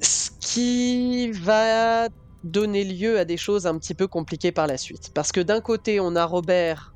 ce 0.00 0.30
qui 0.40 1.30
va 1.32 2.08
donner 2.44 2.84
lieu 2.84 3.18
à 3.18 3.24
des 3.24 3.36
choses 3.36 3.66
un 3.66 3.78
petit 3.78 3.94
peu 3.94 4.06
compliquées 4.06 4.52
par 4.52 4.66
la 4.66 4.76
suite. 4.76 5.10
Parce 5.14 5.32
que 5.32 5.40
d'un 5.40 5.60
côté, 5.60 6.00
on 6.00 6.14
a 6.16 6.24
Robert 6.24 6.95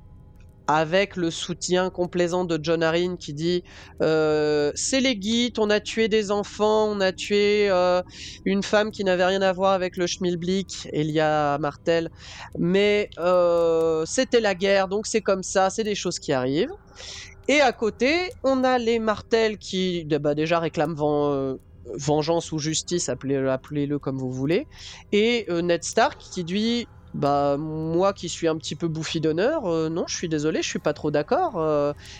avec 0.77 1.17
le 1.17 1.31
soutien 1.31 1.91
complaisant 1.91 2.45
de 2.45 2.59
John 2.63 2.83
Arryn 2.83 3.17
qui 3.17 3.33
dit 3.33 3.65
euh, 4.03 4.71
c'est 4.77 5.01
les 5.01 5.17
guides, 5.17 5.59
on 5.59 5.69
a 5.69 5.81
tué 5.81 6.09
des 6.09 6.31
enfants, 6.31 6.85
on 6.85 7.01
a 7.01 7.13
tué 7.13 7.69
euh, 7.71 8.03
une 8.45 8.63
femme 8.63 8.93
qui 8.93 9.03
n'avait 9.03 9.25
rien 9.25 9.43
à 9.43 9.53
voir 9.53 9.73
avec 9.73 9.97
le 9.97 10.07
Schmilblick, 10.07 10.89
Elia 10.93 11.59
Martel, 11.59 12.11
mais 12.57 13.11
euh, 13.19 14.05
c'était 14.07 14.41
la 14.41 14.55
guerre, 14.55 14.87
donc 14.87 15.07
c'est 15.07 15.21
comme 15.21 15.43
ça, 15.43 15.71
c'est 15.71 15.85
des 15.85 15.97
choses 15.97 16.21
qui 16.21 16.33
arrivent. 16.33 16.73
Et 17.49 17.61
à 17.61 17.73
côté, 17.73 18.31
on 18.45 18.63
a 18.63 18.79
les 18.79 19.01
Martel 19.01 19.59
qui 19.59 20.05
bah, 20.05 20.37
déjà 20.37 20.61
réclament 20.61 20.95
vengeance 21.95 22.53
ou 22.53 22.59
justice, 22.61 23.09
appelez-le 23.09 23.51
appelez 23.51 23.89
-le 23.89 23.99
comme 23.99 24.19
vous 24.19 24.31
voulez, 24.31 24.69
et 25.11 25.47
Ned 25.51 25.83
Stark 25.83 26.19
qui 26.19 26.45
dit 26.45 26.87
bah 27.15 27.57
moi 27.59 28.13
qui 28.13 28.29
suis 28.29 28.47
un 28.47 28.57
petit 28.57 28.77
peu 28.77 28.87
bouffi 28.87 29.21
d'honneur, 29.21 29.65
non, 29.91 30.05
je 30.07 30.15
suis 30.15 30.29
désolé, 30.29 30.63
je 30.63 30.69
suis 30.69 30.79
pas 30.79 30.93
trop 30.93 31.11
d'accord. 31.11 31.55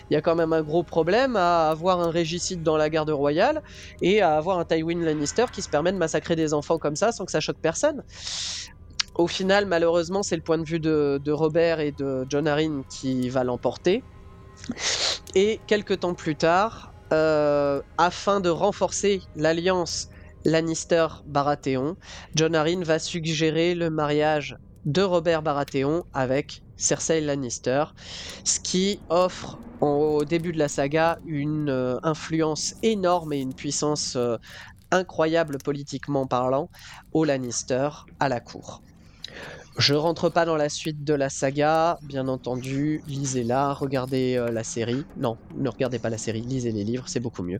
Il 0.09 0.13
y 0.13 0.17
a 0.17 0.21
quand 0.21 0.35
même 0.35 0.53
un 0.53 0.61
gros 0.61 0.83
problème 0.83 1.35
à 1.35 1.69
avoir 1.69 2.01
un 2.01 2.09
régicide 2.09 2.61
dans 2.63 2.77
la 2.77 2.89
garde 2.89 3.09
royale 3.09 3.61
et 4.01 4.21
à 4.21 4.35
avoir 4.35 4.59
un 4.59 4.65
Tywin 4.65 5.03
Lannister 5.03 5.45
qui 5.51 5.61
se 5.61 5.69
permet 5.69 5.91
de 5.91 5.97
massacrer 5.97 6.35
des 6.35 6.53
enfants 6.53 6.77
comme 6.77 6.95
ça 6.95 7.11
sans 7.11 7.25
que 7.25 7.31
ça 7.31 7.39
choque 7.39 7.59
personne. 7.61 8.03
Au 9.15 9.27
final, 9.27 9.65
malheureusement, 9.65 10.23
c'est 10.23 10.35
le 10.35 10.41
point 10.41 10.57
de 10.57 10.63
vue 10.63 10.79
de, 10.79 11.31
Robert 11.31 11.79
et 11.79 11.91
de 11.91 12.25
John 12.29 12.47
Arryn 12.47 12.83
qui 12.89 13.29
va 13.29 13.43
l'emporter. 13.43 14.03
Et 15.35 15.59
quelques 15.67 16.01
temps 16.01 16.13
plus 16.13 16.35
tard, 16.35 16.93
euh, 17.11 17.81
afin 17.97 18.39
de 18.39 18.49
renforcer 18.49 19.21
l'alliance 19.35 20.09
Lannister-Baratheon, 20.45 21.97
John 22.35 22.55
Arryn 22.55 22.83
va 22.83 22.99
suggérer 22.99 23.75
le 23.75 23.89
mariage 23.89 24.57
de 24.85 25.01
Robert 25.01 25.41
Baratheon 25.41 26.03
avec 26.13 26.63
Cersei 26.75 27.21
Lannister, 27.21 27.85
ce 28.43 28.59
qui 28.59 28.99
offre 29.09 29.59
au 29.81 30.25
début 30.25 30.51
de 30.51 30.59
la 30.59 30.67
saga 30.67 31.17
une 31.25 31.69
euh, 31.69 31.97
influence 32.03 32.75
énorme 32.81 33.33
et 33.33 33.39
une 33.39 33.53
puissance 33.53 34.15
euh, 34.15 34.37
incroyable 34.91 35.57
politiquement 35.63 36.27
parlant 36.27 36.69
aux 37.13 37.23
Lannister 37.23 37.89
à 38.19 38.29
la 38.29 38.39
cour. 38.39 38.81
Je 39.77 39.93
rentre 39.93 40.29
pas 40.29 40.45
dans 40.45 40.57
la 40.57 40.69
suite 40.69 41.03
de 41.03 41.13
la 41.13 41.29
saga, 41.29 41.97
bien 42.01 42.27
entendu, 42.27 43.01
lisez-la, 43.07 43.73
regardez 43.73 44.35
euh, 44.35 44.51
la 44.51 44.63
série. 44.63 45.03
Non, 45.15 45.37
ne 45.55 45.69
regardez 45.69 45.97
pas 45.97 46.09
la 46.09 46.17
série, 46.17 46.41
lisez 46.41 46.71
les 46.71 46.83
livres, 46.83 47.07
c'est 47.07 47.21
beaucoup 47.21 47.43
mieux. 47.43 47.59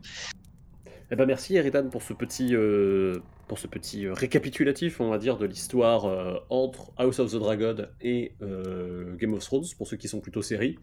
Eh 1.12 1.14
ben 1.14 1.26
merci 1.26 1.56
Eridan 1.56 1.90
pour 1.90 2.00
ce 2.00 2.14
petit, 2.14 2.56
euh, 2.56 3.18
pour 3.46 3.58
ce 3.58 3.66
petit 3.66 4.06
euh, 4.06 4.14
récapitulatif, 4.14 4.98
on 4.98 5.10
va 5.10 5.18
dire, 5.18 5.36
de 5.36 5.44
l'histoire 5.44 6.06
entre 6.48 6.90
House 6.96 7.18
of 7.18 7.30
the 7.30 7.36
Dragon 7.36 7.76
et 8.00 8.32
Game 8.40 9.34
of 9.34 9.44
Thrones, 9.44 9.66
pour 9.76 9.86
ceux 9.86 9.98
qui 9.98 10.08
sont 10.08 10.20
plutôt 10.20 10.40
séries, 10.40 10.78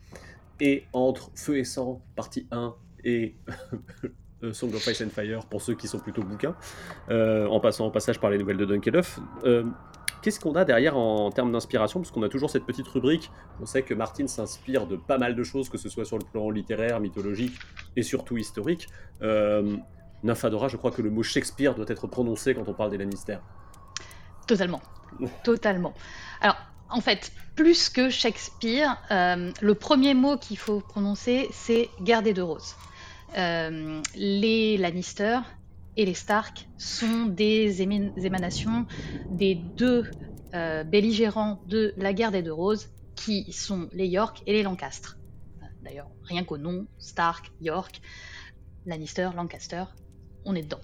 et 0.59 0.84
entre 0.93 1.32
Feu 1.34 1.57
et 1.57 1.63
Sang, 1.63 2.03
partie 2.15 2.47
1, 2.51 2.75
et 3.05 3.38
Song 4.53 4.71
of 4.75 4.86
Ice 4.86 5.01
and 5.01 5.09
Fire, 5.09 5.47
pour 5.47 5.63
ceux 5.63 5.73
qui 5.73 5.88
sont 5.88 5.99
plutôt 5.99 6.21
bouquins, 6.21 6.55
en 7.09 7.59
passant 7.59 7.88
au 7.88 7.91
passage 7.91 8.19
par 8.19 8.30
les 8.30 8.38
nouvelles 8.38 8.57
de 8.57 8.65
Dunkelhoff. 8.65 9.19
Qu'est-ce 10.21 10.39
qu'on 10.39 10.53
a 10.55 10.65
derrière 10.65 10.95
en 10.95 11.32
termes 11.32 11.51
d'inspiration? 11.51 12.01
Parce 12.01 12.11
qu'on 12.11 12.23
a 12.23 12.30
toujours 12.30 12.51
cette 12.51 12.65
petite 12.65 12.88
rubrique. 12.89 13.32
On 13.61 13.65
sait 13.65 13.84
que 13.84 13.93
Martin 13.93 14.27
s'inspire 14.27 14.86
de 14.86 14.97
pas 14.97 15.17
mal 15.17 15.34
de 15.34 15.43
choses, 15.43 15.69
que 15.69 15.77
ce 15.77 15.89
soit 15.89 16.05
sur 16.05 16.19
le 16.19 16.25
plan 16.25 16.51
littéraire, 16.51 16.99
mythologique 16.99 17.57
et 17.95 18.03
surtout 18.03 18.38
historique. 18.38 18.89
Nymphadora, 20.24 20.67
je 20.67 20.78
crois 20.78 20.91
que 20.91 21.01
le 21.01 21.09
mot 21.09 21.24
Shakespeare 21.24 21.76
doit 21.76 21.86
être 21.88 22.07
prononcé 22.07 22.53
quand 22.53 22.67
on 22.67 22.74
parle 22.74 22.91
des 22.91 22.97
Lannister. 22.97 23.38
Totalement. 24.47 24.82
Totalement. 25.43 25.93
Alors, 26.41 26.57
en 26.89 27.01
fait, 27.01 27.32
plus 27.55 27.89
que 27.89 28.09
Shakespeare, 28.09 28.97
euh, 29.11 29.51
le 29.61 29.76
premier 29.76 30.13
mot 30.13 30.38
qu'il 30.38 30.57
faut 30.57 30.82
prononcer, 30.82 31.47
c'est 31.51 31.89
garder 32.01 32.34
de 32.34 32.41
rose. 32.41 32.76
Euh, 33.38 34.01
les 34.15 34.78
Lannister, 34.78 35.39
et 35.99 36.05
les 36.05 36.13
Stark 36.13 36.67
sont 36.78 37.26
des 37.26 37.82
émanations 37.82 38.86
des 39.30 39.55
deux 39.55 40.09
euh, 40.53 40.86
belligérants 40.86 41.61
de 41.67 41.93
la 41.97 42.13
guerre 42.13 42.32
des 42.32 42.41
deux 42.41 42.53
roses, 42.53 42.89
qui 43.15 43.51
sont 43.51 43.89
les 43.91 44.07
York 44.07 44.41
et 44.47 44.53
les 44.53 44.63
Lancaster. 44.63 45.09
D'ailleurs, 45.82 46.09
rien 46.24 46.45
qu'au 46.45 46.57
nom, 46.57 46.88
Stark, 46.99 47.51
York, 47.59 47.99
Lannister, 48.86 49.32
Lancaster, 49.36 49.84
on 50.46 50.56
est 50.56 50.64
dedans. 50.64 50.82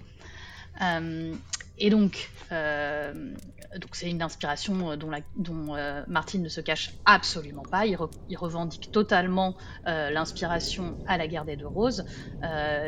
Euh, 0.82 1.34
et 1.78 1.90
donc, 1.90 2.30
euh, 2.52 3.34
donc 3.78 3.96
c'est 3.96 4.10
une 4.10 4.22
inspiration 4.22 4.92
euh, 4.92 4.96
dont, 4.96 5.10
la, 5.10 6.06
Martin 6.08 6.40
ne 6.40 6.50
se 6.50 6.62
cache 6.62 6.92
absolument 7.06 7.64
pas. 7.64 7.86
Il, 7.86 7.98
revendique 8.38 8.92
totalement 8.92 9.56
l'inspiration 9.86 10.98
à 11.06 11.18
la 11.18 11.28
guerre 11.28 11.46
des 11.46 11.56
deux 11.56 11.68
roses. 11.68 12.04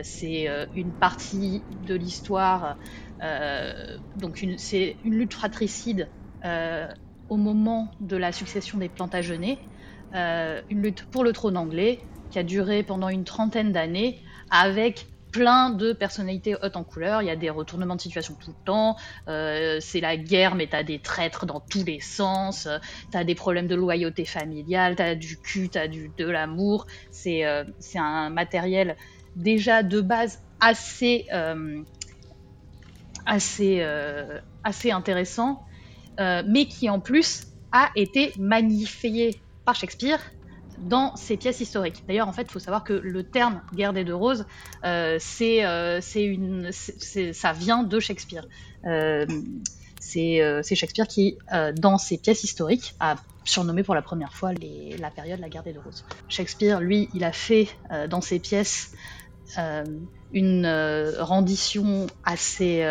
c'est 0.03 0.68
une 0.74 0.93
partie 0.93 1.63
de 1.70 1.95
l'histoire. 1.95 2.78
donc 4.15 4.45
c'est 4.57 4.97
une 5.03 5.15
lutte 5.15 5.34
fratricide 5.34 6.09
au 6.43 7.38
moment 7.38 7.91
de 7.99 8.15
la 8.15 8.32
succession 8.32 8.78
des 8.78 8.89
Plantagenets. 8.89 9.59
une 10.13 10.82
lutte 10.82 11.03
pour 11.05 11.24
le 11.24 11.34
trône 11.34 11.57
anglais 11.57 12.01
qui 12.30 12.39
a 12.39 12.43
duré 12.43 12.84
pendant 12.84 13.09
une 13.09 13.24
trentaine 13.24 13.72
d'années 13.72 14.22
avec 14.49 15.07
plein 15.32 15.69
de 15.69 15.93
personnalités 15.93 16.55
hautes 16.55 16.75
en 16.75 16.84
couleur. 16.84 17.21
Il 17.21 17.25
y 17.25 17.30
a 17.32 17.36
des 17.36 17.49
retournements 17.49 17.95
de 17.95 18.01
situation 18.01 18.36
tout 18.36 18.51
le 18.51 18.65
temps. 18.65 18.95
Euh, 19.28 19.78
c'est 19.82 20.01
la 20.01 20.17
guerre, 20.17 20.55
mais 20.55 20.67
t'as 20.67 20.84
des 20.84 20.99
traîtres 20.99 21.45
dans 21.45 21.59
tous 21.59 21.84
les 21.84 21.99
sens. 21.99 22.67
T'as 23.11 23.23
des 23.23 23.36
problèmes 23.36 23.67
de 23.67 23.75
loyauté 23.75 24.25
familiale. 24.25 24.95
T'as 24.95 25.15
du 25.15 25.38
cul, 25.38 25.69
t'as 25.69 25.88
du 25.88 26.11
de 26.17 26.25
l'amour. 26.25 26.86
C'est 27.11 27.45
euh, 27.45 27.63
un 27.95 28.30
matériel 28.30 28.95
déjà 29.36 29.84
de 29.84 30.01
base 30.01 30.41
assez 30.59 31.25
euh, 31.32 31.82
assez 33.25 33.86
assez 34.63 34.91
intéressant, 34.91 35.63
mais 36.17 36.65
qui 36.65 36.89
en 36.89 36.99
plus 36.99 37.47
a 37.71 37.91
été 37.95 38.32
magnifié 38.38 39.41
par 39.65 39.75
Shakespeare 39.75 40.19
dans 40.78 41.15
ces 41.15 41.38
pièces 41.38 41.59
historiques. 41.59 42.03
D'ailleurs, 42.07 42.28
en 42.28 42.32
fait, 42.32 42.43
il 42.43 42.51
faut 42.51 42.59
savoir 42.59 42.84
que 42.84 42.93
le 42.93 43.23
terme 43.23 43.61
guerre 43.73 43.93
des 43.93 44.03
deux 44.03 44.15
roses, 44.15 44.45
euh, 44.84 45.17
c'est, 45.19 45.65
euh, 45.65 45.99
une, 46.15 46.71
ça 46.71 47.53
vient 47.53 47.84
de 47.84 47.99
Shakespeare. 47.99 48.45
Euh, 48.86 49.25
c'est, 49.99 50.63
Shakespeare 50.63 51.07
qui, 51.07 51.38
dans 51.75 51.97
ses 51.97 52.17
pièces 52.17 52.43
historiques, 52.43 52.95
a 52.99 53.15
surnommé 53.43 53.84
pour 53.84 53.95
la 53.95 54.01
première 54.01 54.34
fois 54.34 54.51
la 54.53 55.09
période 55.09 55.39
la 55.39 55.49
guerre 55.49 55.63
des 55.63 55.73
deux 55.73 55.82
roses. 55.82 56.05
Shakespeare, 56.30 56.80
lui, 56.80 57.09
il 57.13 57.23
a 57.23 57.32
fait 57.32 57.67
dans 58.09 58.21
ses 58.21 58.39
pièces 58.39 58.93
une 60.32 60.67
rendition 61.19 62.07
assez 62.23 62.86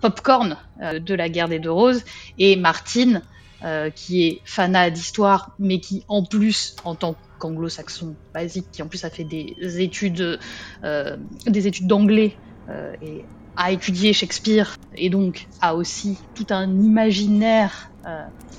popcorn 0.00 0.56
de 0.80 1.14
la 1.14 1.28
guerre 1.28 1.48
des 1.48 1.60
deux 1.60 1.70
roses, 1.70 2.04
et 2.38 2.56
Martine 2.56 3.22
euh, 3.64 3.90
qui 3.90 4.24
est 4.24 4.40
fanat 4.44 4.90
d'histoire, 4.90 5.50
mais 5.58 5.80
qui 5.80 6.04
en 6.06 6.22
plus, 6.24 6.76
en 6.84 6.94
tant 6.94 7.16
qu'anglo-saxon 7.40 8.14
basique, 8.32 8.66
qui 8.70 8.82
en 8.82 8.86
plus 8.86 9.04
a 9.04 9.10
fait 9.10 9.24
des 9.24 9.56
études, 9.80 10.38
euh, 10.84 11.16
des 11.44 11.66
études 11.66 11.88
d'anglais 11.88 12.36
euh, 12.68 12.94
et 13.02 13.24
a 13.56 13.72
étudié 13.72 14.12
Shakespeare, 14.12 14.76
et 14.94 15.10
donc 15.10 15.48
a 15.60 15.74
aussi 15.74 16.18
tout 16.36 16.46
un 16.50 16.70
imaginaire 16.80 17.90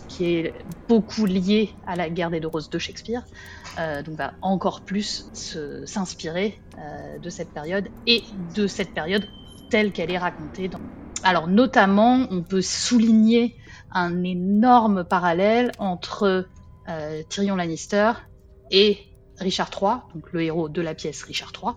qui 0.10 0.26
est 0.26 0.54
beaucoup 0.90 1.26
lié 1.26 1.70
à 1.88 1.96
la 1.96 2.10
guerre 2.10 2.30
des 2.30 2.42
deux 2.42 2.50
roses 2.50 2.70
de 2.70 2.78
Shakespeare, 2.78 3.24
donc 4.06 4.16
va 4.16 4.34
encore 4.42 4.82
plus 4.82 5.26
s'inspirer 5.86 6.60
de 7.24 7.30
cette 7.30 7.50
période 7.50 7.88
et 8.06 8.22
de 8.54 8.68
cette 8.68 8.94
période 8.94 9.26
telle 9.72 9.92
qu'elle 9.94 10.12
est 10.12 10.20
racontée 10.20 10.68
dans... 10.68 10.82
Alors 11.24 11.48
notamment, 11.48 12.28
on 12.30 12.44
peut 12.44 12.62
souligner 12.62 13.56
un 13.92 14.24
énorme 14.24 15.04
parallèle 15.04 15.72
entre 15.80 16.48
euh, 16.88 17.24
Tyrion 17.30 17.56
Lannister 17.56 18.14
et 18.72 19.00
Richard 19.38 19.70
III, 19.80 19.92
donc 20.14 20.32
le 20.34 20.44
héros 20.44 20.70
de 20.70 20.82
la 20.82 20.94
pièce 20.94 21.24
Richard 21.24 21.52
III. 21.56 21.74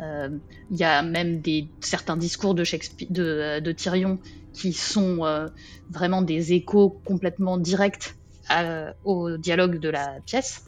Euh, 0.00 0.28
il 0.70 0.76
y 0.76 0.84
a 0.84 1.02
même 1.02 1.40
des, 1.40 1.68
certains 1.80 2.16
discours 2.16 2.54
de, 2.54 2.64
Shakespeare, 2.64 3.08
de, 3.10 3.72
Tyrion 3.72 4.18
qui 4.52 4.72
sont 4.72 5.24
euh, 5.24 5.48
vraiment 5.90 6.22
des 6.22 6.52
échos 6.52 7.00
complètement 7.04 7.58
directs 7.58 8.14
au 9.04 9.36
dialogue 9.36 9.78
de 9.78 9.88
la 9.88 10.18
pièce. 10.26 10.64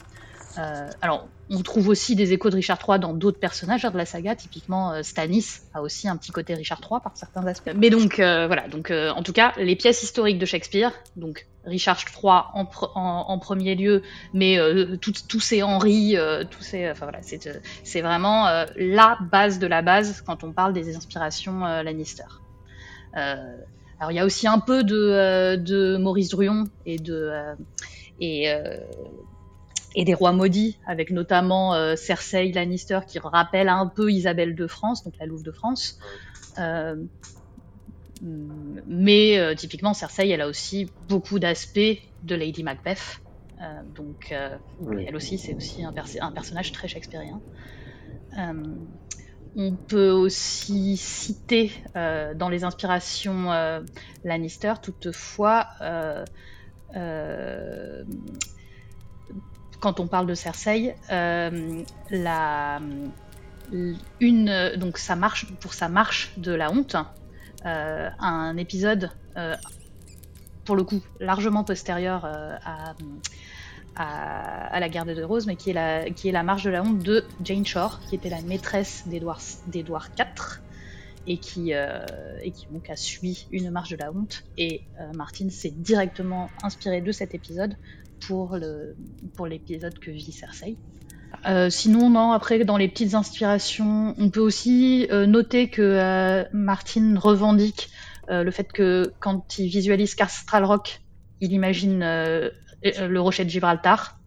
Alors, 0.56 1.28
on 1.52 1.62
trouve 1.62 1.88
aussi 1.88 2.16
des 2.16 2.32
échos 2.32 2.48
de 2.48 2.56
Richard 2.56 2.78
III 2.86 2.98
dans 2.98 3.12
d'autres 3.12 3.38
personnages 3.38 3.82
de 3.82 3.96
la 3.96 4.06
saga, 4.06 4.34
typiquement 4.34 4.92
euh, 4.92 5.02
Stannis 5.02 5.62
a 5.74 5.82
aussi 5.82 6.08
un 6.08 6.16
petit 6.16 6.32
côté 6.32 6.54
Richard 6.54 6.80
III 6.80 7.00
par 7.02 7.14
certains 7.14 7.46
aspects. 7.46 7.72
Mais 7.76 7.90
donc 7.90 8.18
euh, 8.18 8.46
voilà, 8.46 8.68
donc 8.68 8.90
euh, 8.90 9.10
en 9.10 9.22
tout 9.22 9.34
cas 9.34 9.52
les 9.58 9.76
pièces 9.76 10.02
historiques 10.02 10.38
de 10.38 10.46
Shakespeare, 10.46 10.92
donc 11.16 11.46
Richard 11.64 11.98
III 11.98 12.32
en, 12.54 13.38
premier 13.38 13.74
lieu, 13.74 14.02
mais 14.32 14.58
tous 15.00 15.40
ces 15.40 15.62
Henri, 15.62 16.16
tous 16.50 16.62
ces, 16.62 16.90
enfin 16.90 17.06
voilà, 17.06 17.20
c'est 17.22 18.00
vraiment 18.00 18.46
la 18.76 19.16
base 19.30 19.60
de 19.60 19.68
la 19.68 19.80
base 19.80 20.22
quand 20.26 20.42
on 20.42 20.52
parle 20.52 20.72
des 20.72 20.96
inspirations 20.96 21.60
Lannister. 21.60 22.24
alors 23.14 24.10
il 24.10 24.14
y 24.16 24.18
a 24.18 24.24
aussi 24.24 24.48
un 24.48 24.58
peu 24.58 24.82
de, 24.82 25.96
Maurice 25.98 26.30
Druon 26.30 26.64
et 26.84 26.98
de 26.98 27.30
et 29.94 30.04
des 30.04 30.14
rois 30.14 30.32
maudits, 30.32 30.78
avec 30.86 31.10
notamment 31.10 31.74
euh, 31.74 31.96
Cersei 31.96 32.52
Lannister 32.52 33.00
qui 33.06 33.18
rappelle 33.18 33.68
un 33.68 33.86
peu 33.86 34.10
Isabelle 34.10 34.54
de 34.54 34.66
France, 34.66 35.04
donc 35.04 35.14
la 35.18 35.26
Louve 35.26 35.42
de 35.42 35.52
France. 35.52 35.98
Euh, 36.58 36.96
mais 38.86 39.38
euh, 39.38 39.54
typiquement, 39.54 39.94
Cersei, 39.94 40.28
elle 40.28 40.40
a 40.40 40.48
aussi 40.48 40.90
beaucoup 41.08 41.38
d'aspects 41.38 41.98
de 42.22 42.34
Lady 42.34 42.62
Macbeth. 42.62 43.20
donc, 43.94 44.32
elle 44.32 45.16
aussi, 45.16 45.38
c'est 45.38 45.54
aussi 45.54 45.84
un, 45.84 45.92
un, 46.20 46.32
personnage 46.32 46.72
très 46.72 46.88
shakespearien. 46.88 47.40
on 49.56 49.72
peut 49.72 50.10
aussi 50.10 50.96
citer 50.96 51.72
dans 51.94 52.48
les 52.48 52.62
inspirations 52.62 53.50
Lannister, 54.24 54.74
toutefois, 54.80 55.66
quand 59.82 60.00
on 60.00 60.06
parle 60.06 60.26
de 60.26 60.34
Cersei, 60.34 60.94
une, 64.20 64.72
donc 64.76 64.98
marche 65.16 65.52
pour 65.60 65.74
sa 65.74 65.88
marche 65.88 66.32
de 66.38 66.52
la 66.52 66.70
honte, 66.70 66.96
un 67.64 68.56
épisode 68.56 69.10
pour 70.64 70.76
le 70.76 70.84
coup 70.84 71.02
largement 71.18 71.64
postérieur 71.64 72.24
à, 73.96 74.80
la 74.80 74.88
guerre 74.88 75.04
de 75.04 75.20
Rose, 75.22 75.46
mais 75.46 75.56
qui 75.56 75.70
est, 75.70 76.32
la, 76.32 76.42
marche 76.44 76.62
de 76.62 76.70
la 76.70 76.82
honte 76.82 77.00
de 77.00 77.24
Jane 77.42 77.66
Shore, 77.66 78.00
qui 78.08 78.14
était 78.14 78.30
la 78.30 78.40
maîtresse 78.40 79.04
d'Edouard 79.08 80.08
IV 80.16 80.60
et 81.26 81.38
qui, 81.38 81.72
euh, 81.74 82.04
a 82.88 82.96
suivi 82.96 83.46
une 83.52 83.70
marche 83.70 83.90
de 83.90 83.96
la 83.96 84.12
honte. 84.12 84.44
Et 84.58 84.82
euh, 85.00 85.12
Martin 85.14 85.50
s'est 85.50 85.70
directement 85.70 86.50
inspiré 86.62 87.00
de 87.00 87.12
cet 87.12 87.34
épisode 87.34 87.76
pour, 88.26 88.56
le, 88.56 88.96
pour 89.36 89.46
l'épisode 89.46 89.98
que 89.98 90.10
vit 90.10 90.32
Cersei. 90.32 90.76
Euh, 91.46 91.70
sinon, 91.70 92.10
non, 92.10 92.32
après, 92.32 92.64
dans 92.64 92.76
les 92.76 92.88
petites 92.88 93.14
inspirations, 93.14 94.14
on 94.18 94.30
peut 94.30 94.40
aussi 94.40 95.08
noter 95.10 95.68
que 95.68 96.44
Martin 96.52 97.14
revendique 97.18 97.90
le 98.28 98.50
fait 98.50 98.72
que 98.72 99.12
quand 99.18 99.58
il 99.58 99.68
visualise 99.68 100.14
Castral 100.14 100.64
Rock, 100.64 101.02
il 101.42 101.52
imagine 101.52 102.02
euh, 102.02 103.08
le 103.08 103.20
rocher 103.20 103.44
de 103.44 103.50
Gibraltar. 103.50 104.18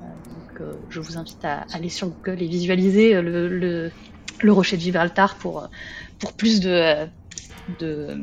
Euh, 0.00 0.04
donc, 0.04 0.60
euh, 0.60 0.72
je 0.88 1.00
vous 1.00 1.16
invite 1.18 1.44
à 1.44 1.66
aller 1.72 1.90
sur 1.90 2.08
Google 2.08 2.42
et 2.42 2.46
visualiser 2.46 3.20
le, 3.20 3.48
le, 4.42 4.52
rocher 4.52 4.76
de 4.76 4.82
Gibraltar 4.82 5.36
pour, 5.36 5.68
pour 6.18 6.32
plus 6.32 6.60
de, 6.60 7.06
de, 7.78 8.18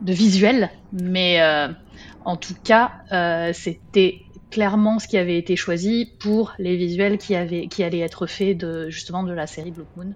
de 0.00 0.12
visuels. 0.12 0.70
Mais 0.92 1.40
en 2.24 2.36
tout 2.36 2.54
cas, 2.64 2.92
c'était 3.52 4.20
clairement 4.50 4.98
ce 4.98 5.08
qui 5.08 5.16
avait 5.16 5.38
été 5.38 5.56
choisi 5.56 6.12
pour 6.20 6.54
les 6.58 6.76
visuels 6.76 7.18
qui, 7.18 7.34
allaient 7.34 7.98
être 7.98 8.26
faits 8.26 8.56
de, 8.58 8.88
justement 8.90 9.22
de 9.22 9.32
la 9.32 9.46
série 9.46 9.70
Blood 9.70 9.88
Moon, 9.96 10.14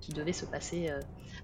qui 0.00 0.12
devait 0.12 0.32
se 0.32 0.46
passer 0.46 0.90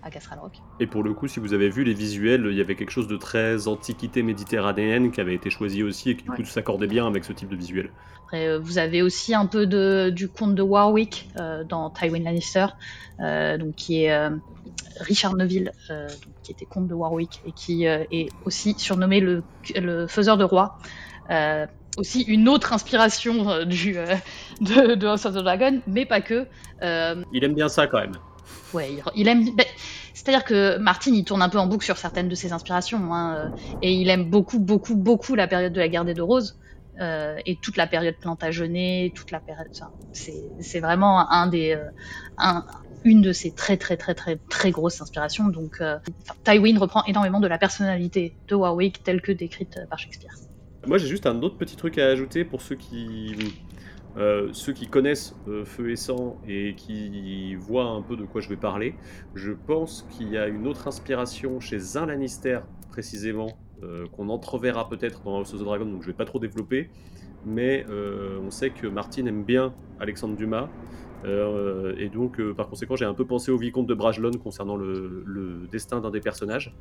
à 0.07 0.11
Castral 0.11 0.39
Rock. 0.39 0.53
Et 0.81 0.87
pour 0.87 1.03
le 1.03 1.13
coup, 1.13 1.27
si 1.27 1.41
vous 1.41 1.53
avez 1.53 1.69
vu 1.69 1.85
les 1.85 1.93
visuels, 1.93 2.47
il 2.51 2.57
y 2.57 2.61
avait 2.61 2.77
quelque 2.77 2.91
chose 2.91 3.09
de 3.09 3.17
très 3.17 3.69
antiquité 3.69 4.23
méditerranéenne 4.23 5.11
qui 5.11 5.21
avait 5.21 5.35
été 5.35 5.51
choisi 5.51 5.83
aussi 5.83 6.11
et 6.11 6.17
qui 6.17 6.25
du 6.25 6.31
coup 6.31 6.45
s'accordait 6.45 6.87
bien 6.87 7.07
avec 7.07 7.25
ce 7.25 7.33
type 7.33 7.49
de 7.49 7.57
visuel. 7.57 7.91
Après, 8.25 8.49
euh, 8.49 8.59
vous 8.59 8.79
avez 8.79 9.03
aussi 9.03 9.35
un 9.35 9.47
peu 9.47 9.67
de, 9.67 10.11
du 10.11 10.29
conte 10.29 10.55
de 10.55 10.63
Warwick 10.63 11.29
euh, 11.39 11.65
dans 11.65 11.91
Tywin 11.91 12.23
Lannister, 12.23 12.67
euh, 13.21 13.59
donc 13.59 13.75
qui 13.75 14.05
est 14.05 14.31
Richard 15.01 15.35
Neville, 15.35 15.73
qui 16.43 16.53
était 16.53 16.65
comte 16.65 16.87
de 16.87 16.95
Warwick 16.95 17.43
et 17.45 17.53
qui 17.53 17.85
est 17.85 18.29
aussi 18.45 18.75
surnommé 18.79 19.21
le, 19.21 19.43
le 19.75 20.07
faiseur 20.07 20.37
de 20.37 20.45
roi 20.45 20.79
aussi 21.99 22.21
une 22.25 22.47
autre 22.51 22.75
inspiration 22.75 23.65
du, 23.65 23.95
de, 24.61 24.95
de 24.95 25.07
House 25.07 25.25
of 25.25 25.35
the 25.35 25.39
Dragon, 25.39 25.81
mais 25.87 26.05
pas 26.05 26.21
que. 26.21 26.47
Il 27.33 27.43
aime 27.43 27.55
bien 27.55 27.69
ça 27.69 27.87
quand 27.87 28.01
même. 28.01 28.17
Ouais, 28.73 28.91
il, 29.15 29.29
aime. 29.29 29.45
Ben, 29.55 29.67
c'est-à-dire 30.15 30.45
que 30.45 30.79
Martin, 30.79 31.13
il 31.13 31.25
tourne 31.25 31.43
un 31.43 31.49
peu 31.49 31.59
en 31.59 31.67
boucle 31.67 31.85
sur 31.85 31.97
certaines 31.97 32.29
de 32.29 32.35
ses 32.35 32.53
inspirations, 32.53 33.13
hein, 33.13 33.37
euh, 33.37 33.77
et 33.83 33.93
il 33.93 34.09
aime 34.09 34.29
beaucoup, 34.31 34.59
beaucoup, 34.59 34.97
beaucoup 34.97 35.35
la 35.35 35.47
période 35.47 35.73
de 35.73 35.81
la 35.81 35.89
guerre 35.89 36.05
des 36.05 36.15
deux 36.15 36.23
roses. 36.23 36.59
Euh, 36.99 37.37
et 37.45 37.57
toute 37.57 37.77
la 37.77 37.87
période 37.87 38.15
Plantagenet, 38.19 39.13
toute 39.15 39.31
la 39.31 39.39
période, 39.39 39.69
c'est 40.13 40.81
vraiment 40.81 41.21
euh, 41.21 41.77
un, 42.39 42.65
une 43.05 43.21
de 43.21 43.33
ses 43.33 43.51
très 43.55 43.77
très 43.77 43.99
très 43.99 44.15
très 44.15 44.37
très 44.49 44.71
grosses 44.71 45.03
inspirations. 45.03 45.49
Donc, 45.49 45.83
Tywin 46.45 46.79
reprend 46.79 47.05
énormément 47.05 47.41
de 47.41 47.49
la 47.49 47.59
personnalité 47.59 48.35
de 48.49 48.55
Warwick 48.55 49.03
telle 49.03 49.21
que 49.21 49.33
décrite 49.33 49.79
par 49.91 49.99
Shakespeare. 49.99 50.35
Moi, 50.87 50.97
j'ai 50.97 51.09
juste 51.09 51.27
un 51.27 51.43
autre 51.43 51.59
petit 51.59 51.77
truc 51.77 51.99
à 51.99 52.07
ajouter 52.07 52.45
pour 52.45 52.63
ceux 52.63 52.77
qui 52.77 53.35
euh, 54.17 54.49
ceux 54.53 54.73
qui 54.73 54.87
connaissent 54.87 55.37
euh, 55.47 55.65
Feu 55.65 55.91
et 55.91 55.97
Sang 55.97 56.39
et 56.49 56.75
qui 56.75 57.55
voient 57.57 57.85
un 57.89 58.01
peu 58.01 58.17
de 58.17 58.25
quoi 58.25 58.41
je 58.41 58.49
vais 58.49 58.57
parler, 58.57 58.95
je 59.35 59.53
pense 59.53 60.07
qu'il 60.11 60.31
y 60.31 60.39
a 60.39 60.49
une 60.49 60.67
autre 60.67 60.89
inspiration 60.89 61.61
chez 61.61 61.97
un 61.97 62.07
Lannister 62.07 62.61
précisément, 62.91 63.59
euh, 63.83 64.07
qu'on 64.17 64.31
entreverra 64.31 64.89
peut-être 64.89 65.23
dans 65.25 65.37
House 65.37 65.53
of 65.53 65.61
the 65.61 65.65
Dragon, 65.65 65.85
donc 65.85 66.01
je 66.03 66.07
vais 66.07 66.15
pas 66.15 66.25
trop 66.25 66.39
développer, 66.39 66.89
mais 67.45 67.85
on 67.89 68.51
sait 68.51 68.71
que 68.71 68.89
Martin 68.89 69.27
aime 69.27 69.45
bien 69.45 69.73
Alexandre 70.01 70.35
Dumas, 70.35 70.69
euh, 71.27 71.95
et 71.99 72.09
donc, 72.09 72.39
euh, 72.39 72.55
par 72.55 72.69
conséquent, 72.69 72.97
j'ai 72.97 73.05
un 73.05 73.15
peu 73.15 73.25
pensé 73.25 73.51
au 73.51 73.59
vicomte 73.59 73.87
de 73.87 73.95
Bragelonne 73.95 74.39
concernant 74.39 74.77
le, 74.77 75.67
destin 75.71 76.01
d'un 76.01 76.11
des 76.11 76.21
personnages. 76.21 76.75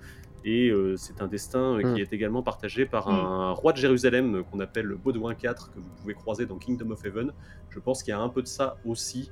Et 0.44 0.70
euh, 0.70 0.96
c'est 0.98 1.22
un 1.22 1.28
destin 1.28 1.80
qui 1.82 1.88
hmm. 1.88 1.98
est 1.98 2.14
également 2.14 2.44
partagé 2.44 2.86
par 2.86 3.08
hmm. 3.08 3.16
un 3.16 3.52
roi 3.52 3.74
de 3.74 3.78
Jérusalem 3.78 4.44
qu'on 4.44 4.60
appelle 4.60 4.96
Baudouin 4.96 5.34
IV, 5.34 5.54
que 5.74 5.80
vous 5.80 5.90
pouvez 6.02 6.14
croiser 6.14 6.46
dans 6.46 6.58
Kingdom 6.58 6.92
of 6.92 7.04
Heaven. 7.04 7.32
Je 7.70 7.80
pense 7.80 8.04
qu'il 8.04 8.12
y 8.12 8.16
a 8.16 8.20
un 8.20 8.30
peu 8.30 8.42
de 8.42 8.48
ça 8.48 8.78
aussi. 8.86 9.32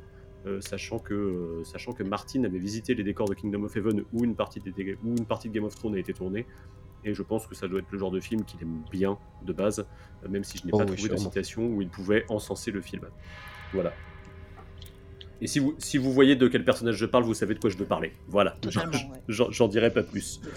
sachant, 0.60 1.00
que, 1.00 1.62
sachant 1.64 1.94
que 1.94 2.04
Martin 2.04 2.44
avait 2.44 2.60
visité 2.60 2.96
les 2.96 3.04
décors 3.06 3.30
de 3.30 3.34
Kingdom 3.34 3.64
of 3.64 3.78
Heaven 3.78 4.04
où 4.12 4.26
une, 4.26 4.36
partie 4.36 4.60
des, 4.60 4.98
où 5.02 5.16
une 5.18 5.26
partie 5.26 5.48
de 5.48 5.54
Game 5.54 5.64
of 5.64 5.74
Thrones 5.74 5.96
a 5.96 6.00
été 6.00 6.14
tournée, 6.14 6.46
et 7.06 7.14
je 7.14 7.24
pense 7.24 7.48
que 7.48 7.56
ça 7.56 7.70
doit 7.70 7.80
être 7.80 7.92
le 7.92 7.98
genre 7.98 8.12
de 8.12 8.20
film 8.20 8.44
qu'il 8.44 8.62
aime 8.62 8.82
bien 8.92 9.18
de 9.46 9.54
base, 9.54 9.86
même 10.28 10.44
si 10.44 10.58
je 10.58 10.66
n'ai 10.66 10.72
pas 10.72 10.80
oh 10.82 10.86
trouvé 10.86 11.08
de 11.08 11.16
citation 11.16 11.66
où 11.66 11.82
il 11.82 11.88
pouvait 11.88 12.26
encenser 12.28 12.72
le 12.72 12.82
film. 12.82 13.08
Voilà. 13.74 13.94
Et 15.44 15.48
si 15.48 15.60
vous, 15.60 15.76
si 15.78 15.98
vous 15.98 16.14
voyez 16.14 16.38
de 16.38 16.48
quel 16.48 16.64
personnage 16.64 16.96
je 16.96 17.06
parle, 17.06 17.26
vous 17.26 17.34
savez 17.34 17.54
de 17.54 17.60
quoi 17.60 17.70
je 17.70 17.78
veux 17.78 17.86
parler. 17.86 18.14
Voilà. 18.30 18.56
J'en 19.28 19.68
dirai 19.68 19.92
pas 19.92 20.04
plus. 20.04 20.42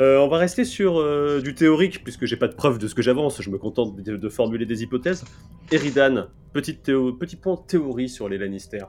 Euh, 0.00 0.16
on 0.16 0.28
va 0.28 0.38
rester 0.38 0.64
sur 0.64 0.98
euh, 0.98 1.42
du 1.42 1.54
théorique, 1.54 2.02
puisque 2.02 2.24
j'ai 2.24 2.38
pas 2.38 2.48
de 2.48 2.54
preuve 2.54 2.78
de 2.78 2.88
ce 2.88 2.94
que 2.94 3.02
j'avance, 3.02 3.42
je 3.42 3.50
me 3.50 3.58
contente 3.58 3.94
de, 3.94 4.28
formuler 4.30 4.64
des 4.64 4.82
hypothèses. 4.82 5.22
Eridan, 5.70 6.28
petite 6.54 6.84
petit 6.84 7.36
point 7.36 7.58
théorie 7.66 8.08
sur 8.08 8.26
les 8.26 8.38
Lannister. 8.38 8.86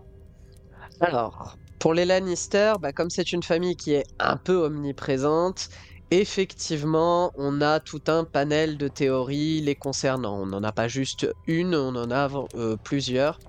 Alors, 1.02 1.58
pour 1.78 1.94
les 1.94 2.06
Lannister, 2.06 2.76
bah, 2.80 2.94
comme 2.94 3.10
c'est 3.10 3.34
une 3.34 3.44
famille 3.44 3.76
qui 3.76 3.92
est 3.92 4.06
un 4.18 4.38
peu 4.38 4.54
omniprésente, 4.54 5.68
effectivement, 6.10 7.34
on 7.36 7.62
a 7.62 7.82
tout 7.82 8.04
un 8.08 8.24
panel 8.24 8.78
de 8.78 8.88
théories 8.88 9.60
les 9.60 9.76
concernant. 9.76 10.40
On 10.42 10.46
n'en 10.46 10.64
a 10.64 10.72
pas 10.72 10.88
juste 10.88 11.28
une, 11.48 11.76
on 11.76 11.96
en 11.98 12.12
a 12.12 12.30
euh, 12.56 12.78
plusieurs. 12.82 13.40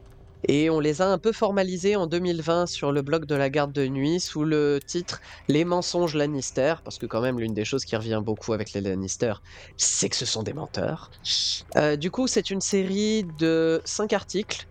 Et 0.48 0.70
on 0.70 0.80
les 0.80 1.02
a 1.02 1.06
un 1.06 1.18
peu 1.18 1.32
formalisés 1.32 1.96
en 1.96 2.06
2020 2.06 2.66
sur 2.66 2.92
le 2.92 3.02
blog 3.02 3.26
de 3.26 3.34
la 3.34 3.50
garde 3.50 3.72
de 3.72 3.86
nuit 3.86 4.20
sous 4.20 4.44
le 4.44 4.80
titre 4.84 5.20
Les 5.48 5.64
mensonges 5.64 6.14
Lannister, 6.14 6.74
parce 6.84 6.98
que 6.98 7.06
quand 7.06 7.20
même 7.20 7.40
l'une 7.40 7.54
des 7.54 7.64
choses 7.64 7.84
qui 7.84 7.96
revient 7.96 8.20
beaucoup 8.24 8.52
avec 8.52 8.72
les 8.72 8.80
Lannister, 8.80 9.34
c'est 9.76 10.08
que 10.08 10.16
ce 10.16 10.26
sont 10.26 10.42
des 10.42 10.52
menteurs. 10.52 11.10
Euh, 11.76 11.96
du 11.96 12.10
coup, 12.10 12.26
c'est 12.26 12.50
une 12.50 12.60
série 12.60 13.24
de 13.38 13.80
5 13.84 14.12
articles. 14.12 14.66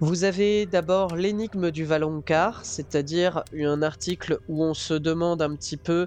Vous 0.00 0.24
avez 0.24 0.66
d'abord 0.66 1.16
l'énigme 1.16 1.70
du 1.70 1.84
Valonqar, 1.84 2.64
c'est-à-dire 2.64 3.42
un 3.58 3.82
article 3.82 4.38
où 4.48 4.62
on 4.62 4.74
se 4.74 4.94
demande 4.94 5.42
un 5.42 5.54
petit 5.56 5.76
peu, 5.76 6.06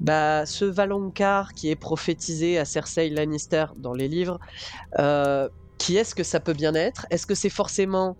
bah, 0.00 0.46
ce 0.46 0.64
Valonqar 0.64 1.54
qui 1.54 1.70
est 1.70 1.76
prophétisé 1.76 2.58
à 2.58 2.64
Cersei 2.64 3.10
Lannister 3.10 3.66
dans 3.76 3.94
les 3.94 4.08
livres, 4.08 4.38
euh, 4.98 5.48
qui 5.78 5.96
est-ce 5.96 6.14
que 6.14 6.22
ça 6.22 6.40
peut 6.40 6.52
bien 6.52 6.74
être? 6.74 7.06
Est-ce 7.10 7.26
que 7.26 7.34
c'est 7.34 7.50
forcément 7.50 8.16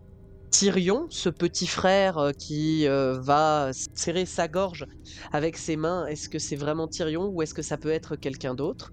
Tyrion, 0.50 1.06
ce 1.10 1.28
petit 1.28 1.66
frère 1.66 2.18
euh, 2.18 2.32
qui 2.32 2.86
euh, 2.88 3.20
va 3.20 3.70
serrer 3.94 4.26
sa 4.26 4.48
gorge 4.48 4.86
avec 5.32 5.56
ses 5.56 5.76
mains, 5.76 6.06
est-ce 6.06 6.28
que 6.28 6.38
c'est 6.38 6.56
vraiment 6.56 6.88
Tyrion 6.88 7.26
ou 7.28 7.42
est-ce 7.42 7.54
que 7.54 7.62
ça 7.62 7.78
peut 7.78 7.90
être 7.90 8.16
quelqu'un 8.16 8.54
d'autre? 8.54 8.90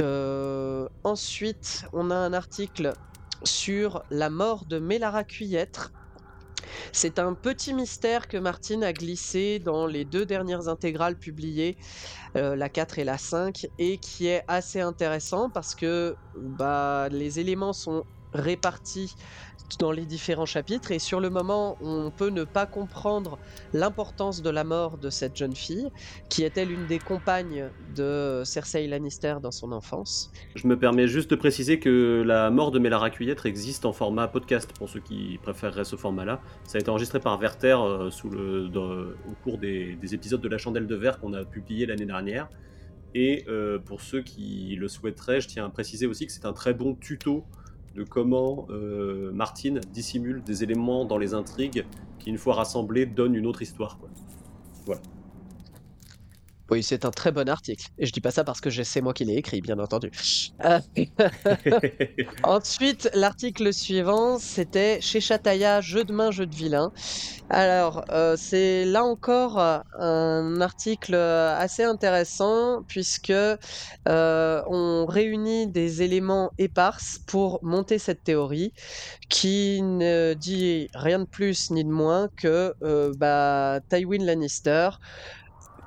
Euh, 0.00 0.86
Ensuite, 1.04 1.84
on 1.92 2.10
a 2.10 2.14
un 2.14 2.32
article 2.32 2.92
sur 3.44 4.02
la 4.10 4.30
mort 4.30 4.66
de 4.66 4.78
Mélara 4.78 5.24
Cuyêtre. 5.24 5.90
C'est 6.92 7.18
un 7.18 7.34
petit 7.34 7.74
mystère 7.74 8.28
que 8.28 8.36
Martine 8.36 8.84
a 8.84 8.92
glissé 8.92 9.58
dans 9.58 9.86
les 9.86 10.04
deux 10.04 10.26
dernières 10.26 10.68
intégrales 10.68 11.18
publiées, 11.18 11.76
la 12.34 12.68
4 12.68 12.98
et 13.00 13.04
la 13.04 13.18
5, 13.18 13.66
et 13.78 13.98
qui 13.98 14.28
est 14.28 14.44
assez 14.46 14.80
intéressant 14.80 15.50
parce 15.50 15.74
que 15.74 16.16
bah, 16.34 17.08
les 17.10 17.40
éléments 17.40 17.72
sont 17.72 18.04
répartis 18.32 19.14
dans 19.78 19.92
les 19.92 20.06
différents 20.06 20.46
chapitres 20.46 20.92
et 20.92 20.98
sur 20.98 21.20
le 21.20 21.30
moment 21.30 21.76
on 21.80 22.10
peut 22.10 22.30
ne 22.30 22.44
pas 22.44 22.66
comprendre 22.66 23.38
l'importance 23.72 24.42
de 24.42 24.50
la 24.50 24.64
mort 24.64 24.98
de 24.98 25.10
cette 25.10 25.36
jeune 25.36 25.54
fille 25.54 25.88
qui 26.28 26.44
était 26.44 26.64
l'une 26.64 26.86
des 26.86 26.98
compagnes 26.98 27.68
de 27.94 28.42
Cersei 28.44 28.86
Lannister 28.86 29.36
dans 29.42 29.50
son 29.50 29.72
enfance. 29.72 30.32
Je 30.54 30.66
me 30.66 30.78
permets 30.78 31.08
juste 31.08 31.30
de 31.30 31.36
préciser 31.36 31.78
que 31.78 32.22
la 32.26 32.50
mort 32.50 32.70
de 32.70 32.78
Melara 32.78 33.10
Cuyêtre 33.10 33.46
existe 33.46 33.84
en 33.84 33.92
format 33.92 34.28
podcast 34.28 34.72
pour 34.76 34.88
ceux 34.88 35.00
qui 35.00 35.38
préféreraient 35.42 35.84
ce 35.84 35.96
format-là. 35.96 36.40
Ça 36.64 36.78
a 36.78 36.80
été 36.80 36.90
enregistré 36.90 37.20
par 37.20 37.38
Werther 37.38 37.76
euh, 37.78 38.10
au 38.24 39.34
cours 39.42 39.58
des, 39.58 39.96
épisodes 40.12 40.40
de 40.40 40.48
La 40.48 40.58
Chandelle 40.58 40.86
de 40.86 40.94
Verre 40.94 41.20
qu'on 41.20 41.32
a 41.32 41.44
publié 41.44 41.86
l'année 41.86 42.06
dernière. 42.06 42.48
Et 43.14 43.44
euh, 43.48 43.78
pour 43.78 44.00
ceux 44.00 44.22
qui 44.22 44.74
le 44.78 44.88
souhaiteraient, 44.88 45.40
je 45.40 45.48
tiens 45.48 45.66
à 45.66 45.68
préciser 45.68 46.06
aussi 46.06 46.26
que 46.26 46.32
c'est 46.32 46.46
un 46.46 46.52
très 46.52 46.72
bon 46.72 46.94
tuto 46.94 47.44
de 47.94 48.04
comment 48.04 48.66
euh, 48.70 49.32
Martine 49.32 49.80
dissimule 49.92 50.42
des 50.42 50.62
éléments 50.62 51.04
dans 51.04 51.18
les 51.18 51.34
intrigues 51.34 51.84
qui, 52.18 52.30
une 52.30 52.38
fois 52.38 52.54
rassemblés, 52.54 53.06
donnent 53.06 53.34
une 53.34 53.46
autre 53.46 53.62
histoire. 53.62 53.98
Quoi. 53.98 54.98
Oui, 56.72 56.82
c'est 56.82 57.04
un 57.04 57.10
très 57.10 57.32
bon 57.32 57.50
article. 57.50 57.84
Et 57.98 58.06
je 58.06 58.12
dis 58.12 58.22
pas 58.22 58.30
ça 58.30 58.44
parce 58.44 58.62
que 58.62 58.70
c'est 58.70 59.02
moi 59.02 59.12
qui 59.12 59.26
l'ai 59.26 59.34
écrit, 59.34 59.60
bien 59.60 59.78
entendu. 59.78 60.10
Euh, 60.64 60.78
Ensuite, 62.44 63.10
l'article 63.14 63.72
suivant, 63.74 64.38
c'était 64.38 65.00
chez 65.00 65.20
Chataya, 65.20 65.80
jeu 65.80 66.04
de 66.04 66.12
main, 66.12 66.30
jeu 66.30 66.46
de 66.46 66.54
vilain. 66.54 66.90
Alors, 67.50 68.04
euh, 68.10 68.36
c'est 68.38 68.84
là 68.84 69.02
encore 69.02 69.58
euh, 69.58 69.80
un 69.98 70.60
article 70.60 71.14
assez 71.14 71.82
intéressant 71.82 72.82
puisque 72.86 73.32
on 74.06 75.06
réunit 75.08 75.66
des 75.66 76.02
éléments 76.02 76.52
éparses 76.58 77.18
pour 77.26 77.58
monter 77.62 77.98
cette 77.98 78.22
théorie 78.22 78.72
qui 79.28 79.82
ne 79.82 80.34
dit 80.34 80.88
rien 80.94 81.18
de 81.18 81.24
plus 81.24 81.70
ni 81.70 81.84
de 81.84 81.90
moins 81.90 82.28
que 82.36 82.72
bah, 83.18 83.80
Tywin 83.90 84.24
Lannister 84.24 84.90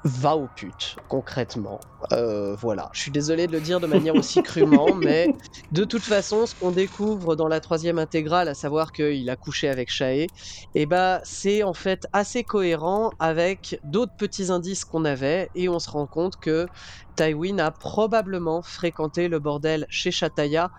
va 0.05 0.37
aux 0.37 0.47
putes, 0.55 0.95
concrètement. 1.09 1.79
Euh, 2.11 2.55
voilà, 2.55 2.89
je 2.93 3.01
suis 3.01 3.11
désolé 3.11 3.47
de 3.47 3.51
le 3.51 3.59
dire 3.59 3.79
de 3.79 3.87
manière 3.87 4.13
aussi 4.13 4.43
crûment, 4.43 4.93
mais 4.95 5.35
de 5.71 5.83
toute 5.83 6.03
façon, 6.03 6.45
ce 6.45 6.53
qu'on 6.53 6.69
découvre 6.69 7.35
dans 7.35 7.47
la 7.47 7.59
troisième 7.59 7.97
intégrale, 7.97 8.47
à 8.47 8.53
savoir 8.53 8.91
qu'il 8.91 9.27
a 9.29 9.35
couché 9.35 9.67
avec 9.67 9.89
Shae, 9.89 10.27
eh 10.75 10.85
ben, 10.85 11.19
c'est 11.23 11.63
en 11.63 11.73
fait 11.73 12.07
assez 12.13 12.43
cohérent 12.43 13.09
avec 13.17 13.79
d'autres 13.83 14.15
petits 14.15 14.51
indices 14.51 14.85
qu'on 14.85 15.05
avait, 15.05 15.49
et 15.55 15.69
on 15.69 15.79
se 15.79 15.89
rend 15.89 16.05
compte 16.05 16.35
que 16.39 16.67
Tywin 17.15 17.57
a 17.57 17.71
probablement 17.71 18.61
fréquenté 18.61 19.27
le 19.27 19.39
bordel 19.39 19.87
chez 19.89 20.11
Chataya 20.11 20.69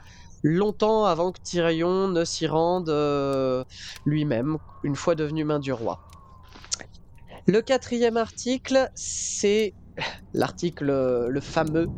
longtemps 0.44 1.04
avant 1.04 1.32
que 1.32 1.40
Tyrion 1.42 2.06
ne 2.06 2.24
s'y 2.24 2.46
rende 2.46 2.90
euh, 2.90 3.64
lui-même, 4.04 4.58
une 4.84 4.94
fois 4.94 5.16
devenu 5.16 5.42
main 5.44 5.58
du 5.58 5.72
roi. 5.72 5.98
Le 7.48 7.62
quatrième 7.62 8.16
article, 8.16 8.88
c'est 8.96 9.76
l'article 10.34 10.86
le 11.28 11.40
fameux 11.40 11.90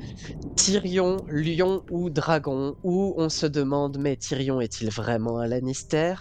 Tyrion, 0.57 1.25
lion 1.29 1.85
ou 1.91 2.11
dragon, 2.11 2.77
où 2.83 3.15
on 3.19 3.29
se 3.31 3.47
demande 3.47 3.99
mais 3.99 4.17
Tyrion 4.17 4.61
est-il 4.61 4.91
vraiment 4.91 5.39
un 5.41 5.47
Lannister 5.49 6.15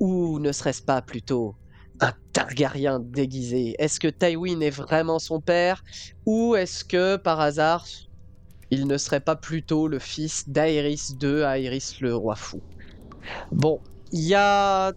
ou 0.00 0.38
ne 0.40 0.52
serait-ce 0.52 0.82
pas 0.82 1.02
plutôt 1.02 1.56
un 2.00 2.12
Targaryen 2.32 3.00
déguisé? 3.00 3.74
Est-ce 3.78 4.00
que 4.00 4.08
Tywin 4.08 4.60
est 4.60 4.70
vraiment 4.70 5.18
son 5.18 5.40
père 5.42 5.82
ou 6.26 6.56
est-ce 6.56 6.84
que 6.84 7.16
par 7.16 7.40
hasard 7.40 7.86
il 8.70 8.86
ne 8.86 8.98
serait 8.98 9.20
pas 9.20 9.36
plutôt 9.36 9.88
le 9.88 9.98
fils 9.98 10.48
d'Aerys 10.48 11.02
II, 11.20 11.42
Aerys 11.42 11.96
le 12.00 12.14
roi 12.16 12.36
fou? 12.36 12.62
Bon, 13.52 13.80
il 14.12 14.22
y 14.28 14.34
a 14.34 14.92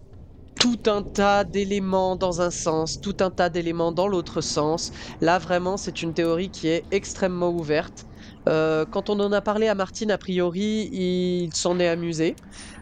tout 0.58 0.78
un 0.86 1.02
tas 1.02 1.44
d'éléments 1.44 2.16
dans 2.16 2.40
un 2.40 2.50
sens, 2.50 3.00
tout 3.00 3.16
un 3.20 3.30
tas 3.30 3.50
d'éléments 3.50 3.92
dans 3.92 4.06
l'autre 4.08 4.40
sens. 4.40 4.90
Là, 5.20 5.38
vraiment, 5.38 5.76
c'est 5.76 6.02
une 6.02 6.14
théorie 6.14 6.50
qui 6.50 6.68
est 6.68 6.86
extrêmement 6.90 7.50
ouverte. 7.50 8.04
Euh, 8.48 8.86
quand 8.90 9.10
on 9.10 9.20
en 9.20 9.32
a 9.32 9.42
parlé 9.42 9.68
à 9.68 9.74
Martine, 9.74 10.10
a 10.10 10.18
priori, 10.18 10.88
il 10.92 11.50
s'en 11.54 11.78
est 11.78 11.88
amusé. 11.88 12.36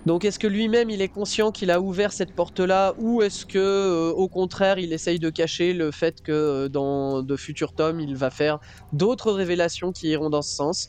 Donc, 0.04 0.24
est-ce 0.24 0.38
que 0.38 0.46
lui-même, 0.46 0.90
il 0.90 1.00
est 1.02 1.08
conscient 1.08 1.50
qu'il 1.52 1.70
a 1.70 1.80
ouvert 1.80 2.12
cette 2.12 2.34
porte-là, 2.34 2.94
ou 2.98 3.22
est-ce 3.22 3.46
que, 3.46 3.58
euh, 3.58 4.10
au 4.12 4.28
contraire, 4.28 4.78
il 4.78 4.92
essaye 4.92 5.18
de 5.18 5.30
cacher 5.30 5.72
le 5.72 5.90
fait 5.90 6.20
que 6.22 6.32
euh, 6.32 6.68
dans 6.68 7.22
de 7.22 7.36
futurs 7.36 7.72
tomes, 7.74 8.00
il 8.00 8.16
va 8.16 8.30
faire 8.30 8.58
d'autres 8.92 9.32
révélations 9.32 9.92
qui 9.92 10.08
iront 10.08 10.30
dans 10.30 10.42
ce 10.42 10.54
sens? 10.54 10.88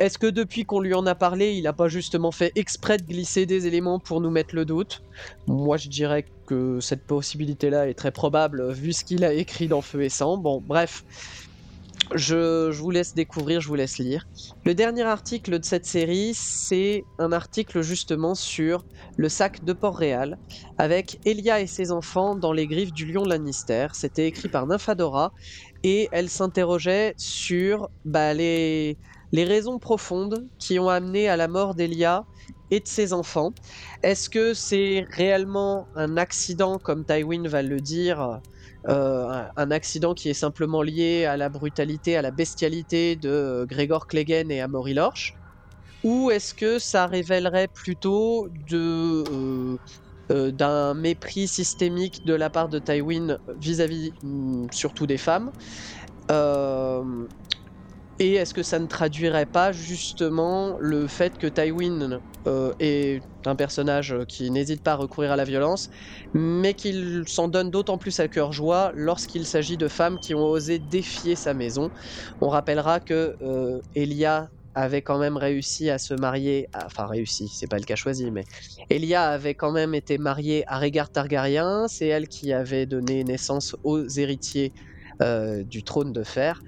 Est-ce 0.00 0.18
que 0.18 0.26
depuis 0.26 0.64
qu'on 0.64 0.80
lui 0.80 0.94
en 0.94 1.06
a 1.06 1.14
parlé, 1.14 1.52
il 1.52 1.64
n'a 1.64 1.72
pas 1.72 1.88
justement 1.88 2.30
fait 2.30 2.52
exprès 2.56 2.96
de 2.96 3.04
glisser 3.04 3.46
des 3.46 3.66
éléments 3.66 3.98
pour 3.98 4.20
nous 4.20 4.30
mettre 4.30 4.54
le 4.54 4.64
doute? 4.64 5.02
Moi, 5.46 5.76
je 5.76 5.88
dirais 5.88 6.24
que 6.46 6.80
cette 6.80 7.04
possibilité-là 7.06 7.88
est 7.88 7.94
très 7.94 8.10
probable 8.10 8.72
vu 8.72 8.92
ce 8.92 9.04
qu'il 9.04 9.24
a 9.24 9.32
écrit 9.32 9.68
dans 9.68 9.82
Feu 9.82 10.02
et 10.02 10.08
Sang. 10.08 10.36
Bon, 10.36 10.62
bref, 10.66 11.04
je, 12.14 12.70
vous 12.70 12.90
laisse 12.90 13.14
découvrir, 13.14 13.60
je 13.60 13.68
vous 13.68 13.74
laisse 13.74 13.98
lire. 13.98 14.26
Le 14.64 14.74
dernier 14.74 15.02
article 15.02 15.58
de 15.58 15.64
cette 15.64 15.86
série, 15.86 16.32
c'est 16.34 17.04
un 17.18 17.32
article 17.32 17.82
justement 17.82 18.34
sur 18.34 18.84
le 19.16 19.28
sac 19.28 19.64
de 19.64 19.72
Port-Réal, 19.72 20.38
avec 20.76 21.20
Elia 21.24 21.60
et 21.60 21.66
ses 21.66 21.92
enfants 21.92 22.34
dans 22.34 22.52
les 22.52 22.66
griffes 22.66 22.92
du 22.92 23.06
lion 23.06 23.24
Lannister. 23.24 23.88
C'était 23.92 24.26
écrit 24.26 24.48
par 24.48 24.66
Nymphadora, 24.66 25.32
et 25.82 26.08
elle 26.12 26.28
s'interrogeait 26.28 27.14
sur 27.16 27.90
bah, 28.04 28.34
les 28.34 28.96
les 29.34 29.42
raisons 29.42 29.80
profondes 29.80 30.46
qui 30.60 30.78
ont 30.78 30.88
amené 30.88 31.28
à 31.28 31.36
la 31.36 31.48
mort 31.48 31.74
d'Elia 31.74 32.24
et 32.70 32.78
de 32.78 32.86
ses 32.86 33.12
enfants. 33.12 33.52
Est-ce 34.04 34.30
que 34.30 34.54
c'est 34.54 35.06
réellement 35.10 35.88
un 35.96 36.16
accident, 36.16 36.78
comme 36.78 37.04
Tywin 37.04 37.42
va 37.48 37.62
le 37.62 37.80
dire, 37.80 38.38
euh, 38.88 39.42
un 39.56 39.70
accident 39.72 40.14
qui 40.14 40.28
est 40.28 40.34
simplement 40.34 40.82
lié 40.82 41.24
à 41.24 41.36
la 41.36 41.48
brutalité, 41.48 42.16
à 42.16 42.22
la 42.22 42.30
bestialité 42.30 43.16
de 43.16 43.66
Gregor 43.68 44.06
Clegane 44.06 44.52
et 44.52 44.60
Amory 44.60 44.94
Lorch 44.94 45.34
Ou 46.04 46.30
est-ce 46.30 46.54
que 46.54 46.78
ça 46.78 47.08
révélerait 47.08 47.66
plutôt 47.66 48.48
euh, 48.72 49.76
euh, 50.30 50.52
d'un 50.52 50.94
mépris 50.94 51.48
systémique 51.48 52.24
de 52.24 52.34
la 52.34 52.50
part 52.50 52.68
de 52.68 52.78
Tywin 52.78 53.38
vis-à-vis 53.58 54.12
mm, 54.22 54.68
surtout 54.70 55.08
des 55.08 55.18
femmes? 55.18 55.50
Et 58.18 58.34
est-ce 58.34 58.54
que 58.54 58.62
ça 58.62 58.78
ne 58.78 58.86
traduirait 58.86 59.46
pas 59.46 59.72
justement 59.72 60.76
le 60.78 61.06
fait 61.08 61.36
que 61.36 61.46
Tywin 61.46 62.20
euh, 62.46 62.72
est 62.78 63.22
un 63.44 63.56
personnage 63.56 64.14
qui 64.28 64.50
n'hésite 64.50 64.82
pas 64.82 64.92
à 64.92 64.96
recourir 64.96 65.32
à 65.32 65.36
la 65.36 65.44
violence, 65.44 65.90
mais 66.32 66.74
qu'il 66.74 67.24
s'en 67.26 67.48
donne 67.48 67.70
d'autant 67.70 67.98
plus 67.98 68.20
à 68.20 68.28
cœur 68.28 68.52
joie 68.52 68.92
lorsqu'il 68.94 69.44
s'agit 69.46 69.76
de 69.76 69.88
femmes 69.88 70.18
qui 70.18 70.34
ont 70.34 70.44
osé 70.44 70.78
défier 70.78 71.34
sa 71.34 71.54
maison? 71.54 71.90
On 72.40 72.48
rappellera 72.48 73.00
que 73.00 73.36
euh, 73.42 73.80
Elia 73.94 74.48
avait 74.76 75.02
quand 75.02 75.18
même 75.18 75.36
réussi 75.36 75.90
à 75.90 75.98
se 75.98 76.14
marier, 76.14 76.68
enfin 76.74 77.06
réussi, 77.06 77.48
c'est 77.48 77.68
pas 77.68 77.78
le 77.78 77.84
cas 77.84 77.96
choisi, 77.96 78.30
mais 78.30 78.44
Elia 78.90 79.30
avait 79.30 79.54
quand 79.54 79.70
même 79.70 79.94
été 79.94 80.18
mariée 80.18 80.64
à 80.66 80.78
Rhaegar 80.78 81.10
Targaryen, 81.10 81.86
c'est 81.88 82.08
elle 82.08 82.28
qui 82.28 82.52
avait 82.52 82.86
donné 82.86 83.22
naissance 83.24 83.76
aux 83.84 84.06
héritiers 84.08 84.72
euh, 85.22 85.62
du 85.62 85.84
trône 85.84 86.12
de 86.12 86.24
fer 86.24 86.60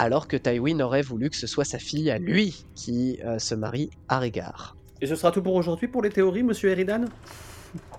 alors 0.00 0.28
que 0.28 0.38
Tywin 0.38 0.80
aurait 0.80 1.02
voulu 1.02 1.28
que 1.28 1.36
ce 1.36 1.46
soit 1.46 1.66
sa 1.66 1.78
fille 1.78 2.10
à 2.10 2.18
lui 2.18 2.64
qui 2.74 3.20
euh, 3.22 3.38
se 3.38 3.54
marie 3.54 3.90
à 4.08 4.18
Régard. 4.18 4.74
Et 5.02 5.06
ce 5.06 5.14
sera 5.14 5.30
tout 5.30 5.42
pour 5.42 5.54
aujourd'hui 5.54 5.88
pour 5.88 6.00
les 6.00 6.08
théories, 6.08 6.42
monsieur 6.42 6.70
Eridan? 6.70 7.04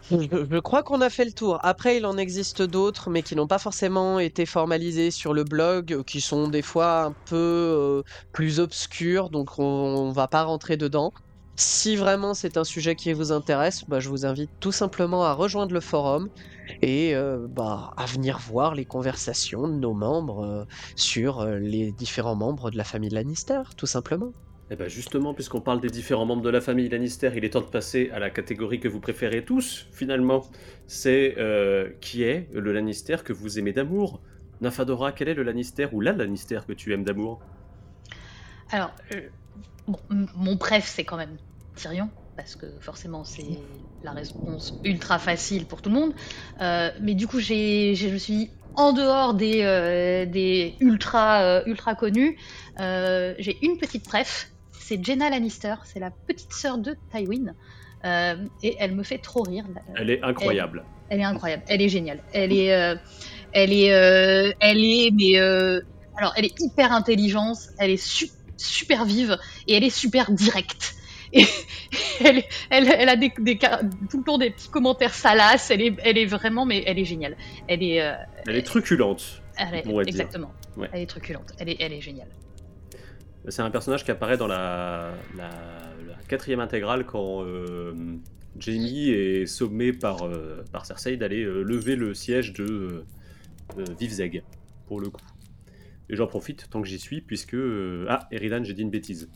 Je, 0.09 0.59
crois 0.59 0.81
qu'on 0.81 0.99
a 0.99 1.11
fait 1.11 1.25
le 1.25 1.31
tour. 1.31 1.59
Après, 1.61 1.97
il 1.97 2.05
en 2.07 2.17
existe 2.17 2.63
d'autres, 2.63 3.11
mais 3.11 3.21
qui 3.21 3.35
n'ont 3.35 3.47
pas 3.47 3.59
forcément 3.59 4.19
été 4.19 4.47
formalisés 4.47 5.11
sur 5.11 5.33
le 5.33 5.43
blog, 5.43 6.03
qui 6.03 6.21
sont 6.21 6.47
des 6.47 6.63
fois 6.63 7.03
un 7.03 7.11
peu 7.11 7.35
euh, 7.35 8.01
plus 8.33 8.59
obscurs, 8.59 9.29
donc 9.29 9.59
on, 9.59 10.07
ne 10.09 10.13
va 10.13 10.27
pas 10.27 10.43
rentrer 10.43 10.77
dedans. 10.77 11.13
Si 11.64 11.95
vraiment 11.95 12.34
c'est 12.34 12.57
un 12.57 12.64
sujet 12.64 12.95
qui 12.95 13.14
vous 13.14 13.32
intéresse, 13.32 13.86
bah, 13.88 13.99
je 13.99 14.09
vous 14.09 14.26
invite 14.26 14.49
tout 14.59 14.72
simplement 14.72 15.26
à 15.26 15.34
rejoindre 15.34 15.76
le 15.76 15.80
forum 15.80 16.28
et 16.82 17.14
euh, 17.14 17.45
bah, 17.47 17.93
à 17.97 18.07
venir 18.07 18.39
voir 18.39 18.74
les 18.74 18.84
conversations 18.84 19.68
de 19.68 19.76
nos 19.76 19.93
membres 19.93 20.43
euh, 20.43 20.66
sur 20.95 21.41
euh, 21.41 21.59
les 21.59 21.91
différents 21.91 22.36
membres 22.36 22.72
de 22.72 22.78
la 22.78 22.84
famille 22.84 23.12
Lannister, 23.12 23.62
tout 23.78 23.86
simplement. 23.86 24.30
Et 24.30 24.74
eh 24.74 24.76
bien 24.76 24.88
justement, 24.88 25.36
puisqu'on 25.36 25.62
parle 25.62 25.82
des 25.82 25.91
différents 25.91 26.26
membres 26.26 26.41
de 26.41 26.49
la 26.49 26.62
famille 26.62 26.89
Lannister, 26.89 27.30
il 27.36 27.45
est 27.45 27.51
temps 27.51 27.62
de 27.62 27.66
passer 27.66 28.09
à 28.12 28.18
la 28.18 28.32
catégorie 28.32 28.80
que 28.80 28.88
vous 28.88 28.99
préférez 28.99 29.45
tous, 29.45 29.86
finalement. 29.91 30.41
C'est 30.88 31.36
qui 32.01 32.24
est 32.24 32.49
le 32.53 32.74
Lannister 32.74 33.18
que 33.24 33.34
vous 33.34 33.59
aimez 33.59 33.72
d'amour? 33.72 34.20
Nafadora, 34.62 35.12
quel 35.12 35.30
est 35.30 35.36
le 35.36 35.43
Lannister 35.43 35.89
ou 35.91 36.01
la 36.01 36.14
Lannister 36.14 36.62
que 36.68 36.74
tu 36.74 36.91
aimes 36.91 37.03
d'amour? 37.03 37.39
Alors, 38.72 38.91
mon 40.09 40.57
préf, 40.57 40.86
c'est 40.88 41.03
quand 41.03 41.18
même 41.18 41.38
Tyrion 41.82 42.09
parce 42.36 42.55
que 42.55 42.65
forcément 42.79 43.23
c'est 43.23 43.59
la 44.03 44.11
réponse 44.11 44.79
ultra 44.84 45.19
facile 45.19 45.65
pour 45.65 45.82
tout 45.82 45.89
le 45.89 45.95
monde. 45.95 46.13
Euh, 46.61 46.89
mais 47.01 47.13
du 47.13 47.27
coup, 47.27 47.39
j'ai, 47.39 47.95
je 47.95 48.15
suis 48.15 48.49
en 48.75 48.93
dehors 48.93 49.34
des, 49.34 49.61
euh, 49.63 50.25
des 50.25 50.75
ultra, 50.79 51.41
euh, 51.41 51.63
ultra 51.65 51.95
connus. 51.95 52.38
j'ai 52.79 53.57
une 53.61 53.77
petite 53.77 54.05
préf, 54.05 54.51
c'est 54.71 55.03
Jenna 55.03 55.29
Lannister, 55.29 55.75
c'est 55.84 55.99
la 55.99 56.11
petite 56.27 56.53
sœur 56.53 56.77
de 56.77 56.95
Tywin. 57.11 57.53
et 58.63 58.75
elle 58.79 58.95
me 58.95 59.03
fait 59.03 59.19
trop 59.19 59.43
rire. 59.43 59.65
Elle 59.95 60.09
est 60.09 60.23
incroyable. 60.23 60.84
Elle, 61.09 61.19
est 61.19 61.25
incroyable, 61.25 61.63
elle 61.67 61.82
est 61.82 61.89
géniale. 61.89 62.23
Elle 62.34 62.53
est, 62.53 62.67
elle 63.51 63.73
est, 63.73 64.55
elle 64.59 64.84
est, 64.84 65.11
mais 65.11 65.38
alors 66.17 66.34
elle 66.36 66.45
est 66.45 66.59
hyper 66.59 66.91
intelligente, 66.91 67.57
elle 67.77 67.91
est 67.91 68.32
super 68.57 69.05
vive 69.05 69.38
et 69.67 69.75
elle 69.75 69.84
est 69.84 69.89
super 69.89 70.32
directe. 70.32 70.95
Et 71.34 71.45
elle, 72.19 72.43
elle, 72.69 73.09
a 73.09 73.15
des, 73.15 73.29
tout 73.32 74.17
le 74.19 74.23
temps 74.23 74.38
des 74.38 74.51
petits 74.51 74.69
commentaires 74.69 75.13
salaces. 75.13 75.71
Elle 75.71 75.82
est, 75.82 75.95
elle 76.03 76.17
est 76.17 76.25
vraiment, 76.25 76.65
mais 76.65 76.84
elle 76.86 76.99
est 76.99 77.05
géniale. 77.05 77.36
Elle 77.67 77.84
est, 77.84 78.01
euh, 78.01 78.13
elle 78.47 78.55
est 78.55 78.61
truculente. 78.63 79.41
exactement. 80.07 80.51
Elle 80.91 81.01
est 81.01 81.05
truculente. 81.05 81.53
Elle 81.57 81.69
est, 81.69 81.77
elle 81.79 81.93
est 81.93 82.01
géniale. 82.01 82.29
C'est 83.47 83.61
un 83.61 83.71
personnage 83.71 84.05
qui 84.05 84.11
apparaît 84.11 84.38
dans 84.38 84.47
la, 84.47 85.13
la, 85.36 85.49
la 86.07 86.15
quatrième 86.27 86.59
intégrale 86.59 87.05
quand 87.05 87.43
euh, 87.43 87.93
Jamie 88.57 89.09
est 89.09 89.45
sommé 89.47 89.93
par, 89.93 90.23
euh, 90.23 90.63
par 90.71 90.86
Cersei 90.86 91.17
d'aller 91.17 91.43
euh, 91.43 91.63
lever 91.63 91.95
le 91.95 92.13
siège 92.13 92.53
de 92.53 93.03
euh, 93.77 93.86
Vivzeg, 93.99 94.43
pour 94.88 94.99
le 94.99 95.09
coup. 95.09 95.21
Et 96.09 96.15
j'en 96.15 96.27
profite 96.27 96.69
tant 96.69 96.82
que 96.82 96.88
j'y 96.88 96.99
suis, 96.99 97.21
puisque... 97.21 97.55
euh, 97.55 98.05
Ah, 98.09 98.27
Eridan, 98.32 98.63
j'ai 98.63 98.73
dit 98.73 98.82
une 98.84 98.89
bêtise. 98.91 99.29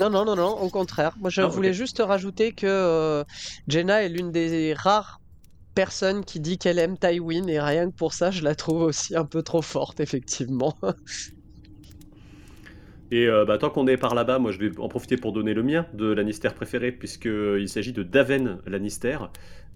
Non, 0.00 0.10
non, 0.10 0.24
non, 0.24 0.36
non, 0.36 0.48
au 0.58 0.70
contraire. 0.70 1.14
Moi, 1.18 1.30
je 1.30 1.42
Ah, 1.42 1.48
voulais 1.48 1.72
juste 1.74 1.98
rajouter 2.04 2.52
que 2.54 2.66
euh, 2.66 3.24
Jenna 3.68 4.02
est 4.02 4.08
l'une 4.08 4.32
des 4.32 4.74
rares 4.74 5.20
personnes 5.74 6.24
qui 6.24 6.40
dit 6.40 6.58
qu'elle 6.58 6.78
aime 6.78 6.98
Tywin, 6.98 7.46
et 7.48 7.60
rien 7.60 7.90
que 7.90 7.96
pour 7.96 8.14
ça, 8.14 8.30
je 8.30 8.42
la 8.42 8.54
trouve 8.54 8.82
aussi 8.82 9.16
un 9.16 9.24
peu 9.26 9.42
trop 9.42 9.62
forte, 9.62 10.00
effectivement. 10.00 10.76
Et 13.10 13.26
euh, 13.28 13.44
bah, 13.44 13.58
tant 13.58 13.68
qu'on 13.68 13.86
est 13.86 13.98
par 13.98 14.14
là-bas, 14.14 14.38
moi 14.38 14.52
je 14.52 14.58
vais 14.58 14.78
en 14.78 14.88
profiter 14.88 15.16
pour 15.18 15.32
donner 15.32 15.52
le 15.52 15.62
mien 15.62 15.86
de 15.92 16.06
Lannister 16.12 16.48
préféré, 16.54 16.92
puisqu'il 16.92 17.68
s'agit 17.68 17.92
de 17.92 18.02
Daven 18.02 18.58
Lannister, 18.66 19.18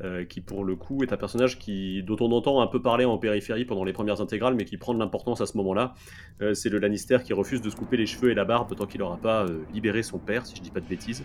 euh, 0.02 0.26
qui 0.26 0.42
pour 0.42 0.62
le 0.62 0.76
coup 0.76 1.02
est 1.02 1.12
un 1.12 1.16
personnage 1.16 1.58
qui, 1.58 2.02
dont 2.02 2.16
on 2.20 2.30
entend 2.32 2.60
un 2.60 2.66
peu 2.66 2.82
parler 2.82 3.06
en 3.06 3.16
périphérie 3.16 3.64
pendant 3.64 3.82
les 3.82 3.94
premières 3.94 4.20
intégrales, 4.20 4.54
mais 4.54 4.66
qui 4.66 4.76
prend 4.76 4.92
de 4.92 4.98
l'importance 4.98 5.40
à 5.40 5.46
ce 5.46 5.56
moment-là. 5.56 5.94
Euh, 6.42 6.52
c'est 6.52 6.68
le 6.68 6.78
Lannister 6.78 7.18
qui 7.24 7.32
refuse 7.32 7.62
de 7.62 7.70
se 7.70 7.76
couper 7.76 7.96
les 7.96 8.04
cheveux 8.04 8.30
et 8.30 8.34
la 8.34 8.44
barbe 8.44 8.74
tant 8.76 8.86
qu'il 8.86 9.00
n'aura 9.00 9.16
pas 9.16 9.44
euh, 9.44 9.64
libéré 9.70 10.02
son 10.02 10.18
père, 10.18 10.44
si 10.44 10.54
je 10.56 10.62
dis 10.62 10.70
pas 10.70 10.80
de 10.80 10.86
bêtises. 10.86 11.24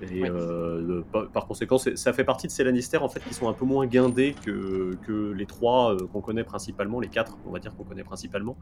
Et 0.00 0.22
Oui. 0.22 1.02
par, 1.10 1.30
par 1.32 1.46
conséquent, 1.46 1.78
ça 1.78 2.12
fait 2.12 2.24
partie 2.24 2.46
de 2.46 2.52
ces 2.52 2.62
Lannister 2.62 2.98
en 2.98 3.08
fait 3.08 3.20
qui 3.20 3.32
sont 3.34 3.48
un 3.48 3.52
peu 3.52 3.64
moins 3.64 3.86
guindés 3.86 4.34
que, 4.44 4.96
que 5.02 5.32
les 5.32 5.46
trois 5.46 5.96
qu'on 6.12 6.20
connaît 6.20 6.44
principalement, 6.44 7.00
les 7.00 7.08
quatre, 7.08 7.38
on 7.44 7.52
va 7.52 7.58
dire 7.58 7.74
qu'on 7.74 7.84
connaît 7.84 8.04
principalement. 8.04 8.58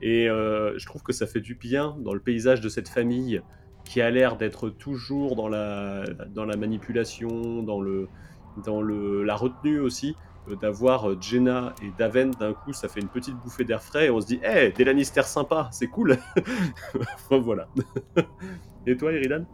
Et 0.00 0.26
je 0.26 0.86
trouve 0.86 1.02
que 1.02 1.12
ça 1.12 1.26
fait 1.26 1.40
du 1.40 1.54
bien 1.54 1.96
dans 2.00 2.14
le 2.14 2.20
paysage 2.20 2.60
de 2.60 2.68
cette 2.68 2.88
famille 2.88 3.42
qui 3.84 4.00
a 4.00 4.10
l'air 4.10 4.36
d'être 4.36 4.70
toujours 4.70 5.36
dans 5.36 5.48
la, 5.48 6.04
dans 6.30 6.44
la 6.44 6.56
manipulation, 6.56 7.62
dans, 7.62 7.80
le, 7.80 8.08
dans 8.56 8.82
le, 8.82 9.22
la 9.24 9.36
retenue 9.36 9.80
aussi, 9.80 10.16
euh, 10.48 10.56
d'avoir 10.56 11.10
euh, 11.10 11.18
Jenna 11.20 11.74
et 11.82 11.90
Daven 11.98 12.30
d'un 12.32 12.52
coup, 12.52 12.72
ça 12.72 12.88
fait 12.88 13.00
une 13.00 13.08
petite 13.08 13.36
bouffée 13.36 13.64
d'air 13.64 13.82
frais 13.82 14.06
et 14.06 14.10
on 14.10 14.20
se 14.20 14.26
dit, 14.26 14.40
hé, 14.44 14.72
des 14.72 14.84
Lannister 14.84 15.22
sympas, 15.22 15.68
c'est 15.72 15.88
cool. 15.88 16.18
Enfin, 16.94 17.38
voilà. 17.38 17.68
et 18.86 18.96
toi, 18.96 19.12
Eridan? 19.12 19.44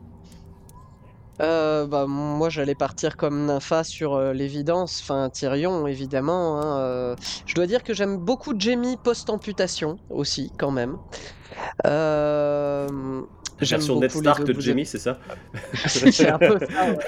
Euh, 1.40 1.86
bah, 1.86 2.06
moi, 2.08 2.48
j'allais 2.48 2.74
partir 2.74 3.16
comme 3.16 3.46
Nympha 3.46 3.84
sur 3.84 4.18
l'évidence, 4.32 5.00
enfin 5.02 5.30
Tyrion, 5.30 5.86
évidemment. 5.86 6.60
hein. 6.60 7.14
Je 7.46 7.54
dois 7.54 7.66
dire 7.66 7.84
que 7.84 7.94
j'aime 7.94 8.16
beaucoup 8.16 8.58
Jaime 8.58 8.96
post-amputation 9.04 9.98
aussi, 10.10 10.50
quand 10.58 10.72
même. 10.72 10.96
J'aime 13.60 13.78
Version 13.78 14.00
Ned 14.00 14.10
Stark 14.10 14.44
de 14.44 14.60
Jamie, 14.60 14.86
c'est 14.86 14.98
ça 14.98 15.18
C'est 15.86 16.28
un 16.28 16.38
peu 16.38 16.58
ça, 16.58 16.90
ouais. 16.90 16.98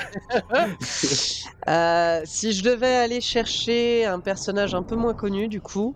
Euh, 1.68 2.22
si 2.24 2.52
je 2.52 2.64
devais 2.64 2.96
aller 2.96 3.20
chercher 3.20 4.06
un 4.06 4.20
personnage 4.20 4.74
un 4.74 4.82
peu 4.82 4.96
moins 4.96 5.14
connu, 5.14 5.46
du 5.46 5.60
coup, 5.60 5.94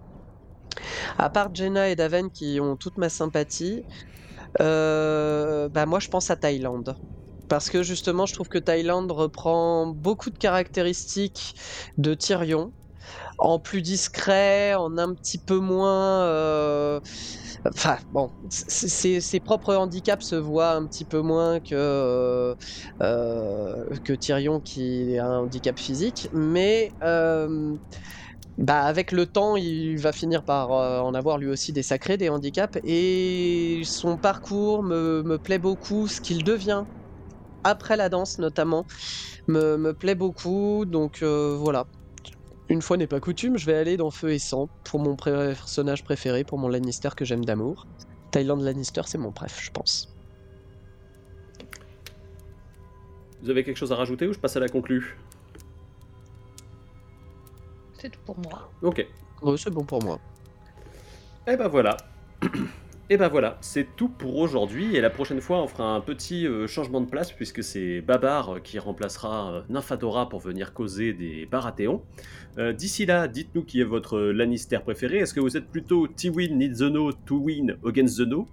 à 1.19 1.31
part 1.31 1.55
Jenna 1.55 1.89
et 1.89 1.97
Daven 1.97 2.31
qui 2.31 2.59
ont 2.61 2.77
toute 2.77 2.99
ma 2.99 3.09
sympathie, 3.09 3.83
euh, 4.61 5.69
bah 5.69 5.87
moi 5.87 6.01
je 6.01 6.09
pense 6.09 6.31
à 6.31 6.37
Thaïlande. 6.37 6.97
Parce 7.49 7.71
que 7.71 7.83
justement, 7.83 8.27
je 8.27 8.35
trouve 8.35 8.49
que 8.49 8.59
Thaïlande 8.59 9.11
reprend 9.13 9.87
beaucoup 9.87 10.31
de 10.31 10.39
caractéristiques 10.39 11.55
de 11.99 12.15
Tyrion, 12.15 12.73
en 13.39 13.59
plus 13.59 13.83
discret, 13.83 14.75
en 14.75 14.97
un 14.99 15.15
petit 15.15 15.39
peu 15.39 15.59
moins. 15.59 16.23
euh, 16.25 17.01
Enfin, 17.67 17.99
bon, 18.11 18.31
ses, 18.51 19.41
propres 19.41 19.75
handicaps 19.75 20.27
se 20.27 20.35
voient 20.37 20.73
un 20.73 20.87
petit 20.87 21.05
peu 21.07 21.21
moins 21.23 21.61
que, 21.61 21.75
euh, 21.75 22.55
euh, 23.03 24.17
Tyrion 24.21 24.61
qui 24.61 25.17
a 25.19 25.27
un 25.27 25.39
handicap 25.41 25.79
physique, 25.79 26.29
mais 26.33 26.93
bah, 28.59 28.83
avec 28.85 29.11
le 29.13 29.27
temps, 29.27 29.57
il 29.57 29.99
va 29.99 30.13
finir 30.13 30.45
par 30.45 30.71
en 30.71 31.13
avoir 31.15 31.39
lui 31.39 31.49
aussi 31.49 31.73
des 31.73 31.83
sacrés, 31.83 32.17
des 32.17 32.29
handicaps, 32.29 32.79
et 32.85 33.83
son 33.85 34.17
parcours 34.19 34.83
me, 34.85 35.37
plaît 35.39 35.59
beaucoup, 35.59 36.07
ce 36.09 36.21
qu'il 36.21 36.45
devient 36.45 36.85
après 37.65 37.97
la 37.97 38.09
danse 38.11 38.39
notamment, 38.39 38.87
me, 39.49 39.93
plaît 39.93 40.15
beaucoup, 40.17 40.85
donc 40.87 41.23
voilà. 41.23 41.87
Une 42.69 42.81
fois 42.81 42.97
n'est 42.97 43.07
pas 43.07 43.21
coutume, 43.21 43.59
je 43.59 43.67
vais 43.67 43.75
aller 43.75 43.97
dans 43.97 44.11
Feu 44.11 44.31
et 44.33 44.39
Sang 44.39 44.69
pour 44.85 45.01
mon 45.01 45.17
pré- 45.17 45.31
personnage 45.55 46.03
préféré, 46.03 46.45
pour 46.45 46.59
mon 46.59 46.69
Lannister 46.69 47.11
que 47.17 47.25
j'aime 47.25 47.45
d'amour. 47.45 47.87
Tyland 48.31 48.57
Lannister, 48.57 49.03
c'est 49.07 49.19
mon 49.19 49.33
préf, 49.33 49.61
je 49.63 49.71
pense. 49.71 50.09
Vous 53.43 53.51
avez 53.51 53.63
quelque 53.65 53.77
chose 53.77 53.93
à 53.93 53.97
rajouter 53.97 54.27
ou 54.27 54.33
je 54.33 54.39
passe 54.39 54.57
à 54.57 54.61
la 54.61 54.69
conclue 54.69 55.19
C'est 57.99 58.09
tout 58.11 58.21
pour 58.25 58.39
moi. 58.39 58.71
Ok. 58.83 59.07
Ouais, 59.43 59.57
c'est 59.59 59.71
bon 59.71 59.85
pour 59.85 60.03
moi. 60.03 60.19
Et 61.47 61.57
ben 61.57 61.69
voilà. 61.69 61.97
Et 63.11 63.19
ben 63.19 63.29
voilà, 63.29 63.59
c'est 63.61 63.97
tout 63.97 64.09
pour 64.09 64.39
aujourd'hui. 64.39 64.97
Et 64.97 65.03
la 65.03 65.11
prochaine 65.11 65.43
fois, 65.43 65.63
on 65.63 65.67
fera 65.67 65.95
un 65.95 66.01
petit 66.01 66.47
euh, 66.47 66.67
changement 66.67 67.03
de 67.03 67.07
place 67.07 67.33
puisque 67.33 67.63
c'est 67.63 68.01
Babar 68.01 68.63
qui 68.63 68.79
remplacera 68.79 69.63
euh, 69.69 70.25
pour 70.31 70.41
venir 70.41 70.73
causer 70.73 71.13
des 71.13 71.45
Baratheons. 71.45 72.01
Euh, 72.57 72.73
D'ici 72.73 73.05
là, 73.05 73.29
dites-nous 73.29 73.63
qui 73.63 73.83
est 73.83 73.85
votre 73.85 74.19
Lannister 74.19 74.79
préféré. 74.79 75.19
Est-ce 75.19 75.35
que 75.35 75.41
vous 75.41 75.55
êtes 75.59 75.67
plutôt 75.67 76.09
Tywin 76.09 76.57
needs 76.57 76.79
the 76.79 76.91
no 76.91 77.13
to 77.13 77.37
win 77.37 77.77
against 77.85 78.17
the 78.17 78.27
no 78.27 78.47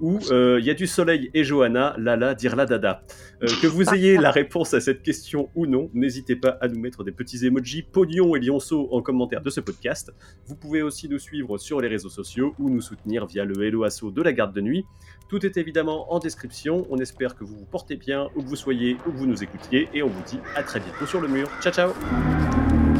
ou 0.00 0.18
euh, 0.30 0.58
il 0.60 0.66
y 0.66 0.70
a 0.70 0.74
du 0.74 0.86
soleil 0.86 1.30
et 1.34 1.44
Johanna, 1.44 1.94
Lala, 1.98 2.34
dire 2.34 2.56
la 2.56 2.66
dada. 2.66 3.02
Euh, 3.42 3.46
que 3.60 3.66
vous 3.66 3.88
ayez 3.94 4.16
la 4.16 4.30
réponse 4.30 4.74
à 4.74 4.80
cette 4.80 5.02
question 5.02 5.48
ou 5.54 5.66
non, 5.66 5.90
n'hésitez 5.94 6.36
pas 6.36 6.56
à 6.60 6.68
nous 6.68 6.78
mettre 6.78 7.04
des 7.04 7.12
petits 7.12 7.44
emojis 7.46 7.82
pognon 7.82 8.36
et 8.36 8.40
lionceau 8.40 8.88
en 8.92 9.02
commentaire 9.02 9.42
de 9.42 9.50
ce 9.50 9.60
podcast. 9.60 10.12
Vous 10.46 10.56
pouvez 10.56 10.82
aussi 10.82 11.08
nous 11.08 11.18
suivre 11.18 11.58
sur 11.58 11.80
les 11.80 11.88
réseaux 11.88 12.08
sociaux 12.08 12.54
ou 12.58 12.70
nous 12.70 12.80
soutenir 12.80 13.26
via 13.26 13.44
le 13.44 13.62
Hello 13.62 13.84
Asso 13.84 14.10
de 14.10 14.22
la 14.22 14.32
garde 14.32 14.54
de 14.54 14.60
nuit. 14.60 14.84
Tout 15.28 15.44
est 15.44 15.56
évidemment 15.56 16.12
en 16.12 16.18
description. 16.18 16.86
On 16.90 16.98
espère 16.98 17.34
que 17.34 17.44
vous 17.44 17.56
vous 17.56 17.66
portez 17.66 17.96
bien, 17.96 18.28
où 18.36 18.42
que 18.42 18.48
vous 18.48 18.56
soyez, 18.56 18.96
où 19.06 19.12
que 19.12 19.16
vous 19.16 19.26
nous 19.26 19.42
écoutiez, 19.42 19.88
et 19.94 20.02
on 20.02 20.08
vous 20.08 20.22
dit 20.24 20.38
à 20.54 20.62
très 20.62 20.80
bientôt 20.80 21.06
sur 21.06 21.20
le 21.20 21.28
mur. 21.28 21.48
Ciao 21.60 21.72
ciao 21.72 22.93